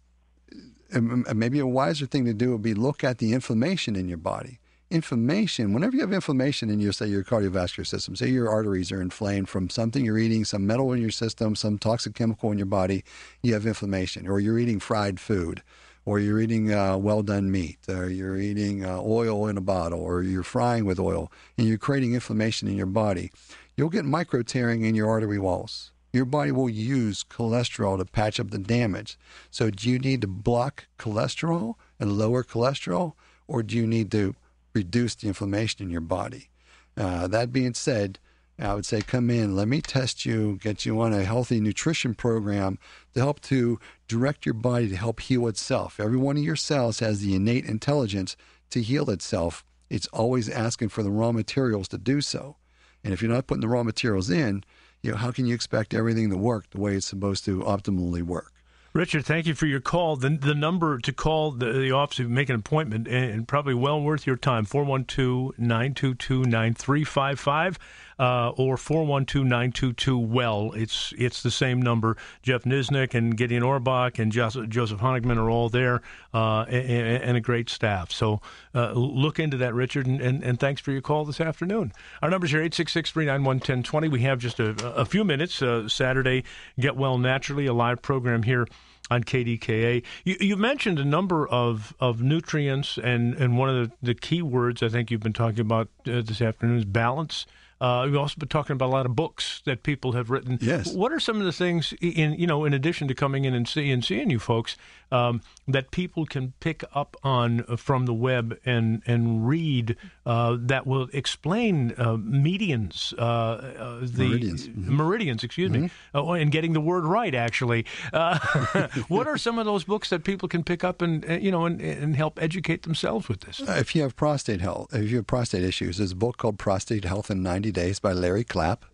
maybe 1.36 1.60
a 1.60 1.68
wiser 1.68 2.08
thing 2.08 2.26
to 2.26 2.34
do 2.34 2.52
would 2.52 2.64
be 2.64 2.74
look 2.74 3.04
at 3.04 3.20
the 3.20 3.34
inflammation 3.34 3.96
in 3.96 4.08
your 4.08 4.18
body. 4.18 4.60
Inflammation, 4.94 5.74
whenever 5.74 5.96
you 5.96 6.02
have 6.02 6.14
inflammation 6.14 6.70
in 6.70 6.80
your, 6.80 6.94
say, 6.94 7.08
your 7.08 7.24
cardiovascular 7.24 7.88
system, 7.88 8.16
say 8.16 8.28
your 8.28 8.48
arteries 8.48 8.92
are 8.92 9.02
inflamed 9.02 9.50
from 9.50 9.68
something 9.68 10.06
you're 10.06 10.20
eating, 10.20 10.46
some 10.46 10.68
metal 10.68 10.94
in 10.94 11.02
your 11.02 11.10
system, 11.10 11.56
some 11.56 11.80
toxic 11.80 12.14
chemical 12.14 12.52
in 12.52 12.60
your 12.60 12.68
body, 12.68 13.04
you 13.42 13.56
have 13.56 13.66
inflammation, 13.66 14.28
or 14.28 14.40
you're 14.40 14.60
eating 14.60 14.80
fried 14.80 15.20
food, 15.20 15.64
or 16.06 16.20
you're 16.20 16.40
eating 16.40 16.72
uh, 16.72 16.96
well 16.96 17.24
done 17.24 17.50
meat, 17.50 17.80
or 17.90 18.08
you're 18.08 18.38
eating 18.38 18.86
uh, 18.86 19.02
oil 19.02 19.48
in 19.48 19.58
a 19.58 19.62
bottle, 19.62 20.00
or 20.00 20.22
you're 20.22 20.44
frying 20.44 20.86
with 20.86 21.00
oil, 21.00 21.32
and 21.58 21.68
you're 21.68 21.80
creating 21.80 22.14
inflammation 22.14 22.68
in 22.68 22.76
your 22.76 22.86
body, 22.86 23.32
you'll 23.76 23.90
get 23.90 24.06
micro 24.06 24.44
tearing 24.44 24.84
in 24.86 24.94
your 24.94 25.10
artery 25.10 25.40
walls 25.40 25.90
your 26.16 26.26
body 26.26 26.52
will 26.52 26.70
use 26.70 27.24
cholesterol 27.24 27.98
to 27.98 28.06
patch 28.06 28.40
up 28.40 28.52
the 28.52 28.60
damage. 28.60 29.18
So, 29.50 29.72
do 29.72 29.90
you 29.90 29.98
need 29.98 30.22
to 30.22 30.28
block 30.28 30.86
cholesterol 31.00 31.74
and 32.00 32.20
lower 32.20 32.44
cholesterol, 32.44 33.14
or 33.48 33.64
do 33.64 33.76
you 33.76 33.88
need 33.88 34.12
to 34.12 34.36
reduce 34.74 35.16
the 35.16 35.28
inflammation 35.28 35.84
in 35.86 35.90
your 35.90 36.02
body? 36.02 36.50
Uh, 36.96 37.28
that 37.28 37.52
being 37.52 37.74
said, 37.74 38.20
I 38.60 38.76
would 38.76 38.86
say 38.86 39.02
come 39.02 39.30
in, 39.30 39.56
let 39.56 39.68
me 39.68 39.82
test 39.82 40.26
you, 40.26 40.60
get 40.62 40.86
you 40.86 41.02
on 41.02 41.12
a 41.12 41.24
healthy 41.24 41.60
nutrition 41.60 42.14
program 42.14 42.78
to 43.14 43.20
help 43.20 43.42
to 43.42 43.80
direct 44.08 44.46
your 44.46 44.54
body 44.54 44.90
to 44.90 44.96
help 44.96 45.22
heal 45.22 45.48
itself. 45.48 46.00
Every 46.00 46.18
one 46.18 46.38
of 46.38 46.44
your 46.44 46.56
cells 46.56 47.00
has 47.00 47.22
the 47.22 47.34
innate 47.34 47.66
intelligence 47.66 48.38
to 48.70 48.82
heal 48.82 49.10
itself. 49.10 49.66
It's 49.90 50.08
always 50.08 50.50
asking 50.50 50.90
for 50.90 51.04
the 51.04 51.12
raw 51.12 51.32
materials 51.32 51.88
to 51.90 51.98
do 51.98 52.22
so. 52.22 52.58
And 53.04 53.12
if 53.12 53.22
you're 53.22 53.32
not 53.32 53.48
putting 53.48 53.62
the 53.62 53.68
raw 53.68 53.84
materials 53.84 54.30
in, 54.30 54.64
you 55.02 55.12
know, 55.12 55.18
how 55.18 55.32
can 55.32 55.46
you 55.46 55.56
expect 55.56 55.94
everything 55.94 56.30
to 56.30 56.38
work 56.38 56.70
the 56.70 56.80
way 56.80 56.96
it's 56.96 57.08
supposed 57.08 57.44
to 57.46 57.62
optimally 57.62 58.22
work? 58.22 58.53
Richard, 58.94 59.26
thank 59.26 59.48
you 59.48 59.56
for 59.56 59.66
your 59.66 59.80
call. 59.80 60.18
The, 60.18 60.30
the 60.30 60.54
number 60.54 61.00
to 61.00 61.12
call 61.12 61.52
the, 61.52 61.74
the 61.74 61.92
office 61.92 62.18
to 62.18 62.30
make 62.30 62.50
an 62.50 62.56
appointment, 62.56 63.08
and, 63.08 63.48
probably 63.48 63.74
well 63.74 64.00
worth 64.00 64.28
your 64.28 64.36
time, 64.36 64.66
412 64.66 65.58
922 65.58 66.44
9355 66.44 67.80
uh, 68.20 68.50
or 68.50 68.78
412 68.78 69.46
922 69.46 70.18
Well. 70.18 70.72
It's 70.76 71.14
it's 71.18 71.44
the 71.44 71.52
same 71.52 71.82
number. 71.82 72.18
Jeff 72.42 72.64
Nisnik 72.64 73.14
and 73.14 73.36
Gideon 73.38 73.64
Orbach 73.64 74.20
and 74.20 74.32
Joseph, 74.32 74.70
Joseph 74.70 75.00
Honigman 75.00 75.38
are 75.38 75.50
all 75.50 75.70
there 75.70 76.02
uh, 76.34 76.64
and, 76.64 77.24
and, 77.24 77.38
a 77.38 77.42
great 77.42 77.70
staff. 77.70 78.12
So 78.12 78.42
uh, 78.74 78.92
look 78.94 79.40
into 79.40 79.58
that, 79.58 79.74
Richard, 79.74 80.08
and, 80.08 80.20
and, 80.22 80.44
and, 80.44 80.60
thanks 80.60 80.82
for 80.82 80.92
your 80.92 81.02
call 81.02 81.26
this 81.26 81.40
afternoon. 81.40 81.94
Our 82.22 82.30
number's 82.30 82.52
here 82.52 82.60
866 82.60 83.12
391 83.12 83.56
1020. 83.58 84.08
We 84.08 84.22
have 84.22 84.40
just 84.40 84.60
a, 84.60 84.72
a 84.96 85.06
few 85.06 85.24
minutes. 85.24 85.62
Uh, 85.62 85.88
Saturday, 85.88 86.44
Get 86.80 86.96
Well 86.96 87.18
Naturally, 87.18 87.66
a 87.68 87.74
live 87.74 88.02
program 88.02 88.44
here 88.44 88.68
on 89.12 89.24
KDKA. 89.24 90.04
You, 90.24 90.38
you, 90.40 90.58
mentioned 90.58 91.00
a 91.00 91.06
number 91.06 91.48
of, 91.48 91.94
of 92.00 92.22
nutrients, 92.22 92.98
and, 92.98 93.36
and 93.36 93.58
one 93.58 93.70
of 93.70 93.76
the, 93.76 93.96
the 94.02 94.16
key 94.16 94.42
words 94.42 94.82
I 94.82 94.90
think 94.90 95.12
you've 95.12 95.22
been 95.22 95.34
talking 95.34 95.60
about 95.60 95.90
uh, 96.08 96.22
this 96.22 96.42
afternoon 96.42 96.78
is 96.78 96.86
balance. 96.86 97.46
Uh, 97.82 98.04
we've 98.06 98.16
also 98.16 98.36
been 98.38 98.50
talking 98.50 98.74
about 98.74 98.88
a 98.88 98.92
lot 98.92 99.06
of 99.06 99.16
books 99.16 99.62
that 99.66 99.84
people 99.84 100.14
have 100.14 100.30
written. 100.30 100.58
Yes. 100.62 100.94
What 100.94 101.12
are 101.12 101.20
some 101.20 101.40
of 101.40 101.46
the 101.46 101.52
things 101.52 101.94
in 102.02 102.34
you 102.34 102.48
know 102.48 102.66
in 102.66 102.74
addition 102.74 103.08
to 103.08 103.14
coming 103.14 103.46
in 103.46 103.54
and 103.54 103.68
seeing 103.68 104.02
seeing 104.02 104.30
you 104.30 104.40
folks 104.40 104.78
um, 105.12 105.42
that 105.68 105.92
people 105.92 106.26
can 106.26 106.54
pick 106.60 106.84
up 106.94 107.16
on 107.24 107.64
from 107.78 108.06
the 108.06 108.14
web 108.14 108.58
and 108.66 109.02
and 109.06 109.48
read 109.48 109.96
uh, 110.26 110.58
that 110.60 110.88
will 110.88 111.10
explain 111.14 111.94
uh, 111.98 112.16
medians, 112.16 113.14
uh, 113.18 113.22
uh, 113.22 114.00
the 114.02 114.28
meridians, 114.28 114.68
mm-hmm. 114.68 114.96
meridians 114.96 115.44
excuse 115.44 115.72
mm-hmm. 115.72 115.84
me, 115.84 115.92
uh, 116.16 116.32
and 116.32 116.52
getting 116.52 116.74
the 116.74 116.82
word 116.82 117.04
right. 117.04 117.36
Actually, 117.36 117.86
what 119.08 119.28
are 119.28 119.38
some 119.38 119.60
of 119.60 119.66
those 119.66 119.84
books 119.84 120.10
that 120.10 120.24
people 120.24 120.48
can 120.48 120.64
pick 120.64 120.84
up 120.84 121.02
and 121.02 121.26
you 121.44 121.52
know 121.52 121.66
and, 121.66 121.82
and 121.82 122.16
help 122.16 122.42
educate 122.42 122.84
themselves 122.84 123.28
with 123.28 123.42
this? 123.42 123.62
if 123.68 123.96
you 123.96 124.02
have 124.02 124.16
prostate 124.16 124.62
health, 124.62 124.94
if 124.94 125.10
you 125.10 125.18
have 125.18 125.28
prostate 125.28 125.64
issues, 125.64 125.98
there's 125.98 126.14
a 126.14 126.16
book 126.16 126.38
called 126.38 126.58
Prostate 126.58 127.06
Health 127.06 127.30
in 127.30 127.44
90 127.44 127.72
Days 127.74 128.00
by 128.00 128.14
Larry 128.14 128.44
Clapp. 128.44 128.86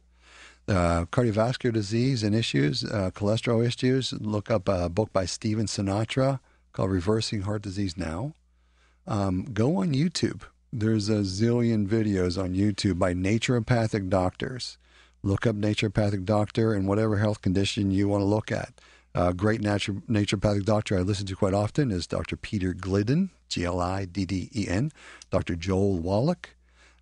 Uh, 0.67 1.05
cardiovascular 1.05 1.73
disease 1.73 2.23
and 2.23 2.35
issues, 2.35 2.83
uh, 2.83 3.09
cholesterol 3.13 3.65
issues. 3.65 4.13
Look 4.13 4.51
up 4.51 4.69
a 4.69 4.87
book 4.87 5.11
by 5.11 5.25
Stephen 5.25 5.65
Sinatra 5.65 6.39
called 6.73 6.91
Reversing 6.91 7.41
Heart 7.41 7.63
Disease 7.63 7.97
Now. 7.97 8.33
Um, 9.07 9.45
go 9.45 9.77
on 9.77 9.93
YouTube. 9.93 10.41
There's 10.71 11.09
a 11.09 11.21
zillion 11.21 11.87
videos 11.87 12.41
on 12.41 12.53
YouTube 12.53 12.99
by 12.99 13.15
naturopathic 13.15 14.09
doctors. 14.09 14.77
Look 15.23 15.47
up 15.47 15.55
naturopathic 15.55 16.25
doctor 16.25 16.73
and 16.73 16.87
whatever 16.87 17.17
health 17.17 17.41
condition 17.41 17.89
you 17.89 18.07
want 18.07 18.21
to 18.21 18.25
look 18.25 18.51
at. 18.51 18.79
A 19.15 19.33
great 19.33 19.61
natu- 19.61 20.03
naturopathic 20.07 20.65
doctor 20.65 20.97
I 20.97 21.01
listen 21.01 21.25
to 21.25 21.35
quite 21.35 21.55
often 21.55 21.89
is 21.89 22.05
Dr. 22.05 22.35
Peter 22.37 22.73
Glidden, 22.73 23.31
G 23.49 23.65
L 23.65 23.79
I 23.79 24.05
D 24.05 24.25
D 24.25 24.51
E 24.55 24.67
N, 24.67 24.91
Dr. 25.31 25.55
Joel 25.55 25.97
Wallach, 25.97 26.55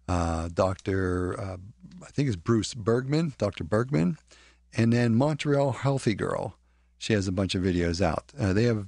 uh, 0.07 0.49
Dr. 0.53 1.39
Uh, 1.39 1.57
I 2.03 2.09
think 2.11 2.27
it's 2.27 2.35
Bruce 2.35 2.73
Bergman, 2.73 3.33
Dr. 3.37 3.63
Bergman, 3.63 4.17
and 4.75 4.93
then 4.93 5.15
Montreal 5.15 5.71
Healthy 5.71 6.15
Girl. 6.15 6.55
She 6.97 7.13
has 7.13 7.27
a 7.27 7.31
bunch 7.31 7.55
of 7.55 7.63
videos 7.63 8.01
out. 8.01 8.31
Uh, 8.39 8.53
they 8.53 8.63
have 8.63 8.87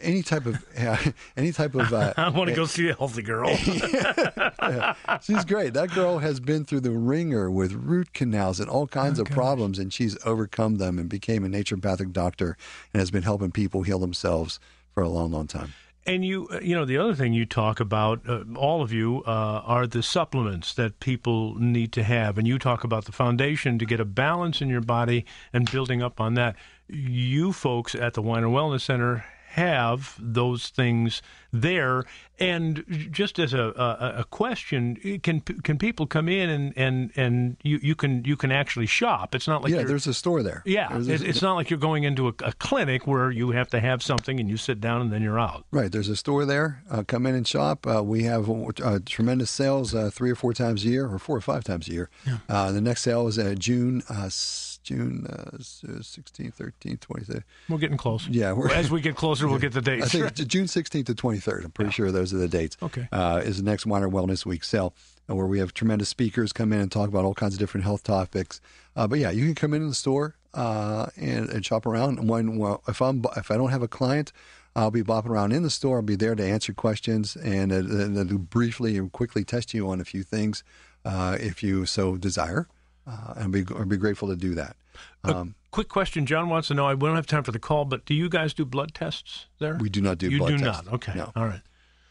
any 0.00 0.22
type 0.22 0.46
of 0.46 0.64
any 1.36 1.52
type 1.52 1.74
of. 1.74 1.92
Uh, 1.92 2.12
I 2.16 2.28
want 2.30 2.50
to 2.50 2.56
go 2.56 2.64
see 2.64 2.88
a 2.88 2.94
healthy 2.94 3.22
girl. 3.22 3.50
yeah, 3.66 4.94
she's 5.22 5.44
great. 5.44 5.74
That 5.74 5.90
girl 5.94 6.18
has 6.18 6.40
been 6.40 6.64
through 6.64 6.80
the 6.80 6.90
ringer 6.90 7.50
with 7.50 7.72
root 7.72 8.12
canals 8.12 8.60
and 8.60 8.68
all 8.68 8.86
kinds 8.86 9.18
oh, 9.18 9.22
of 9.22 9.28
gosh. 9.28 9.36
problems, 9.36 9.78
and 9.78 9.92
she's 9.92 10.16
overcome 10.24 10.76
them 10.76 10.98
and 10.98 11.08
became 11.08 11.44
a 11.44 11.48
naturopathic 11.48 12.12
doctor 12.12 12.56
and 12.92 13.00
has 13.00 13.10
been 13.10 13.22
helping 13.22 13.50
people 13.50 13.82
heal 13.82 13.98
themselves 13.98 14.58
for 14.92 15.02
a 15.02 15.08
long, 15.08 15.32
long 15.32 15.46
time. 15.46 15.74
And 16.04 16.24
you, 16.24 16.48
uh, 16.48 16.58
you 16.60 16.74
know, 16.74 16.84
the 16.84 16.98
other 16.98 17.14
thing 17.14 17.32
you 17.32 17.46
talk 17.46 17.78
about, 17.78 18.28
uh, 18.28 18.42
all 18.56 18.82
of 18.82 18.92
you, 18.92 19.22
uh, 19.24 19.62
are 19.64 19.86
the 19.86 20.02
supplements 20.02 20.74
that 20.74 20.98
people 20.98 21.54
need 21.54 21.92
to 21.92 22.02
have. 22.02 22.38
And 22.38 22.46
you 22.46 22.58
talk 22.58 22.82
about 22.82 23.04
the 23.04 23.12
foundation 23.12 23.78
to 23.78 23.86
get 23.86 24.00
a 24.00 24.04
balance 24.04 24.60
in 24.60 24.68
your 24.68 24.80
body 24.80 25.24
and 25.52 25.70
building 25.70 26.02
up 26.02 26.20
on 26.20 26.34
that. 26.34 26.56
You 26.88 27.52
folks 27.52 27.94
at 27.94 28.14
the 28.14 28.22
Weiner 28.22 28.48
Wellness 28.48 28.80
Center 28.80 29.24
have 29.52 30.16
those 30.18 30.68
things 30.68 31.20
there. 31.52 32.04
And 32.38 32.84
just 33.12 33.38
as 33.38 33.52
a, 33.54 33.60
a, 33.76 34.20
a 34.20 34.24
question, 34.24 34.96
can 35.22 35.40
can 35.40 35.78
people 35.78 36.06
come 36.06 36.28
in 36.28 36.48
and, 36.50 36.72
and, 36.76 37.10
and 37.14 37.56
you, 37.62 37.78
you 37.82 37.94
can 37.94 38.24
you 38.24 38.36
can 38.36 38.50
actually 38.50 38.86
shop? 38.86 39.34
It's 39.34 39.46
not 39.46 39.62
like 39.62 39.70
yeah, 39.70 39.78
you're- 39.78 39.88
there's 39.88 40.06
a 40.08 40.14
store 40.14 40.42
there. 40.42 40.62
yeah, 40.66 40.88
There's 40.98 41.22
a- 41.22 41.28
it's 41.28 41.42
not 41.42 41.54
like 41.54 41.70
you're 41.70 41.78
going 41.78 42.02
into 42.04 42.28
a, 42.28 42.32
a 42.42 42.52
clinic 42.54 43.06
where 43.06 43.30
you 43.30 43.50
have 43.52 43.68
to 43.70 43.80
have 43.80 44.02
something 44.02 44.40
and 44.40 44.48
you 44.48 44.56
sit 44.56 44.80
down 44.80 45.02
and 45.02 45.12
then 45.12 45.22
you're 45.22 45.38
out. 45.38 45.64
Right, 45.70 45.92
there's 45.92 46.08
a 46.08 46.16
store 46.16 46.44
there. 46.46 46.82
Uh, 46.90 47.04
come 47.06 47.26
in 47.26 47.34
and 47.36 47.46
shop. 47.46 47.86
Uh, 47.86 48.02
we 48.02 48.24
have 48.24 48.50
uh, 48.50 48.98
tremendous 49.06 49.50
sales 49.50 49.94
uh, 49.94 50.10
three 50.12 50.30
or 50.30 50.34
four 50.36 50.52
times 50.54 50.84
a 50.84 50.88
year, 50.88 51.06
or 51.06 51.18
four 51.18 51.36
or 51.36 51.40
five 51.42 51.62
times 51.64 51.86
a 51.88 51.92
year. 51.92 52.10
Uh, 52.48 52.72
the 52.72 52.80
next 52.80 53.02
sale 53.02 53.28
is 53.28 53.38
uh, 53.38 53.54
June 53.56 54.02
uh, 54.10 54.24
s- 54.26 54.71
June 54.82 55.26
uh, 55.28 55.56
s- 55.58 55.82
uh, 55.88 55.92
16th, 56.00 56.56
13th, 56.56 56.98
23rd. 56.98 57.42
We're 57.68 57.78
getting 57.78 57.96
close. 57.96 58.26
Yeah, 58.28 58.52
we're, 58.52 58.70
As 58.70 58.90
we 58.90 59.00
get 59.00 59.16
closer, 59.16 59.48
we'll 59.48 59.58
get 59.58 59.72
the 59.72 59.78
I 59.92 59.96
dates. 59.96 60.12
think 60.12 60.26
it's 60.26 60.44
June 60.44 60.66
16th 60.66 61.06
to 61.06 61.14
23rd. 61.14 61.64
I'm 61.64 61.70
pretty 61.70 61.90
sure 61.92 62.10
those 62.10 62.32
are 62.34 62.38
the 62.38 62.48
dates. 62.48 62.76
Okay. 62.82 63.08
Uh, 63.12 63.40
is 63.44 63.56
the 63.58 63.62
next 63.62 63.86
Weiner 63.86 64.08
Wellness 64.08 64.44
Week 64.46 64.64
sale, 64.64 64.94
uh, 65.30 65.34
where 65.34 65.46
we 65.46 65.58
have 65.58 65.72
tremendous 65.74 66.08
speakers 66.08 66.52
come 66.52 66.72
in 66.72 66.80
and 66.80 66.90
talk 66.92 67.08
about 67.08 67.24
all 67.24 67.34
kinds 67.34 67.54
of 67.54 67.58
different 67.60 67.84
health 67.84 68.02
topics. 68.02 68.60
Uh, 68.96 69.06
but 69.06 69.18
yeah, 69.18 69.30
you 69.30 69.44
can 69.46 69.54
come 69.54 69.72
into 69.74 69.88
the 69.88 69.94
store 69.94 70.36
uh, 70.54 71.06
and, 71.16 71.48
and 71.50 71.64
shop 71.64 71.86
around. 71.86 72.18
And 72.18 72.28
when 72.28 72.56
well, 72.58 72.82
if 72.88 73.00
I'm 73.00 73.24
if 73.36 73.50
I 73.50 73.56
don't 73.56 73.70
have 73.70 73.82
a 73.82 73.88
client, 73.88 74.32
I'll 74.74 74.90
be 74.90 75.02
bopping 75.02 75.26
around 75.28 75.52
in 75.52 75.62
the 75.62 75.70
store. 75.70 75.96
I'll 75.96 76.02
be 76.02 76.16
there 76.16 76.34
to 76.34 76.42
answer 76.44 76.72
questions 76.72 77.36
and, 77.36 77.70
uh, 77.72 77.76
and 77.76 78.48
briefly 78.50 78.96
and 78.96 79.12
quickly 79.12 79.44
test 79.44 79.74
you 79.74 79.88
on 79.90 80.00
a 80.00 80.04
few 80.04 80.22
things, 80.22 80.64
uh, 81.04 81.36
if 81.40 81.62
you 81.62 81.84
so 81.86 82.16
desire. 82.16 82.68
Uh, 83.06 83.34
and 83.36 83.52
be, 83.52 83.62
be 83.62 83.96
grateful 83.96 84.28
to 84.28 84.36
do 84.36 84.54
that. 84.54 84.76
Um, 85.24 85.54
Quick 85.70 85.88
question. 85.88 86.26
John 86.26 86.48
wants 86.48 86.68
to 86.68 86.74
know. 86.74 86.86
I 86.86 86.94
we 86.94 87.08
don't 87.08 87.16
have 87.16 87.26
time 87.26 87.42
for 87.42 87.52
the 87.52 87.58
call, 87.58 87.84
but 87.84 88.04
do 88.04 88.14
you 88.14 88.28
guys 88.28 88.54
do 88.54 88.64
blood 88.64 88.94
tests 88.94 89.46
there? 89.58 89.76
we 89.80 89.88
do 89.88 90.00
not 90.00 90.18
do 90.18 90.28
you 90.28 90.38
blood 90.38 90.50
do 90.50 90.58
tests. 90.58 90.84
not. 90.84 90.94
Okay. 90.94 91.12
No. 91.16 91.32
All 91.34 91.46
right. 91.46 91.62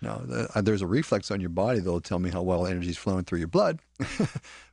No, 0.01 0.17
the, 0.25 0.49
uh, 0.55 0.61
there's 0.61 0.81
a 0.81 0.87
reflex 0.87 1.29
on 1.29 1.39
your 1.39 1.51
body 1.51 1.79
that'll 1.79 2.01
tell 2.01 2.17
me 2.17 2.31
how 2.31 2.41
well 2.41 2.65
energy 2.65 2.89
is 2.89 2.97
flowing 2.97 3.23
through 3.23 3.37
your 3.37 3.47
blood. 3.47 3.79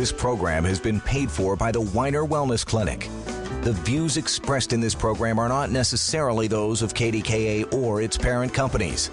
This 0.00 0.12
program 0.12 0.64
has 0.64 0.80
been 0.80 0.98
paid 0.98 1.30
for 1.30 1.56
by 1.56 1.70
the 1.70 1.82
Weiner 1.82 2.24
Wellness 2.24 2.64
Clinic. 2.64 3.10
The 3.60 3.74
views 3.84 4.16
expressed 4.16 4.72
in 4.72 4.80
this 4.80 4.94
program 4.94 5.38
are 5.38 5.46
not 5.46 5.70
necessarily 5.70 6.48
those 6.48 6.80
of 6.80 6.94
KDKA 6.94 7.74
or 7.74 8.00
its 8.00 8.16
parent 8.16 8.54
companies. 8.54 9.10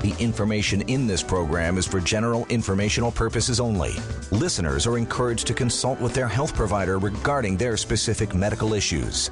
The 0.00 0.14
information 0.18 0.80
in 0.88 1.06
this 1.06 1.22
program 1.22 1.76
is 1.76 1.86
for 1.86 2.00
general 2.00 2.46
informational 2.46 3.12
purposes 3.12 3.60
only. 3.60 3.92
Listeners 4.30 4.86
are 4.86 4.96
encouraged 4.96 5.46
to 5.48 5.52
consult 5.52 6.00
with 6.00 6.14
their 6.14 6.26
health 6.26 6.54
provider 6.54 6.98
regarding 6.98 7.58
their 7.58 7.76
specific 7.76 8.34
medical 8.34 8.72
issues. 8.72 9.30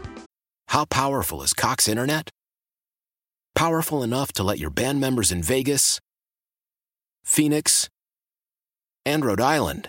How 0.67 0.85
powerful 0.85 1.43
is 1.43 1.55
Cox 1.55 1.89
Internet? 1.89 2.29
Powerful 3.55 4.03
enough 4.03 4.31
to 4.35 4.43
let 4.43 4.59
your 4.59 4.69
band 4.69 5.01
members 5.01 5.33
in 5.33 5.43
Vegas, 5.43 6.01
Phoenix, 7.25 7.89
and 9.07 9.25
Rhode 9.25 9.41
Island 9.41 9.89